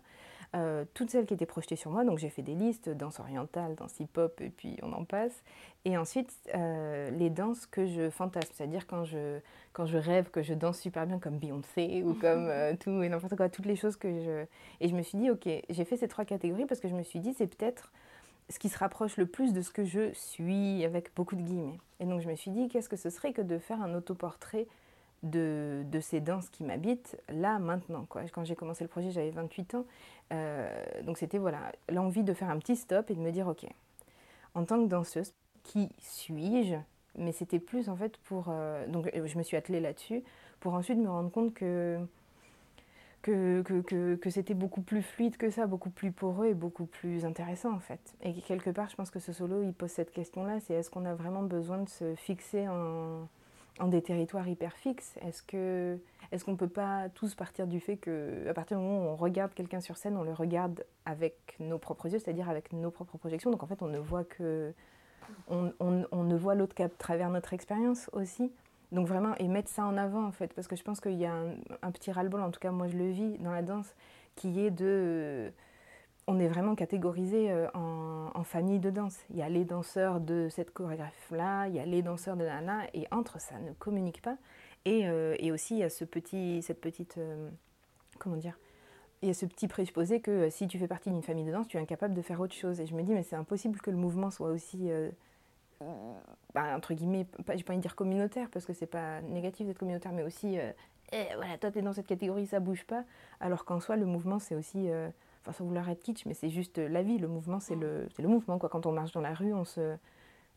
euh, 0.56 0.84
toutes 0.94 1.10
celles 1.10 1.26
qui 1.26 1.34
étaient 1.34 1.46
projetées 1.46 1.78
sur 1.78 1.90
moi, 1.92 2.04
donc 2.04 2.18
j'ai 2.18 2.30
fait 2.30 2.42
des 2.42 2.54
listes, 2.54 2.90
danse 2.90 3.20
orientale, 3.20 3.76
danse 3.76 3.98
hip-hop, 4.00 4.42
et 4.42 4.50
puis 4.50 4.78
on 4.84 4.92
en 4.92 5.06
passe. 5.06 5.44
Et 5.86 5.98
ensuite, 5.98 6.34
euh, 6.54 7.10
les 7.12 7.30
danses 7.30 7.66
que 7.66 7.86
je 7.86 8.10
fantasme, 8.10 8.52
c'est-à-dire 8.54 8.88
quand 8.88 9.06
je, 9.06 9.40
quand 9.72 9.86
je 9.86 9.98
rêve 9.98 10.30
que 10.32 10.42
je 10.42 10.54
danse 10.54 10.80
super 10.80 11.08
bien 11.08 11.18
comme 11.18 11.38
Beyoncé 11.38 12.04
ou 12.04 12.14
comme 12.14 12.52
tout 12.80 13.02
et 13.02 13.08
n'importe 13.08 13.38
quoi, 13.38 13.48
toutes 13.48 13.66
les 13.66 13.78
choses 13.78 13.96
que 13.96 14.20
je... 14.20 14.46
Et 14.82 14.90
je 14.90 14.96
me 14.96 15.02
suis 15.02 15.18
dit, 15.18 15.30
ok, 15.30 15.48
j'ai 15.70 15.86
fait 15.86 15.96
ces 15.96 16.10
trois 16.10 16.26
catégories 16.26 16.66
parce 16.66 16.82
que 16.82 16.90
je 16.90 16.96
me 16.96 17.04
suis 17.04 17.20
dit, 17.20 17.34
c'est 17.34 17.48
peut-être 17.48 17.94
ce 18.50 18.60
qui 18.60 18.70
se 18.70 18.78
rapproche 18.78 19.18
le 19.18 19.26
plus 19.26 19.54
de 19.54 19.62
ce 19.62 19.72
que 19.72 19.84
je 19.84 20.12
suis, 20.14 20.84
avec 20.84 21.14
beaucoup 21.16 21.36
de 21.36 21.42
guillemets. 21.42 21.80
Et 22.00 22.06
donc 22.06 22.22
je 22.22 22.28
me 22.28 22.36
suis 22.36 22.52
dit, 22.52 22.68
qu'est-ce 22.68 22.90
que 22.90 22.98
ce 22.98 23.10
serait 23.10 23.34
que 23.34 23.42
de 23.42 23.58
faire 23.60 23.82
un 23.82 23.94
autoportrait 23.94 24.68
de, 25.24 25.84
de 25.92 26.00
ces 26.00 26.22
danses 26.22 26.50
qui 26.50 26.64
m'habitent 26.64 27.18
là, 27.30 27.60
maintenant. 27.60 28.08
Quand 28.10 28.44
j'ai 28.44 28.56
commencé 28.56 28.84
le 28.84 28.88
projet, 28.88 29.12
j'avais 29.12 29.32
28 29.32 29.76
ans. 29.76 29.86
Euh, 30.32 30.86
donc 31.04 31.18
c'était 31.18 31.38
voilà, 31.38 31.72
l'envie 31.90 32.24
de 32.24 32.34
faire 32.34 32.50
un 32.50 32.58
petit 32.60 32.76
stop 32.76 33.12
et 33.12 33.16
de 33.16 33.20
me 33.20 33.32
dire, 33.32 33.48
ok, 33.48 33.66
en 34.56 34.66
tant 34.66 34.82
que 34.82 34.88
danseuse, 34.88 35.34
qui 35.64 35.90
suis-je? 36.00 36.76
Mais 37.18 37.32
c'était 37.32 37.60
plus 37.60 37.90
en 37.90 37.96
fait 37.96 38.18
pour... 38.18 38.46
Euh, 38.50 38.88
donc 38.88 39.12
je 39.14 39.38
me 39.38 39.44
suis 39.44 39.58
attelée 39.58 39.80
là-dessus 39.80 40.24
pour 40.60 40.74
ensuite 40.74 40.98
me 40.98 41.10
rendre 41.10 41.32
compte 41.32 41.54
que 41.54 42.00
que, 43.22 43.62
que, 43.62 44.16
que, 44.16 44.30
c'était 44.30 44.54
beaucoup 44.54 44.82
plus 44.82 45.02
fluide 45.02 45.38
que 45.38 45.50
ça, 45.50 45.68
beaucoup 45.68 45.90
plus 45.90 46.12
poreux 46.12 46.48
et 46.48 46.54
beaucoup 46.54 46.86
plus 46.86 47.26
intéressant 47.26 47.74
en 47.74 47.80
fait. 47.80 48.00
Et 48.22 48.34
quelque 48.34 48.70
part, 48.70 48.90
je 48.90 48.96
pense 48.96 49.12
que 49.12 49.20
ce 49.20 49.34
solo, 49.34 49.62
il 49.62 49.74
pose 49.74 49.90
cette 49.90 50.12
question-là, 50.12 50.60
c'est 50.60 50.74
est-ce 50.74 50.90
qu'on 50.90 51.06
a 51.06 51.14
vraiment 51.14 51.44
besoin 51.44 51.80
de 51.80 51.90
se 51.90 52.16
fixer 52.16 52.68
en, 52.68 53.28
en 53.80 53.88
des 53.88 54.02
territoires 54.02 54.48
hyper 54.48 54.74
fixes? 54.78 55.18
Est-ce 55.22 55.44
que 55.44 56.00
est-ce 56.32 56.46
qu'on 56.46 56.52
ne 56.52 56.58
peut 56.58 56.70
pas 56.70 57.10
tous 57.10 57.36
partir 57.36 57.68
du 57.68 57.80
fait 57.80 57.98
que 57.98 58.48
à 58.48 58.54
partir 58.54 58.78
du 58.78 58.84
moment 58.84 59.06
où 59.06 59.10
on 59.10 59.16
regarde 59.16 59.54
quelqu'un 59.54 59.82
sur 59.82 59.98
scène, 59.98 60.16
on 60.16 60.24
le 60.24 60.34
regarde 60.34 60.86
avec 61.06 61.56
nos 61.60 61.78
propres 61.78 62.08
yeux, 62.08 62.20
c'est-à-dire 62.20 62.50
avec 62.50 62.72
nos 62.72 62.92
propres 62.92 63.18
projections? 63.18 63.52
Donc 63.52 63.64
en 63.64 63.68
fait, 63.68 63.82
on 63.82 63.88
ne 63.88 64.00
voit 64.00 64.24
que 64.24 64.74
on, 65.48 65.74
on, 65.80 66.06
on 66.12 66.24
ne 66.24 66.36
voit 66.36 66.56
l'autre 66.56 66.74
qu'à 66.74 66.90
travers 66.90 67.30
notre 67.30 67.54
expérience 67.54 68.10
aussi. 68.14 68.52
Donc 68.92 69.08
vraiment, 69.08 69.36
et 69.36 69.48
mettre 69.48 69.70
ça 69.70 69.86
en 69.86 69.98
avant 69.98 70.26
en 70.26 70.32
fait, 70.32 70.54
parce 70.54 70.68
que 70.68 70.76
je 70.76 70.84
pense 70.84 71.00
qu'il 71.00 71.18
y 71.18 71.26
a 71.26 71.34
un, 71.82 71.92
petit 71.92 72.12
ras-le-bol, 72.12 72.42
en 72.42 72.50
tout 72.50 72.60
cas 72.60 72.72
moi 72.72 72.88
je 72.88 72.98
le 72.98 73.10
vis 73.10 73.38
dans 73.38 73.52
la 73.52 73.62
danse, 73.62 73.94
qui 74.36 74.66
est 74.66 74.72
de 74.72 75.52
on 76.28 76.40
est 76.40 76.48
vraiment 76.48 76.76
catégorisé 76.76 77.52
euh, 77.52 77.68
en, 77.74 78.44
famille 78.44 78.80
de 78.80 78.90
danse. 78.90 79.18
Il 79.32 79.38
y 79.38 79.42
a 79.42 79.50
les 79.50 79.66
danseurs 79.66 80.20
de 80.20 80.48
cette 80.50 80.72
chorégraphe-là, 80.72 81.68
il 81.68 81.76
y 81.76 81.80
a 81.80 81.86
les 81.86 82.02
danseurs 82.02 82.38
de 82.38 82.46
Nana, 82.46 82.84
et 82.94 83.06
entre 83.12 83.40
ça 83.42 83.60
ne 83.60 83.74
communique 83.74 84.22
pas. 84.22 84.38
Et, 84.86 85.08
euh, 85.08 85.36
et 85.40 85.52
aussi, 85.52 85.76
il 85.76 85.80
y 85.80 85.84
a 85.84 85.90
ce 85.90 86.06
petit, 86.06 86.62
cette 86.62 86.82
petite. 86.82 87.18
Euh, 87.18 87.50
comment 88.18 88.38
dire 88.38 88.58
il 89.22 89.28
y 89.28 89.32
a 89.32 89.34
ce 89.34 89.46
petit 89.46 89.68
présupposé 89.68 90.22
que 90.22 90.50
si 90.50 90.66
tu 90.68 90.80
fais 90.80 90.88
partie 90.88 91.10
d'une 91.10 91.22
famille 91.22 91.44
de 91.44 91.52
danse, 91.52 91.68
tu 91.68 91.76
es 91.76 91.80
incapable 91.82 92.14
de 92.14 92.22
faire 92.22 92.40
autre 92.40 92.56
chose. 92.56 92.80
Et 92.80 92.86
je 92.86 92.96
me 92.96 93.04
dis, 93.04 93.14
mais 93.14 93.24
c'est 93.24 93.36
impossible 93.36 93.78
que 93.82 93.92
le 93.92 93.98
mouvement 93.98 94.32
soit 94.32 94.50
aussi. 94.50 94.90
Bah, 96.54 96.76
entre 96.76 96.94
guillemets, 96.94 97.26
pas, 97.46 97.56
j'ai 97.56 97.64
pas 97.64 97.74
envie 97.74 97.78
de 97.78 97.84
dire 97.84 97.96
communautaire, 97.96 98.50
parce 98.52 98.66
que 98.66 98.74
c'est 98.74 98.88
pas 98.88 99.22
négatif 99.22 99.68
d'être 99.68 99.80
communautaire, 99.80 100.12
mais 100.12 100.24
aussi. 100.24 100.58
Eh, 101.12 101.36
voilà, 101.36 101.58
toi, 101.58 101.72
tu 101.72 101.80
es 101.80 101.82
dans 101.82 101.94
cette 101.94 102.08
catégorie, 102.08 102.48
ça 102.48 102.60
bouge 102.60 102.86
pas. 102.86 103.04
Alors 103.40 103.66
qu'en 103.66 103.80
soi, 103.80 103.96
le 103.96 104.06
mouvement, 104.06 104.40
c'est 104.40 104.56
aussi 104.56 104.90
enfin 105.42 105.54
sans 105.54 105.66
vouloir 105.66 105.90
être 105.90 106.02
kitsch, 106.02 106.26
mais 106.26 106.34
c'est 106.34 106.50
juste 106.50 106.78
la 106.78 107.02
vie, 107.02 107.18
le 107.18 107.28
mouvement, 107.28 107.60
c'est 107.60 107.76
le, 107.76 108.08
mouvement. 108.20 108.60
Quoi. 108.60 108.70
Quand 108.70 108.86
on 108.86 108.92
marche 108.92 109.12
dans 109.12 109.22
la 109.22 109.34
rue, 109.34 109.54
on 109.54 109.64
se... 109.66 109.96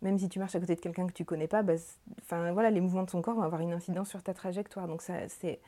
même 0.03 0.19
si 0.19 0.29
tu 0.29 0.39
marches 0.39 0.55
à 0.55 0.61
côté 0.61 0.75
de 0.75 0.81
quelqu'un 0.81 1.07
que 1.07 1.13
tu 1.13 1.25
connais 1.25 1.49
pas, 1.49 1.63
bah, 1.63 1.75
enfin, 2.21 2.53
voilà, 2.53 2.71
les 2.71 2.81
mouvements 2.81 3.05
de 3.05 3.11
son 3.11 3.23
corps 3.23 3.35
vont 3.35 3.43
avoir 3.43 3.61
une 3.61 3.73
incidence 3.73 4.09
sur 4.09 4.23
ta 4.23 4.35
trajectoire. 4.35 4.89
Donc 4.89 5.03
ça, 5.03 5.29
c'est... 5.29 5.61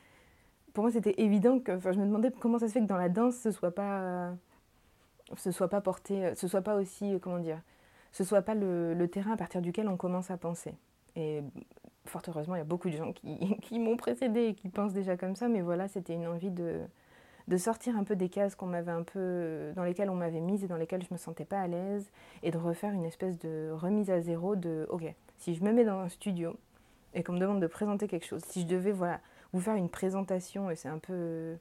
Pour 0.73 0.83
moi, 0.83 0.91
c'était 0.91 1.21
évident 1.21 1.59
que... 1.59 1.79
Je 1.79 1.99
me 1.99 2.05
demandais 2.05 2.31
comment 2.39 2.59
ça 2.59 2.67
se 2.67 2.73
fait 2.73 2.81
que 2.81 2.87
dans 2.87 2.97
la 2.97 3.09
danse, 3.09 3.37
ce 3.37 3.51
soit 3.51 3.71
pas... 3.71 4.33
Ce 5.37 5.51
soit 5.51 5.69
pas 5.69 5.81
porté... 5.81 6.35
Ce 6.35 6.47
soit 6.47 6.61
pas 6.61 6.75
aussi... 6.75 7.17
Comment 7.21 7.39
dire 7.39 7.61
Ce 8.15 8.23
soit 8.23 8.43
pas 8.43 8.55
le, 8.55 9.07
terrain 9.11 9.33
à 9.33 9.35
partir 9.35 9.61
duquel 9.61 9.89
on 9.89 9.97
commence 9.97 10.31
à 10.31 10.37
penser. 10.37 10.73
Et 11.17 11.43
fort 12.05 12.21
heureusement, 12.29 12.55
il 12.55 12.59
y 12.59 12.61
a 12.61 12.63
beaucoup 12.63 12.89
de 12.89 12.95
gens 12.95 13.11
qui, 13.11 13.77
m'ont 13.79 13.97
précédé 13.97 14.45
et 14.45 14.53
qui 14.53 14.69
pensent 14.69 14.93
déjà 14.93 15.17
comme 15.17 15.35
ça, 15.35 15.49
mais 15.49 15.59
voilà, 15.59 15.89
c'était 15.89 16.13
une 16.13 16.25
envie 16.25 16.49
de 16.49 16.87
sortir 17.57 17.97
un 17.97 18.05
peu 18.05 18.15
des 18.15 18.29
cases 18.29 18.55
qu'on 18.55 18.67
m'avait 18.67 18.93
un 18.93 19.03
peu 19.03 19.73
dans 19.75 19.83
lesquelles 19.83 20.09
on 20.09 20.15
m'avait 20.15 20.39
mise 20.39 20.63
et 20.63 20.67
dans 20.67 20.77
lesquelles 20.77 21.03
je 21.03 21.13
me 21.13 21.17
sentais 21.17 21.43
pas 21.43 21.59
à 21.59 21.67
l'aise 21.67 22.09
et 22.41 22.51
de 22.51 22.57
refaire 22.57 22.93
une 22.93 23.03
espèce 23.03 23.37
de 23.37 23.69
remise 23.73 24.09
à 24.09 24.21
zéro 24.21 24.55
de 24.55 24.87
ok 24.89 25.13
si 25.37 25.53
je 25.53 25.61
me 25.61 25.73
mets 25.73 25.83
dans 25.83 25.99
un 25.99 26.09
studio 26.09 26.55
et 27.13 27.21
qu'on 27.21 27.33
me 27.33 27.39
demande 27.39 27.61
de 27.61 27.67
présenter 27.67 28.07
quelque 28.07 28.25
chose 28.25 28.41
si 28.45 28.61
je 28.61 28.65
devais 28.65 28.91
voilà 28.91 29.19
vous 29.53 29.59
faire 29.59 29.75
une 29.75 29.89
présentation 29.89 30.71
et 30.71 30.75
c'est 30.75 30.89
un 30.89 30.97
peu 30.97 31.55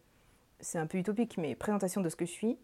c'est 0.61 0.79
un 0.79 0.87
peu 0.87 0.99
utopique 0.99 1.37
mais 1.37 1.55
présentation 1.55 2.01
de 2.01 2.09
ce 2.09 2.17
que 2.17 2.25
je 2.25 2.31
suis 2.31 2.59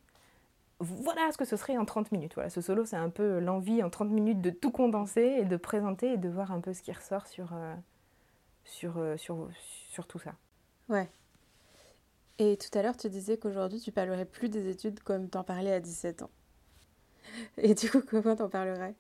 voilà 0.81 1.31
ce 1.33 1.39
que 1.39 1.45
ce 1.45 1.57
serait 1.57 1.77
en 1.77 1.85
30 1.85 2.13
minutes. 2.13 2.35
Voilà, 2.35 2.51
ce 2.51 2.61
solo, 2.61 2.85
c'est 2.85 2.97
un 2.97 3.11
peu 3.11 3.39
l'envie 3.39 3.83
en 3.83 3.91
30 3.91 4.11
minutes 4.11 4.41
de 4.41 4.51
tout 4.51 4.71
condenser 4.71 5.23
et 5.41 5.45
de 5.45 5.57
présenter 5.57 6.15
et 6.15 6.17
de 6.17 6.29
voir 6.29 6.53
un 6.53 6.61
peu 6.61 6.73
ce 6.73 6.83
qui 6.83 6.93
ressort 6.93 7.27
sur, 7.27 7.53
euh, 7.55 7.75
sur, 8.65 8.99
euh, 8.99 9.17
sur, 9.17 9.49
sur 9.91 10.07
tout 10.07 10.19
ça. 10.19 10.35
Ouais, 10.89 11.09
et 12.43 12.57
tout 12.57 12.79
à 12.79 12.81
l'heure, 12.81 12.97
tu 12.97 13.11
disais 13.11 13.37
qu'aujourd'hui, 13.37 13.81
tu 13.81 13.93
parlerais 13.93 14.25
plus 14.25 14.49
des 14.49 14.71
études 14.71 15.01
comme 15.01 15.29
t'en 15.29 15.45
parlais 15.45 15.75
à 15.75 15.79
17 15.79 16.23
ans. 16.23 16.31
Et 17.59 17.75
du 17.75 17.91
coup, 17.91 18.01
comment 18.01 18.35
t'en 18.35 18.49
parlerais? 18.49 18.95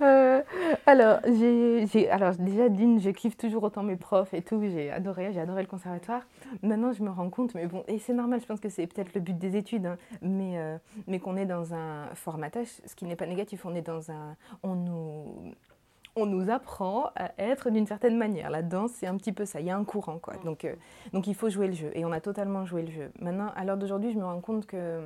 Euh, 0.00 0.42
alors, 0.86 1.20
j'ai, 1.24 2.10
alors, 2.10 2.34
déjà, 2.36 2.68
d'une, 2.68 3.00
je 3.00 3.10
kiffe 3.10 3.36
toujours 3.36 3.62
autant 3.62 3.82
mes 3.82 3.96
profs 3.96 4.34
et 4.34 4.42
tout. 4.42 4.60
J'ai 4.62 4.90
adoré, 4.90 5.32
j'ai 5.32 5.40
adoré 5.40 5.62
le 5.62 5.68
conservatoire. 5.68 6.22
Maintenant, 6.62 6.92
je 6.92 7.02
me 7.02 7.10
rends 7.10 7.30
compte, 7.30 7.54
mais 7.54 7.66
bon, 7.66 7.84
et 7.88 7.98
c'est 7.98 8.14
normal, 8.14 8.40
je 8.40 8.46
pense 8.46 8.60
que 8.60 8.68
c'est 8.68 8.86
peut-être 8.86 9.14
le 9.14 9.20
but 9.20 9.38
des 9.38 9.56
études, 9.56 9.86
hein, 9.86 9.96
mais, 10.22 10.58
euh, 10.58 10.76
mais 11.06 11.18
qu'on 11.18 11.36
est 11.36 11.46
dans 11.46 11.74
un 11.74 12.06
formatage, 12.14 12.68
ce 12.84 12.94
qui 12.94 13.04
n'est 13.04 13.16
pas 13.16 13.26
négatif. 13.26 13.64
On 13.64 13.74
est 13.74 13.82
dans 13.82 14.10
un. 14.10 14.36
On 14.62 14.74
nous 14.74 15.54
on 16.16 16.24
nous 16.24 16.50
apprend 16.50 17.10
à 17.14 17.30
être 17.38 17.70
d'une 17.70 17.86
certaine 17.86 18.16
manière. 18.16 18.50
La 18.50 18.62
danse, 18.62 18.92
c'est 18.92 19.06
un 19.06 19.16
petit 19.16 19.32
peu 19.32 19.44
ça. 19.44 19.60
Il 19.60 19.66
y 19.66 19.70
a 19.70 19.76
un 19.76 19.84
courant, 19.84 20.18
quoi. 20.18 20.34
Donc, 20.44 20.64
euh, 20.64 20.74
donc 21.12 21.26
il 21.26 21.34
faut 21.34 21.50
jouer 21.50 21.66
le 21.66 21.74
jeu. 21.74 21.90
Et 21.94 22.04
on 22.06 22.12
a 22.12 22.20
totalement 22.20 22.64
joué 22.64 22.82
le 22.82 22.90
jeu. 22.90 23.10
Maintenant, 23.20 23.52
à 23.54 23.64
l'heure 23.64 23.76
d'aujourd'hui, 23.76 24.12
je 24.12 24.18
me 24.18 24.24
rends 24.24 24.40
compte 24.40 24.66
que, 24.66 25.02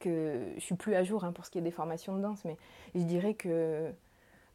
que 0.00 0.52
je 0.56 0.60
suis 0.60 0.74
plus 0.74 0.94
à 0.94 1.04
jour 1.04 1.24
hein, 1.24 1.32
pour 1.32 1.44
ce 1.44 1.50
qui 1.50 1.58
est 1.58 1.62
des 1.62 1.70
formations 1.70 2.16
de 2.16 2.22
danse, 2.22 2.44
mais 2.44 2.56
je 2.94 3.02
dirais 3.02 3.34
que, 3.34 3.92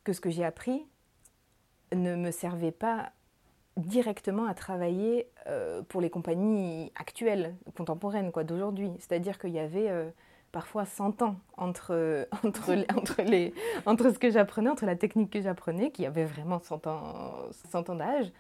que 0.04 0.12
ce 0.12 0.20
que 0.20 0.30
j'ai 0.30 0.44
appris 0.44 0.86
ne 1.94 2.16
me 2.16 2.32
servait 2.32 2.72
pas 2.72 3.12
directement 3.78 4.46
à 4.46 4.54
travailler 4.54 5.30
euh, 5.48 5.82
pour 5.84 6.02
les 6.02 6.10
compagnies 6.10 6.92
actuelles, 6.96 7.56
contemporaines, 7.78 8.32
quoi, 8.32 8.44
d'aujourd'hui. 8.44 8.92
C'est-à-dire 9.00 9.40
qu'il 9.40 9.52
y 9.52 9.60
avait... 9.60 9.90
Euh, 9.90 10.10
parfois 10.52 10.86
100 10.86 11.22
ans 11.22 11.36
entre, 11.58 12.30
entre, 12.44 13.22
les, 13.24 13.54
entre 13.86 14.10
ce 14.10 14.18
que 14.18 14.30
j'apprenais, 14.30 14.70
entre 14.70 14.86
la 14.86 14.96
technique 14.96 15.30
que 15.30 15.42
j'apprenais, 15.42 15.92
qui 15.92 16.06
avait 16.06 16.24
vraiment 16.24 16.62
100 16.62 16.88
ans, 16.88 17.34
100 17.72 17.90
ans 17.90 17.96
d'âge, 17.96 18.32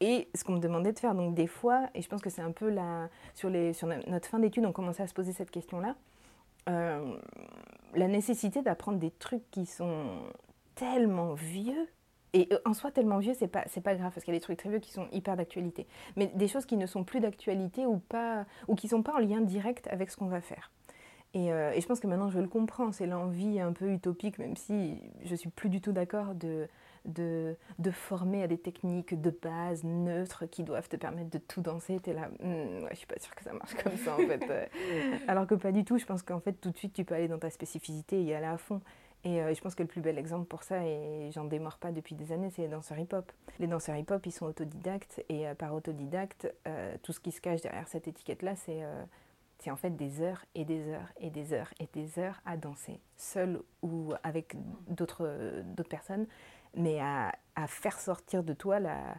et 0.00 0.28
ce 0.36 0.44
qu'on 0.44 0.52
me 0.52 0.60
demandait 0.60 0.92
de 0.92 0.98
faire. 1.00 1.16
Donc 1.16 1.34
des 1.34 1.48
fois, 1.48 1.88
et 1.96 2.00
je 2.00 2.08
pense 2.08 2.22
que 2.22 2.30
c'est 2.30 2.42
un 2.42 2.52
peu 2.52 2.68
la, 2.68 3.08
sur, 3.34 3.50
les, 3.50 3.72
sur 3.72 3.88
notre 3.88 4.28
fin 4.28 4.38
d'études, 4.38 4.64
on 4.66 4.72
commençait 4.72 5.02
à 5.02 5.08
se 5.08 5.14
poser 5.14 5.32
cette 5.32 5.50
question-là, 5.50 5.96
euh, 6.68 7.16
la 7.94 8.08
nécessité 8.08 8.62
d'apprendre 8.62 8.98
des 8.98 9.10
trucs 9.10 9.50
qui 9.50 9.66
sont 9.66 10.06
tellement 10.74 11.34
vieux 11.34 11.88
et 12.36 12.48
en 12.64 12.74
soi, 12.74 12.90
tellement 12.90 13.18
vieux, 13.18 13.32
c'est 13.32 13.46
pas, 13.46 13.62
pas 13.84 13.94
grave, 13.94 14.10
parce 14.12 14.24
qu'il 14.24 14.34
y 14.34 14.36
a 14.36 14.40
des 14.40 14.42
trucs 14.42 14.58
très 14.58 14.68
vieux 14.68 14.80
qui 14.80 14.90
sont 14.90 15.06
hyper 15.12 15.36
d'actualité. 15.36 15.86
Mais 16.16 16.26
des 16.34 16.48
choses 16.48 16.66
qui 16.66 16.76
ne 16.76 16.86
sont 16.86 17.04
plus 17.04 17.20
d'actualité 17.20 17.86
ou, 17.86 17.98
pas, 17.98 18.44
ou 18.66 18.74
qui 18.74 18.88
sont 18.88 19.04
pas 19.04 19.14
en 19.14 19.20
lien 19.20 19.40
direct 19.40 19.86
avec 19.86 20.10
ce 20.10 20.16
qu'on 20.16 20.26
va 20.26 20.40
faire. 20.40 20.72
Et, 21.32 21.46
et, 21.46 21.80
je 21.80 21.86
pense 21.86 22.00
que 22.00 22.08
maintenant 22.08 22.30
je 22.30 22.40
le 22.40 22.48
comprends, 22.48 22.90
c'est 22.90 23.06
l'envie 23.06 23.60
un 23.60 23.72
peu 23.72 23.88
utopique, 23.88 24.38
même 24.40 24.56
si 24.56 25.00
je 25.24 25.34
suis 25.36 25.48
plus 25.48 25.68
du 25.68 25.80
tout 25.80 25.92
d'accord 25.92 26.34
de, 26.34 26.68
de, 27.04 27.56
de, 27.78 27.90
former 27.90 28.42
à 28.42 28.48
des 28.48 28.58
techniques 28.58 29.20
de 29.20 29.30
base 29.30 29.84
neutres 29.84 30.46
qui 30.46 30.62
doivent 30.62 30.88
te 30.88 30.96
permettre 30.96 31.30
de 31.30 31.38
tout 31.38 31.60
danser. 31.60 32.00
Tu 32.02 32.10
es 32.10 32.14
là, 32.14 32.28
hmm, 32.40 32.84
ouais, 32.84 32.90
je 32.92 32.96
suis 32.96 33.06
pas 33.06 33.18
sûre 33.18 33.34
que 33.34 33.42
ça 33.42 33.52
marche 33.52 33.74
comme 33.74 33.96
ça 33.96 34.14
en 34.14 34.18
fait. 34.18 34.70
Alors 35.28 35.46
que 35.46 35.54
pas 35.54 35.72
du 35.72 35.84
tout, 35.84 35.98
je 35.98 36.06
pense 36.06 36.22
qu'en 36.22 36.40
fait 36.40 36.54
tout 36.54 36.70
de 36.70 36.76
suite 36.76 36.92
tu 36.92 37.04
peux 37.04 37.14
aller 37.14 37.28
dans 37.28 37.38
ta 37.38 37.50
spécificité 37.50 38.20
et 38.20 38.24
y 38.24 38.34
aller 38.34 38.46
à 38.46 38.58
fond. 38.58 38.80
Et 39.24 39.40
euh, 39.40 39.54
je 39.54 39.60
pense 39.60 39.74
que 39.74 39.82
le 39.82 39.88
plus 39.88 40.02
bel 40.02 40.18
exemple 40.18 40.46
pour 40.46 40.62
ça, 40.62 40.84
et 40.84 41.30
j'en 41.32 41.44
démords 41.44 41.78
pas 41.78 41.92
depuis 41.92 42.14
des 42.14 42.30
années, 42.30 42.50
c'est 42.50 42.62
les 42.62 42.68
danseurs 42.68 42.98
hip-hop. 42.98 43.32
Les 43.58 43.66
danseurs 43.66 43.96
hip-hop, 43.96 44.24
ils 44.26 44.32
sont 44.32 44.44
autodidactes, 44.44 45.24
et 45.30 45.48
euh, 45.48 45.54
par 45.54 45.74
autodidacte, 45.74 46.52
euh, 46.68 46.94
tout 47.02 47.12
ce 47.12 47.20
qui 47.20 47.32
se 47.32 47.40
cache 47.40 47.62
derrière 47.62 47.88
cette 47.88 48.06
étiquette-là, 48.06 48.54
c'est 48.56 48.82
c'est 49.60 49.70
en 49.70 49.76
fait 49.76 49.96
des 49.96 50.20
heures 50.20 50.44
et 50.54 50.64
des 50.64 50.88
heures 50.88 51.12
et 51.18 51.30
des 51.30 51.54
heures 51.54 51.72
et 51.80 51.88
des 51.94 52.18
heures 52.18 52.40
à 52.44 52.56
danser, 52.58 53.00
seul 53.16 53.62
ou 53.82 54.12
avec 54.22 54.56
d'autres 54.88 55.26
personnes, 55.88 56.26
mais 56.76 57.00
à, 57.00 57.32
faire 57.66 57.98
sortir 57.98 58.42
de 58.42 58.52
toi 58.52 58.80
la, 58.80 59.14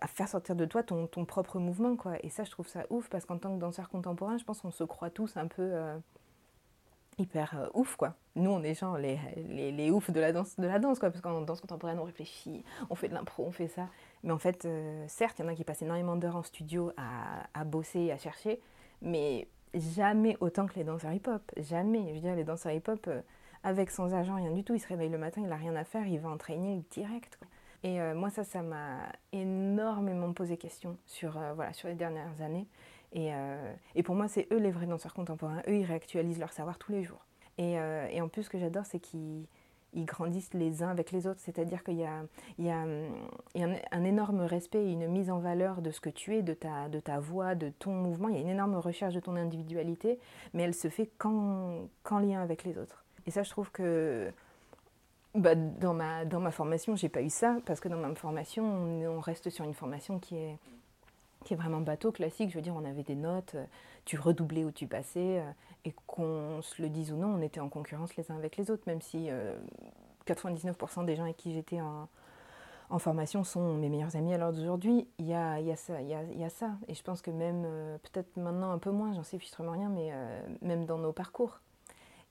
à 0.00 0.06
faire 0.06 0.28
sortir 0.28 0.56
de 0.56 0.64
toi 0.64 0.82
ton, 0.82 1.06
ton, 1.06 1.24
propre 1.24 1.58
mouvement 1.58 1.96
quoi 1.96 2.14
et 2.22 2.28
ça 2.30 2.44
je 2.44 2.50
trouve 2.50 2.66
ça 2.66 2.84
ouf 2.90 3.08
parce 3.08 3.24
qu'en 3.24 3.38
tant 3.38 3.54
que 3.54 3.60
danseur 3.60 3.88
contemporain 3.88 4.38
je 4.38 4.44
pense 4.44 4.60
qu'on 4.60 4.70
se 4.70 4.84
croit 4.84 5.10
tous 5.10 5.36
un 5.36 5.46
peu 5.46 5.72
hyper 7.18 7.54
euh, 7.58 7.68
ouf 7.74 7.96
quoi. 7.96 8.14
Nous 8.36 8.50
on 8.50 8.62
est 8.62 8.74
genre 8.74 8.98
les, 8.98 9.18
les, 9.48 9.72
les, 9.72 9.90
oufs 9.90 10.10
de 10.10 10.20
la 10.20 10.32
danse 10.32 10.58
de 10.58 10.66
la 10.66 10.78
danse 10.78 10.98
quoi 10.98 11.10
parce 11.10 11.20
qu'en 11.20 11.40
danse 11.42 11.60
contemporaine 11.60 11.98
on 11.98 12.04
réfléchit, 12.04 12.64
on 12.90 12.94
fait 12.94 13.08
de 13.08 13.14
l'impro, 13.14 13.44
on 13.46 13.52
fait 13.52 13.68
ça. 13.68 13.88
Mais 14.22 14.32
en 14.32 14.38
fait 14.38 14.64
euh, 14.64 15.04
certes, 15.08 15.38
il 15.38 15.42
y 15.42 15.44
en 15.44 15.48
a 15.48 15.54
qui 15.54 15.64
passent 15.64 15.82
énormément 15.82 16.16
d'heures 16.16 16.36
en 16.36 16.42
studio 16.42 16.92
à, 16.96 17.46
à 17.54 17.64
bosser, 17.64 18.10
à 18.10 18.18
chercher, 18.18 18.60
mais 19.00 19.48
jamais 19.74 20.36
autant 20.40 20.66
que 20.66 20.74
les 20.74 20.84
danseurs 20.84 21.12
hip-hop, 21.12 21.42
jamais. 21.56 22.08
Je 22.08 22.14
veux 22.14 22.20
dire 22.20 22.34
les 22.34 22.44
danseurs 22.44 22.72
hip-hop 22.72 23.06
euh, 23.08 23.20
avec 23.64 23.90
sans 23.90 24.14
agent, 24.14 24.34
rien 24.34 24.50
du 24.50 24.64
tout, 24.64 24.74
il 24.74 24.80
se 24.80 24.88
réveille 24.88 25.10
le 25.10 25.18
matin, 25.18 25.42
il 25.44 25.52
a 25.52 25.56
rien 25.56 25.76
à 25.76 25.84
faire, 25.84 26.06
il 26.06 26.18
va 26.20 26.28
en 26.28 26.38
training 26.38 26.82
direct. 26.90 27.38
Et 27.84 27.98
moi 28.14 28.30
ça 28.30 28.44
ça 28.44 28.62
m'a 28.62 29.08
énormément 29.32 30.32
posé 30.32 30.56
question 30.56 30.96
sur 31.04 31.32
voilà, 31.54 31.72
sur 31.72 31.88
les 31.88 31.94
dernières 31.94 32.40
années. 32.40 32.68
Et, 33.12 33.34
euh, 33.34 33.72
et, 33.94 34.02
pour 34.02 34.14
moi, 34.14 34.28
c'est 34.28 34.48
eux 34.52 34.58
les 34.58 34.70
vrais 34.70 34.86
danseurs 34.86 35.14
contemporains. 35.14 35.62
Eux, 35.68 35.76
ils 35.76 35.84
réactualisent 35.84 36.38
leur 36.38 36.52
savoir 36.52 36.78
tous 36.78 36.92
les 36.92 37.02
jours. 37.02 37.24
Et, 37.58 37.78
euh, 37.78 38.08
en 38.20 38.28
plus, 38.28 38.44
ce 38.44 38.50
que 38.50 38.58
j'adore, 38.58 38.86
c'est 38.86 39.00
qu'ils 39.00 39.46
ils 39.94 40.06
grandissent 40.06 40.54
les 40.54 40.82
uns 40.82 40.88
avec 40.88 41.12
les 41.12 41.26
autres. 41.26 41.40
C'est-à-dire 41.40 41.84
qu'il 41.84 41.98
y 41.98 42.04
a, 42.04 42.24
un, 42.70 44.04
énorme 44.04 44.40
respect 44.40 44.82
et 44.86 44.92
une 44.92 45.06
mise 45.08 45.30
en 45.30 45.38
valeur 45.38 45.82
de 45.82 45.90
ce 45.90 46.00
que 46.00 46.08
tu 46.08 46.34
es, 46.34 46.42
de 46.42 46.54
ta, 46.54 47.18
voix, 47.20 47.54
de 47.54 47.68
ton 47.68 47.92
mouvement. 47.92 48.28
Il 48.28 48.36
y 48.36 48.38
a 48.38 48.40
une 48.40 48.48
énorme 48.48 48.76
recherche 48.76 49.12
de 49.12 49.20
ton 49.20 49.36
individualité, 49.36 50.18
mais 50.54 50.62
elle 50.62 50.74
se 50.74 50.88
fait 50.88 51.10
qu'en 51.18 51.88
lien 52.10 52.40
avec 52.40 52.64
les 52.64 52.78
autres. 52.78 53.04
Et 53.26 53.30
ça, 53.30 53.42
je 53.42 53.50
trouve 53.50 53.70
que 53.70 54.32
bah, 55.34 55.54
dans, 55.54 55.94
ma, 55.94 56.24
dans 56.24 56.40
ma 56.40 56.50
formation, 56.50 56.96
j'ai 56.96 57.08
pas 57.08 57.22
eu 57.22 57.30
ça, 57.30 57.58
parce 57.64 57.80
que 57.80 57.88
dans 57.88 57.96
ma 57.96 58.14
formation, 58.14 58.64
on, 58.64 59.20
reste 59.20 59.50
sur 59.50 59.64
une 59.64 59.74
formation 59.74 60.18
qui 60.18 60.36
est 60.36 60.58
qui 61.42 61.54
est 61.54 61.56
vraiment 61.56 61.80
bateau 61.80 62.12
classique. 62.12 62.50
Je 62.50 62.54
veux 62.54 62.62
dire, 62.62 62.74
on 62.74 62.84
avait 62.84 63.02
des 63.02 63.14
notes, 63.14 63.54
euh, 63.56 63.64
tu 64.04 64.18
redoublais 64.18 64.64
ou 64.64 64.70
tu 64.70 64.86
passais, 64.86 65.40
euh, 65.40 65.50
et 65.84 65.94
qu'on 66.06 66.62
se 66.62 66.80
le 66.80 66.88
dise 66.88 67.12
ou 67.12 67.16
non, 67.16 67.28
on 67.28 67.42
était 67.42 67.60
en 67.60 67.68
concurrence 67.68 68.16
les 68.16 68.30
uns 68.30 68.36
avec 68.36 68.56
les 68.56 68.70
autres, 68.70 68.84
même 68.86 69.00
si 69.00 69.28
99% 70.26 71.00
euh, 71.00 71.04
des 71.04 71.16
gens 71.16 71.24
avec 71.24 71.36
qui 71.36 71.52
j'étais 71.52 71.80
en, 71.80 72.08
formation 72.98 73.42
sont 73.42 73.74
mes 73.74 73.88
meilleurs 73.88 74.16
amis 74.16 74.34
à 74.34 74.38
l'heure 74.38 74.52
d'aujourd'hui. 74.52 75.08
Il 75.18 75.26
y 75.26 75.32
a, 75.32 75.58
ça, 75.76 76.02
y 76.02 76.14
a 76.14 76.48
ça. 76.50 76.72
Et 76.88 76.94
je 76.94 77.02
pense 77.02 77.22
que 77.22 77.30
même, 77.30 77.62
peut-être 78.02 78.36
maintenant 78.36 78.70
un 78.70 78.76
peu 78.76 78.90
moins, 78.90 79.14
j'en 79.14 79.22
sais 79.22 79.38
fichtrement 79.38 79.72
rien, 79.72 79.88
mais 79.88 80.12
même 80.60 80.84
dans 80.84 80.98
nos 80.98 81.10
parcours, 81.10 81.60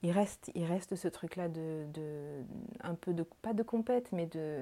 il 0.04 0.12
reste, 0.12 0.52
il 0.56 0.66
reste 0.66 0.96
ce 0.96 1.08
truc-là 1.08 1.48
de, 1.48 1.86
un 2.82 2.96
peu 2.96 3.14
de, 3.14 3.24
pas 3.42 3.54
de 3.54 3.64
compète, 3.64 4.12
mais 4.12 4.26
de 4.26 4.62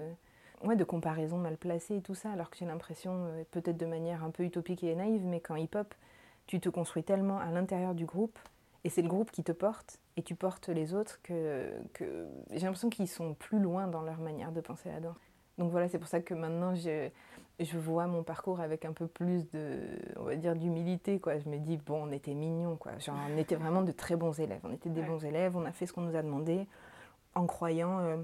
ouais, 0.63 0.75
de 0.75 0.83
comparaison 0.83 1.37
mal 1.37 1.57
placée 1.57 1.97
et 1.97 2.01
tout 2.01 2.15
ça, 2.15 2.31
alors 2.31 2.49
que 2.49 2.57
j'ai 2.57 2.65
l'impression, 2.65 3.13
euh, 3.13 3.43
peut-être 3.51 3.77
de 3.77 3.85
manière 3.85 4.23
un 4.23 4.31
peu 4.31 4.43
utopique 4.43 4.83
et 4.83 4.95
naïve, 4.95 5.25
mais 5.25 5.39
qu'en 5.39 5.55
hip-hop, 5.55 5.93
tu 6.47 6.59
te 6.59 6.69
construis 6.69 7.03
tellement 7.03 7.39
à 7.39 7.51
l'intérieur 7.51 7.95
du 7.95 8.05
groupe, 8.05 8.37
et 8.83 8.89
c'est 8.89 9.01
le 9.01 9.07
groupe 9.07 9.31
qui 9.31 9.43
te 9.43 9.51
porte, 9.51 9.99
et 10.17 10.23
tu 10.23 10.35
portes 10.35 10.69
les 10.69 10.93
autres, 10.93 11.21
que, 11.23 11.71
que 11.93 12.27
j'ai 12.51 12.65
l'impression 12.65 12.89
qu'ils 12.89 13.07
sont 13.07 13.33
plus 13.33 13.59
loin 13.59 13.87
dans 13.87 14.01
leur 14.01 14.19
manière 14.19 14.51
de 14.51 14.61
penser 14.61 14.89
là-dedans. 14.89 15.15
Donc 15.57 15.71
voilà, 15.71 15.87
c'est 15.89 15.99
pour 15.99 16.07
ça 16.07 16.21
que 16.21 16.33
maintenant, 16.33 16.75
je, 16.75 17.09
je 17.59 17.77
vois 17.77 18.07
mon 18.07 18.23
parcours 18.23 18.59
avec 18.59 18.85
un 18.85 18.93
peu 18.93 19.07
plus 19.07 19.49
de, 19.51 19.79
on 20.17 20.23
va 20.23 20.35
dire, 20.35 20.55
d'humilité, 20.55 21.19
quoi. 21.19 21.37
Je 21.39 21.49
me 21.49 21.57
dis, 21.57 21.77
bon, 21.77 22.07
on 22.07 22.11
était 22.11 22.33
mignons, 22.33 22.75
quoi. 22.75 22.97
Genre, 22.99 23.17
on 23.33 23.37
était 23.37 23.55
vraiment 23.55 23.81
de 23.81 23.91
très 23.91 24.15
bons 24.15 24.39
élèves. 24.39 24.61
On 24.63 24.71
était 24.71 24.89
des 24.89 25.01
bons 25.01 25.23
élèves, 25.23 25.55
on 25.55 25.65
a 25.65 25.71
fait 25.71 25.85
ce 25.85 25.93
qu'on 25.93 26.01
nous 26.01 26.15
a 26.15 26.21
demandé, 26.21 26.67
en 27.35 27.45
croyant... 27.45 27.99
Euh, 27.99 28.17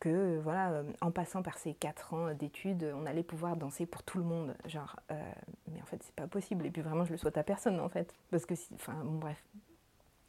que 0.00 0.08
euh, 0.08 0.40
voilà, 0.42 0.70
euh, 0.72 0.82
en 1.00 1.10
passant 1.10 1.42
par 1.42 1.58
ces 1.58 1.74
quatre 1.74 2.14
ans 2.14 2.32
d'études, 2.34 2.92
on 2.94 3.06
allait 3.06 3.22
pouvoir 3.22 3.56
danser 3.56 3.86
pour 3.86 4.02
tout 4.02 4.18
le 4.18 4.24
monde. 4.24 4.54
Genre, 4.66 4.98
euh, 5.10 5.32
mais 5.72 5.80
en 5.80 5.84
fait, 5.86 6.02
c'est 6.02 6.14
pas 6.14 6.26
possible. 6.26 6.66
Et 6.66 6.70
puis 6.70 6.82
vraiment, 6.82 7.04
je 7.04 7.12
le 7.12 7.16
souhaite 7.16 7.38
à 7.38 7.42
personne, 7.42 7.80
en 7.80 7.88
fait. 7.88 8.14
Parce 8.30 8.46
que, 8.46 8.54
enfin, 8.74 8.94
bon, 9.04 9.18
bref. 9.18 9.42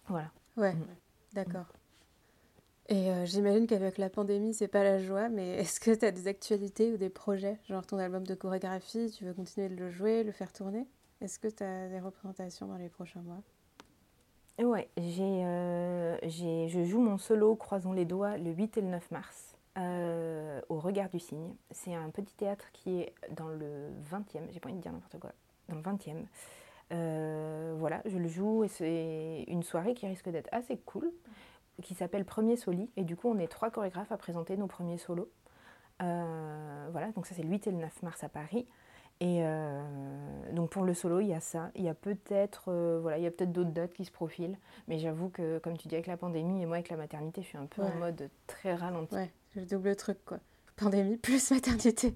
Voilà. 0.08 0.32
Ouais, 0.55 0.74
mm. 0.74 0.86
d'accord. 1.34 1.66
Et 2.89 3.09
j'imagine 3.25 3.67
qu'avec 3.67 3.97
la 3.97 4.09
pandémie, 4.09 4.53
c'est 4.53 4.67
pas 4.67 4.83
la 4.83 4.99
joie, 4.99 5.29
mais 5.29 5.49
est-ce 5.57 5.79
que 5.79 5.91
tu 5.91 6.05
as 6.05 6.11
des 6.11 6.27
actualités 6.27 6.93
ou 6.93 6.97
des 6.97 7.09
projets? 7.09 7.57
Genre 7.67 7.85
ton 7.85 7.97
album 7.97 8.25
de 8.25 8.33
chorégraphie, 8.33 9.11
tu 9.17 9.25
veux 9.25 9.33
continuer 9.33 9.69
de 9.69 9.75
le 9.75 9.89
jouer, 9.89 10.23
le 10.23 10.31
faire 10.31 10.53
tourner? 10.53 10.88
Est-ce 11.19 11.39
que 11.39 11.47
tu 11.47 11.63
as 11.63 11.89
des 11.89 11.99
représentations 11.99 12.67
dans 12.67 12.77
les 12.77 12.89
prochains 12.89 13.21
mois? 13.21 13.41
Ouais, 14.59 14.89
j'ai, 14.97 15.43
je 16.69 16.83
joue 16.83 16.99
mon 16.99 17.17
solo 17.17 17.55
Croisons 17.55 17.93
les 17.93 18.05
doigts 18.05 18.38
le 18.38 18.51
8 18.51 18.77
et 18.77 18.81
le 18.81 18.88
9 18.88 19.11
mars. 19.11 19.57
Euh, 19.77 20.59
au 20.69 20.79
Regard 20.79 21.09
du 21.09 21.19
Cygne. 21.19 21.53
C'est 21.69 21.93
un 21.93 22.09
petit 22.09 22.33
théâtre 22.33 22.65
qui 22.73 22.99
est 22.99 23.13
dans 23.29 23.47
le 23.47 23.91
20e, 24.11 24.41
j'ai 24.49 24.59
pas 24.59 24.69
envie 24.69 24.77
de 24.77 24.81
dire 24.81 24.91
n'importe 24.91 25.19
quoi, 25.19 25.31
dans 25.69 25.75
le 25.75 25.81
20e. 25.81 26.25
Euh, 26.93 27.75
voilà, 27.77 28.01
je 28.05 28.17
le 28.17 28.27
joue 28.27 28.63
et 28.63 28.69
c'est 28.69 29.45
une 29.47 29.61
soirée 29.61 29.93
qui 29.93 30.07
risque 30.07 30.29
d'être 30.29 30.49
assez 30.51 30.77
cool, 30.77 31.11
qui 31.82 31.93
s'appelle 31.93 32.25
Premier 32.25 32.55
Soli. 32.55 32.89
Et 32.97 33.03
du 33.03 33.15
coup, 33.15 33.30
on 33.30 33.38
est 33.38 33.47
trois 33.47 33.69
chorégraphes 33.69 34.11
à 34.11 34.17
présenter 34.17 34.57
nos 34.57 34.67
premiers 34.67 34.97
solos. 34.97 35.30
Euh, 36.01 36.88
voilà, 36.91 37.11
donc 37.11 37.25
ça 37.25 37.36
c'est 37.36 37.43
le 37.43 37.49
8 37.49 37.67
et 37.67 37.71
le 37.71 37.78
9 37.78 38.03
mars 38.03 38.23
à 38.23 38.30
Paris. 38.30 38.67
Et 39.19 39.39
euh, 39.41 39.82
donc 40.51 40.69
pour 40.69 40.84
le 40.84 40.93
solo, 40.93 41.19
il 41.21 41.28
y 41.28 41.34
a 41.34 41.39
ça. 41.39 41.71
Il 41.75 41.84
y 41.84 41.89
a 41.89 41.95
peut-être 41.95 42.65
euh, 42.67 42.99
voilà, 43.01 43.17
il 43.17 43.23
y 43.23 43.28
a 43.28 43.32
peut-être 43.32 43.51
d'autres 43.51 43.71
dates 43.71 43.93
qui 43.93 44.05
se 44.05 44.11
profilent. 44.11 44.57
Mais 44.88 44.99
j'avoue 44.99 45.30
que, 45.30 45.57
comme 45.59 45.75
tu 45.75 45.88
dis, 45.88 45.95
avec 45.95 46.07
la 46.07 46.17
pandémie 46.17 46.61
et 46.61 46.65
moi 46.65 46.75
avec 46.75 46.89
la 46.89 46.97
maternité, 46.97 47.41
je 47.41 47.47
suis 47.47 47.57
un 47.57 47.65
peu 47.65 47.82
en 47.82 47.95
mode 47.95 48.30
très 48.45 48.75
ralenti. 48.75 49.15
Ouais, 49.15 49.32
le 49.55 49.65
double 49.65 49.95
truc 49.95 50.17
quoi. 50.23 50.38
Pandémie 50.75 51.17
plus 51.17 51.49
maternité. 51.51 52.15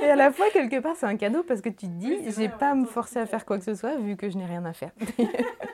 Et 0.00 0.04
à 0.04 0.16
la 0.16 0.32
fois, 0.32 0.46
quelque 0.52 0.80
part, 0.80 0.96
c'est 0.96 1.06
un 1.06 1.16
cadeau 1.16 1.44
parce 1.44 1.60
que 1.60 1.68
tu 1.68 1.86
te 1.86 1.92
dis, 1.92 2.32
j'ai 2.32 2.48
pas 2.48 2.72
à 2.72 2.74
me 2.74 2.86
forcer 2.86 3.20
à 3.20 3.26
faire 3.26 3.46
quoi 3.46 3.58
que 3.58 3.64
ce 3.64 3.76
soit 3.76 3.96
vu 3.98 4.16
que 4.16 4.28
je 4.28 4.36
n'ai 4.36 4.46
rien 4.46 4.64
à 4.64 4.72
faire. 4.72 4.90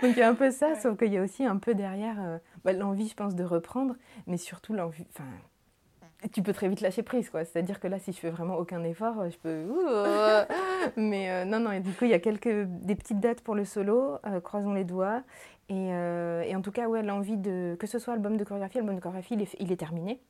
donc 0.00 0.12
il 0.16 0.18
y 0.18 0.22
a 0.22 0.28
un 0.28 0.34
peu 0.34 0.50
ça, 0.50 0.74
sauf 0.74 0.98
qu'il 0.98 1.12
y 1.12 1.18
a 1.18 1.22
aussi 1.22 1.44
un 1.44 1.56
peu 1.56 1.74
derrière 1.74 2.16
euh, 2.20 2.38
bah, 2.64 2.72
l'envie, 2.72 3.08
je 3.08 3.14
pense, 3.14 3.34
de 3.34 3.44
reprendre, 3.44 3.94
mais 4.26 4.36
surtout 4.36 4.72
l'envie. 4.72 5.06
Enfin, 5.14 5.24
tu 6.32 6.42
peux 6.42 6.52
très 6.52 6.68
vite 6.68 6.80
lâcher 6.80 7.02
prise, 7.02 7.30
quoi. 7.30 7.44
C'est-à-dire 7.44 7.80
que 7.80 7.86
là, 7.86 7.98
si 7.98 8.12
je 8.12 8.18
fais 8.18 8.30
vraiment 8.30 8.56
aucun 8.56 8.82
effort, 8.84 9.28
je 9.28 9.36
peux. 9.38 9.66
mais 10.96 11.30
euh, 11.30 11.44
non, 11.44 11.60
non, 11.60 11.72
et 11.72 11.80
du 11.80 11.92
coup, 11.92 12.04
il 12.04 12.10
y 12.10 12.14
a 12.14 12.18
quelques 12.18 12.64
des 12.66 12.94
petites 12.94 13.20
dates 13.20 13.40
pour 13.42 13.54
le 13.54 13.64
solo, 13.64 14.18
euh, 14.26 14.40
croisons 14.40 14.72
les 14.72 14.84
doigts. 14.84 15.22
Et, 15.70 15.88
et, 15.88 16.54
en 16.54 16.60
tout 16.60 16.72
cas, 16.72 16.88
ouais, 16.88 17.02
l'envie 17.02 17.38
de. 17.38 17.74
Que 17.78 17.86
ce 17.86 17.98
soit 17.98 18.12
album 18.12 18.36
de 18.36 18.44
chorégraphie, 18.44 18.78
album 18.78 18.96
de 18.96 19.00
chorégraphie, 19.00 19.32
il 19.32 19.40
est, 19.40 19.56
il 19.60 19.72
est 19.72 19.76
terminé, 19.76 20.20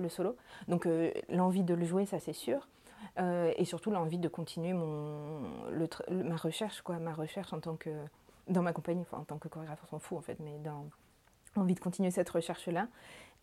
le 0.00 0.08
solo. 0.08 0.36
Donc, 0.68 0.86
l'envie 1.28 1.64
de 1.64 1.74
le 1.74 1.84
jouer, 1.84 2.06
ça, 2.06 2.20
c'est 2.20 2.32
sûr. 2.32 2.68
et 3.18 3.64
surtout, 3.64 3.90
l'envie 3.90 4.18
de 4.18 4.28
continuer 4.28 4.74
mon, 4.74 5.40
le, 5.72 5.88
ma 6.22 6.36
recherche, 6.36 6.82
quoi. 6.82 7.00
Ma 7.00 7.12
recherche 7.12 7.52
en 7.52 7.58
tant 7.58 7.74
que. 7.74 7.90
Dans 8.48 8.62
ma 8.62 8.72
compagnie, 8.72 9.02
enfin, 9.02 9.18
en 9.18 9.24
tant 9.24 9.38
que 9.38 9.48
chorégraphe, 9.48 9.80
on 9.84 9.86
s'en 9.86 9.98
fout, 9.98 10.18
en 10.18 10.22
fait, 10.22 10.38
mais 10.40 10.58
dans. 10.58 10.86
Envie 11.56 11.74
de 11.74 11.80
continuer 11.80 12.10
cette 12.10 12.28
recherche-là. 12.28 12.88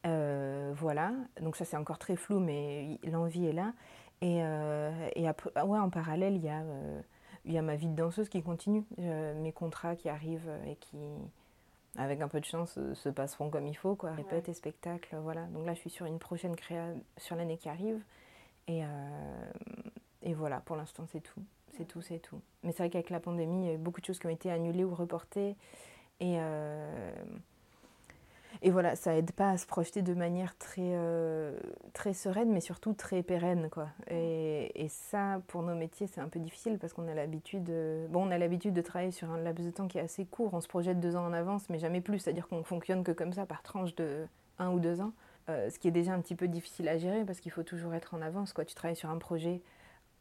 Euh, 0.06 0.72
voilà, 0.76 1.12
donc 1.42 1.56
ça 1.56 1.66
c'est 1.66 1.78
encore 1.78 1.98
très 1.98 2.16
flou, 2.16 2.40
mais 2.40 3.00
l'envie 3.04 3.48
est 3.48 3.54
là. 3.54 3.74
Et, 4.22 4.44
euh, 4.44 5.10
et 5.16 5.28
après, 5.28 5.50
ah 5.56 5.66
ouais, 5.66 5.80
en 5.80 5.90
parallèle, 5.90 6.36
il 6.36 6.44
y, 6.44 6.50
a, 6.50 6.62
euh, 6.62 7.02
il 7.44 7.52
y 7.52 7.58
a 7.58 7.62
ma 7.62 7.76
vie 7.76 7.88
de 7.88 7.96
danseuse 7.96 8.30
qui 8.30 8.44
continue, 8.44 8.86
mes 8.98 9.52
contrats 9.52 9.96
qui 9.96 10.08
arrivent 10.08 10.50
et 10.68 10.76
qui, 10.76 10.98
avec 11.98 12.22
un 12.22 12.28
peu 12.28 12.40
de 12.40 12.46
chance, 12.46 12.80
se 12.94 13.10
passeront 13.10 13.50
comme 13.50 13.68
il 13.68 13.76
faut, 13.76 13.96
quoi. 13.96 14.12
Répète 14.12 14.48
et 14.48 14.54
spectacle, 14.54 15.16
voilà. 15.22 15.46
Donc 15.48 15.66
là, 15.66 15.74
je 15.74 15.80
suis 15.80 15.90
sur 15.90 16.06
une 16.06 16.20
prochaine 16.20 16.56
créa 16.56 16.90
sur 17.18 17.36
l'année 17.36 17.58
qui 17.58 17.70
arrive. 17.70 18.00
Et, 18.68 18.84
et 20.22 20.34
voilà, 20.34 20.60
pour 20.60 20.76
l'instant, 20.76 21.06
c'est 21.08 21.22
tout. 21.22 21.42
C'est 21.78 21.86
tout, 21.86 22.02
c'est 22.02 22.20
tout. 22.20 22.42
Mais 22.64 22.72
c'est 22.72 22.80
vrai 22.80 22.90
qu'avec 22.90 23.10
la 23.10 23.20
pandémie, 23.20 23.64
il 23.64 23.68
y 23.68 23.70
a 23.72 23.74
eu 23.74 23.78
beaucoup 23.78 24.02
de 24.02 24.06
choses 24.06 24.20
qui 24.20 24.28
ont 24.28 24.32
été 24.32 24.52
annulées 24.52 24.84
ou 24.84 24.94
reportées. 24.96 25.56
Et 26.20 26.40
et 28.62 28.72
voilà, 28.72 28.96
ça 28.96 29.16
aide 29.16 29.32
pas 29.32 29.52
à 29.52 29.58
se 29.58 29.66
projeter 29.66 30.02
de 30.02 30.14
manière 30.14 30.58
très, 30.58 30.82
euh, 30.82 31.58
très 31.94 32.14
sereine, 32.14 32.52
mais 32.52 32.62
surtout 32.62 32.94
très 32.94 33.22
pérenne. 33.24 33.70
Quoi. 33.70 33.90
Et, 34.10 34.72
et 34.84 34.88
ça, 34.88 35.42
pour 35.48 35.62
nos 35.62 35.76
métiers, 35.76 36.08
c'est 36.08 36.22
un 36.22 36.30
peu 36.30 36.40
difficile 36.40 36.78
parce 36.80 36.94
qu'on 36.94 37.08
a 37.08 37.14
l'habitude 37.14 37.72
bon, 38.10 38.28
on 38.28 38.32
a 38.32 38.38
l'habitude 38.38 38.74
de 38.74 38.82
travailler 38.82 39.12
sur 39.12 39.30
un 39.30 39.38
laps 39.38 39.66
de 39.66 39.72
temps 39.72 39.88
qui 39.88 39.98
est 39.98 40.02
assez 40.02 40.26
court. 40.26 40.54
On 40.54 40.62
se 40.62 40.68
projette 40.68 41.00
deux 41.00 41.16
ans 41.16 41.26
en 41.26 41.34
avance, 41.34 41.70
mais 41.70 41.80
jamais 41.80 42.02
plus. 42.02 42.20
C'est-à-dire 42.20 42.48
qu'on 42.48 42.64
fonctionne 42.64 43.04
que 43.04 43.12
comme 43.12 43.34
ça, 43.34 43.46
par 43.46 43.62
tranche 43.62 43.94
de 43.96 44.26
un 44.58 44.72
ou 44.72 44.80
deux 44.80 45.02
ans. 45.02 45.12
Euh, 45.48 45.70
ce 45.70 45.78
qui 45.78 45.88
est 45.88 45.92
déjà 45.92 46.14
un 46.14 46.22
petit 46.22 46.36
peu 46.36 46.48
difficile 46.48 46.88
à 46.88 46.98
gérer 46.98 47.24
parce 47.24 47.40
qu'il 47.40 47.52
faut 47.52 47.64
toujours 47.64 47.94
être 47.94 48.16
en 48.16 48.22
avance. 48.22 48.52
Quoi. 48.54 48.66
Tu 48.66 48.74
travailles 48.74 48.96
sur 48.96 49.10
un 49.10 49.18
projet, 49.18 49.50
euh, 49.52 49.75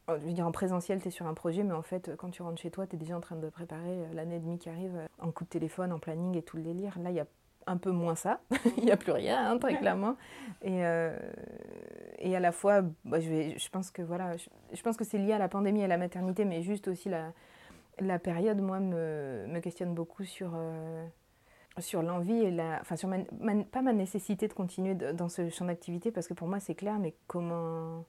je 0.07 0.13
veux 0.13 0.33
dire 0.33 0.45
en 0.45 0.51
présentiel, 0.51 1.01
tu 1.01 1.07
es 1.07 1.11
sur 1.11 1.27
un 1.27 1.33
projet, 1.33 1.63
mais 1.63 1.73
en 1.73 1.81
fait, 1.81 2.11
quand 2.17 2.29
tu 2.29 2.41
rentres 2.41 2.61
chez 2.61 2.71
toi, 2.71 2.85
tu 2.87 2.95
es 2.95 2.99
déjà 2.99 3.17
en 3.17 3.21
train 3.21 3.35
de 3.35 3.49
préparer 3.49 4.05
l'année 4.13 4.35
et 4.35 4.39
demie 4.39 4.59
qui 4.59 4.69
arrive 4.69 5.07
en 5.19 5.31
coup 5.31 5.43
de 5.43 5.49
téléphone, 5.49 5.91
en 5.91 5.99
planning 5.99 6.37
et 6.37 6.41
tout 6.41 6.57
le 6.57 6.63
délire. 6.63 6.97
Là, 6.99 7.09
il 7.09 7.15
y 7.15 7.19
a 7.19 7.27
un 7.67 7.77
peu 7.77 7.91
moins 7.91 8.15
ça. 8.15 8.39
Il 8.77 8.85
n'y 8.85 8.91
a 8.91 8.97
plus 8.97 9.11
rien, 9.11 9.51
hein, 9.51 9.57
très 9.57 9.77
clairement. 9.77 10.15
Et, 10.61 10.85
euh, 10.85 11.17
et 12.19 12.35
à 12.35 12.39
la 12.39 12.51
fois, 12.51 12.81
bah, 13.03 13.19
je, 13.19 13.29
vais, 13.29 13.57
je 13.57 13.69
pense 13.69 13.91
que 13.91 14.01
voilà, 14.01 14.35
je, 14.37 14.81
pense 14.81 14.97
que 14.97 15.03
c'est 15.03 15.17
lié 15.17 15.33
à 15.33 15.37
la 15.37 15.47
pandémie 15.47 15.81
et 15.81 15.85
à 15.85 15.87
la 15.87 15.97
maternité, 15.97 16.45
mais 16.45 16.61
juste 16.61 16.87
aussi 16.87 17.09
la, 17.09 17.33
la 17.99 18.19
période, 18.19 18.59
moi, 18.59 18.79
me, 18.79 19.45
me 19.47 19.59
questionne 19.59 19.93
beaucoup 19.93 20.23
sur, 20.23 20.51
euh, 20.55 21.05
sur 21.79 22.01
l'envie 22.01 22.43
et 22.43 22.51
la. 22.51 22.79
Enfin, 22.81 22.95
sur 22.95 23.09
pas 23.71 23.81
ma 23.81 23.93
nécessité 23.93 24.47
de 24.47 24.53
continuer 24.53 24.95
dans 24.95 25.29
ce 25.29 25.49
champ 25.49 25.65
d'activité, 25.65 26.11
parce 26.11 26.27
que 26.27 26.33
pour 26.33 26.47
moi, 26.47 26.59
c'est 26.59 26.75
clair, 26.75 26.99
mais 26.99 27.15
comment. 27.27 28.05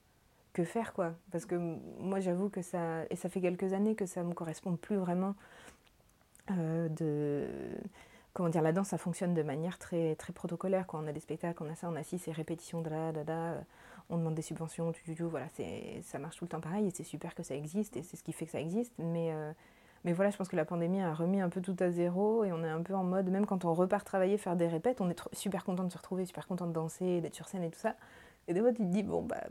Que 0.56 0.64
faire, 0.64 0.94
quoi 0.94 1.12
Parce 1.32 1.44
que 1.44 1.54
moi, 1.98 2.18
j'avoue 2.18 2.48
que 2.48 2.62
ça. 2.62 3.04
Et 3.10 3.16
ça 3.16 3.28
fait 3.28 3.42
quelques 3.42 3.74
années 3.74 3.94
que 3.94 4.06
ça 4.06 4.22
me 4.22 4.32
correspond 4.32 4.74
plus 4.76 4.96
vraiment 4.96 5.34
euh, 6.50 6.88
de 6.88 7.46
comment 8.32 8.48
dire, 8.48 8.62
la 8.62 8.72
danse, 8.72 8.88
ça 8.88 8.96
fonctionne 8.96 9.34
de 9.34 9.42
manière 9.42 9.78
très, 9.78 10.14
très 10.14 10.32
protocolaire. 10.32 10.86
Quand 10.86 11.04
on 11.04 11.06
a 11.08 11.12
des 11.12 11.20
spectacles, 11.20 11.62
on 11.62 11.70
a 11.70 11.74
ça, 11.74 11.90
on 11.90 11.94
a 11.94 12.02
ci, 12.02 12.18
c'est 12.18 12.32
répétition, 12.32 12.80
da, 12.80 13.12
on 14.08 14.16
demande 14.16 14.34
des 14.34 14.40
subventions, 14.40 14.92
tu, 14.92 15.14
tu, 15.14 15.22
voilà, 15.24 15.48
ça 16.02 16.18
marche 16.18 16.36
tout 16.36 16.46
le 16.46 16.48
temps 16.48 16.60
pareil 16.60 16.86
et 16.86 16.90
c'est 16.90 17.04
super 17.04 17.34
que 17.34 17.42
ça 17.42 17.54
existe 17.54 17.98
et 17.98 18.02
c'est 18.02 18.16
ce 18.16 18.22
qui 18.22 18.32
fait 18.32 18.46
que 18.46 18.52
ça 18.52 18.60
existe. 18.60 18.94
Mais, 18.98 19.32
euh, 19.32 19.52
mais 20.04 20.14
voilà, 20.14 20.30
je 20.30 20.38
pense 20.38 20.48
que 20.48 20.56
la 20.56 20.64
pandémie 20.64 21.02
a 21.02 21.12
remis 21.12 21.42
un 21.42 21.50
peu 21.50 21.60
tout 21.60 21.76
à 21.80 21.90
zéro 21.90 22.44
et 22.44 22.52
on 22.52 22.64
est 22.64 22.68
un 22.68 22.80
peu 22.80 22.94
en 22.94 23.04
mode, 23.04 23.28
même 23.28 23.44
quand 23.44 23.66
on 23.66 23.74
repart 23.74 24.06
travailler, 24.06 24.38
faire 24.38 24.56
des 24.56 24.68
répètes, 24.68 25.02
on 25.02 25.10
est 25.10 25.22
super 25.34 25.64
content 25.64 25.84
de 25.84 25.92
se 25.92 25.98
retrouver, 25.98 26.24
super 26.24 26.46
content 26.46 26.66
de 26.66 26.72
danser, 26.72 27.20
d'être 27.20 27.34
sur 27.34 27.46
scène 27.46 27.62
et 27.62 27.70
tout 27.70 27.78
ça. 27.78 27.94
Et 28.48 28.54
des 28.54 28.60
fois, 28.60 28.72
tu 28.72 28.78
te 28.78 28.88
dis, 28.88 29.02
bon, 29.02 29.22
bah, 29.22 29.44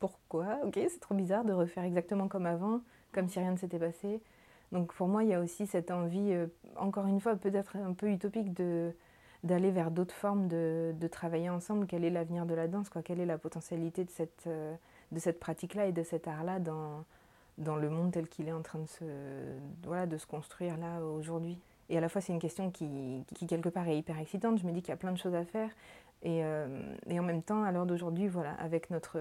pourquoi 0.00 0.58
Ok, 0.64 0.74
c'est 0.74 1.00
trop 1.00 1.14
bizarre 1.14 1.44
de 1.44 1.52
refaire 1.52 1.84
exactement 1.84 2.26
comme 2.26 2.46
avant, 2.46 2.80
comme 3.12 3.28
si 3.28 3.38
rien 3.38 3.52
ne 3.52 3.56
s'était 3.56 3.78
passé. 3.78 4.20
Donc 4.72 4.92
pour 4.94 5.06
moi, 5.06 5.22
il 5.22 5.30
y 5.30 5.34
a 5.34 5.40
aussi 5.40 5.66
cette 5.66 5.90
envie, 5.90 6.32
euh, 6.32 6.46
encore 6.76 7.06
une 7.06 7.20
fois, 7.20 7.36
peut-être 7.36 7.76
un 7.76 7.92
peu 7.92 8.10
utopique, 8.10 8.52
d'aller 9.44 9.70
vers 9.70 9.90
d'autres 9.90 10.14
formes 10.14 10.48
de, 10.48 10.94
travailler 11.12 11.50
ensemble. 11.50 11.86
Quel 11.86 12.04
est 12.04 12.10
l'avenir 12.10 12.46
de 12.46 12.54
la 12.54 12.66
danse 12.66 12.88
Quelle 13.04 13.20
est 13.20 13.26
la 13.26 13.38
potentialité 13.38 14.04
de 14.04 14.10
cette, 14.10 14.46
euh, 14.46 14.74
de 15.12 15.18
cette 15.18 15.38
pratique-là 15.38 15.86
et 15.86 15.92
de 15.92 16.02
cet 16.02 16.26
art-là 16.28 16.58
dans, 16.60 17.04
dans 17.58 17.76
le 17.76 17.90
monde 17.90 18.12
tel 18.12 18.28
qu'il 18.28 18.48
est 18.48 18.52
en 18.52 18.62
train 18.62 18.80
de 18.80 18.88
se, 18.88 20.06
de 20.06 20.16
se 20.16 20.26
construire 20.26 20.76
là 20.78 21.00
aujourd'hui? 21.04 21.58
Et 21.90 21.98
à 21.98 22.00
la 22.00 22.08
fois, 22.08 22.20
c'est 22.20 22.32
une 22.32 22.38
question 22.38 22.70
qui, 22.70 23.24
qui, 23.34 23.46
quelque 23.46 23.68
part, 23.68 23.86
est 23.88 23.98
hyper 23.98 24.18
excitante. 24.18 24.58
Je 24.58 24.66
me 24.66 24.72
dis 24.72 24.80
qu'il 24.80 24.90
y 24.90 24.92
a 24.92 24.96
plein 24.96 25.12
de 25.12 25.18
choses 25.18 25.34
à 25.34 25.44
faire. 25.44 25.70
Et, 26.22 26.44
euh, 26.44 26.66
et 27.08 27.18
en 27.18 27.22
même 27.22 27.42
temps, 27.42 27.62
à 27.62 27.72
l'heure 27.72 27.86
d'aujourd'hui, 27.86 28.28
voilà, 28.28 28.52
avec 28.54 28.90
notre, 28.90 29.18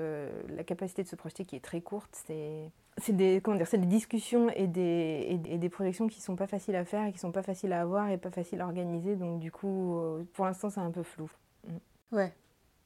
la 0.49 0.63
capacité 0.63 1.03
de 1.03 1.07
se 1.07 1.15
projeter 1.15 1.45
qui 1.45 1.55
est 1.55 1.63
très 1.63 1.81
courte, 1.81 2.11
c'est 2.27 2.69
c'est 2.99 3.15
des, 3.15 3.41
comment 3.41 3.57
dire, 3.57 3.67
c'est 3.67 3.77
des 3.77 3.87
discussions 3.87 4.49
et 4.49 4.67
des, 4.67 5.41
et, 5.45 5.57
des 5.57 5.69
projections 5.69 6.07
qui 6.07 6.21
sont 6.21 6.35
pas 6.35 6.47
faciles 6.47 6.75
à 6.75 6.85
faire 6.85 7.05
et 7.07 7.11
qui 7.11 7.19
sont 7.19 7.31
pas 7.31 7.43
faciles 7.43 7.73
à 7.73 7.81
avoir 7.81 8.09
et 8.09 8.17
pas 8.17 8.31
faciles 8.31 8.61
à 8.61 8.65
organiser. 8.65 9.15
Donc 9.15 9.39
du 9.39 9.51
coup, 9.51 9.97
euh, 9.97 10.23
pour 10.33 10.45
l'instant, 10.45 10.69
c'est 10.69 10.81
un 10.81 10.91
peu 10.91 11.03
flou. 11.03 11.29
Mm. 11.67 12.15
Ouais. 12.15 12.33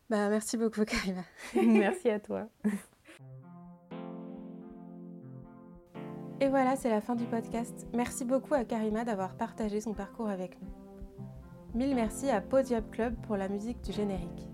Bah 0.09 0.29
merci 0.29 0.57
beaucoup, 0.57 0.85
Karima. 0.85 1.23
merci 1.55 2.09
à 2.09 2.19
toi. 2.19 2.47
Et 6.39 6.47
voilà, 6.49 6.75
c'est 6.75 6.89
la 6.89 7.01
fin 7.01 7.15
du 7.15 7.25
podcast. 7.25 7.87
Merci 7.93 8.25
beaucoup 8.25 8.53
à 8.53 8.65
Karima 8.65 9.05
d'avoir 9.05 9.35
partagé 9.35 9.79
son 9.79 9.93
parcours 9.93 10.29
avec 10.29 10.59
nous. 10.61 10.67
Mille 11.73 11.95
merci 11.95 12.29
à 12.29 12.41
Podium 12.41 12.83
Club 12.91 13.15
pour 13.25 13.37
la 13.37 13.47
musique 13.47 13.81
du 13.81 13.91
générique. 13.91 14.49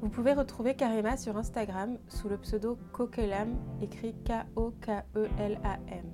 Vous 0.00 0.08
pouvez 0.08 0.32
retrouver 0.34 0.74
Karima 0.74 1.16
sur 1.16 1.36
Instagram 1.36 1.98
sous 2.08 2.28
le 2.28 2.36
pseudo 2.38 2.78
Kokelam, 2.92 3.56
écrit 3.80 4.14
K-O-K-E-L-A-M. 4.24 6.04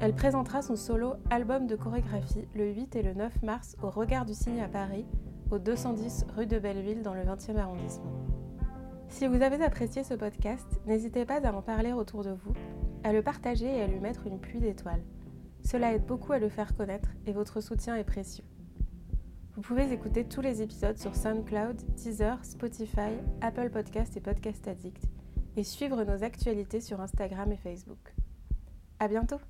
Elle 0.00 0.14
présentera 0.14 0.60
son 0.62 0.76
solo 0.76 1.14
album 1.30 1.66
de 1.66 1.76
chorégraphie 1.76 2.48
le 2.54 2.72
8 2.72 2.96
et 2.96 3.02
le 3.02 3.14
9 3.14 3.42
mars 3.42 3.76
au 3.82 3.90
Regard 3.90 4.26
du 4.26 4.34
Cygne 4.34 4.60
à 4.60 4.68
Paris, 4.68 5.06
au 5.50 5.58
210 5.58 6.26
rue 6.36 6.46
de 6.46 6.58
Belleville 6.58 7.02
dans 7.02 7.14
le 7.14 7.22
20e 7.22 7.56
arrondissement. 7.56 8.19
Si 9.10 9.26
vous 9.26 9.42
avez 9.42 9.62
apprécié 9.62 10.02
ce 10.02 10.14
podcast, 10.14 10.80
n'hésitez 10.86 11.26
pas 11.26 11.46
à 11.46 11.52
en 11.52 11.60
parler 11.60 11.92
autour 11.92 12.24
de 12.24 12.30
vous, 12.30 12.54
à 13.04 13.12
le 13.12 13.22
partager 13.22 13.66
et 13.66 13.82
à 13.82 13.86
lui 13.86 14.00
mettre 14.00 14.26
une 14.26 14.40
pluie 14.40 14.60
d'étoiles. 14.60 15.02
Cela 15.62 15.92
aide 15.92 16.06
beaucoup 16.06 16.32
à 16.32 16.38
le 16.38 16.48
faire 16.48 16.74
connaître 16.74 17.10
et 17.26 17.32
votre 17.32 17.60
soutien 17.60 17.96
est 17.96 18.04
précieux. 18.04 18.44
Vous 19.56 19.62
pouvez 19.62 19.92
écouter 19.92 20.24
tous 20.24 20.40
les 20.40 20.62
épisodes 20.62 20.96
sur 20.96 21.14
SoundCloud, 21.14 21.76
Deezer, 21.96 22.42
Spotify, 22.44 23.10
Apple 23.42 23.68
Podcast 23.68 24.16
et 24.16 24.20
Podcast 24.20 24.66
Addict 24.68 25.04
et 25.56 25.64
suivre 25.64 26.02
nos 26.04 26.24
actualités 26.24 26.80
sur 26.80 27.00
Instagram 27.00 27.52
et 27.52 27.56
Facebook. 27.56 28.14
À 29.00 29.08
bientôt! 29.08 29.40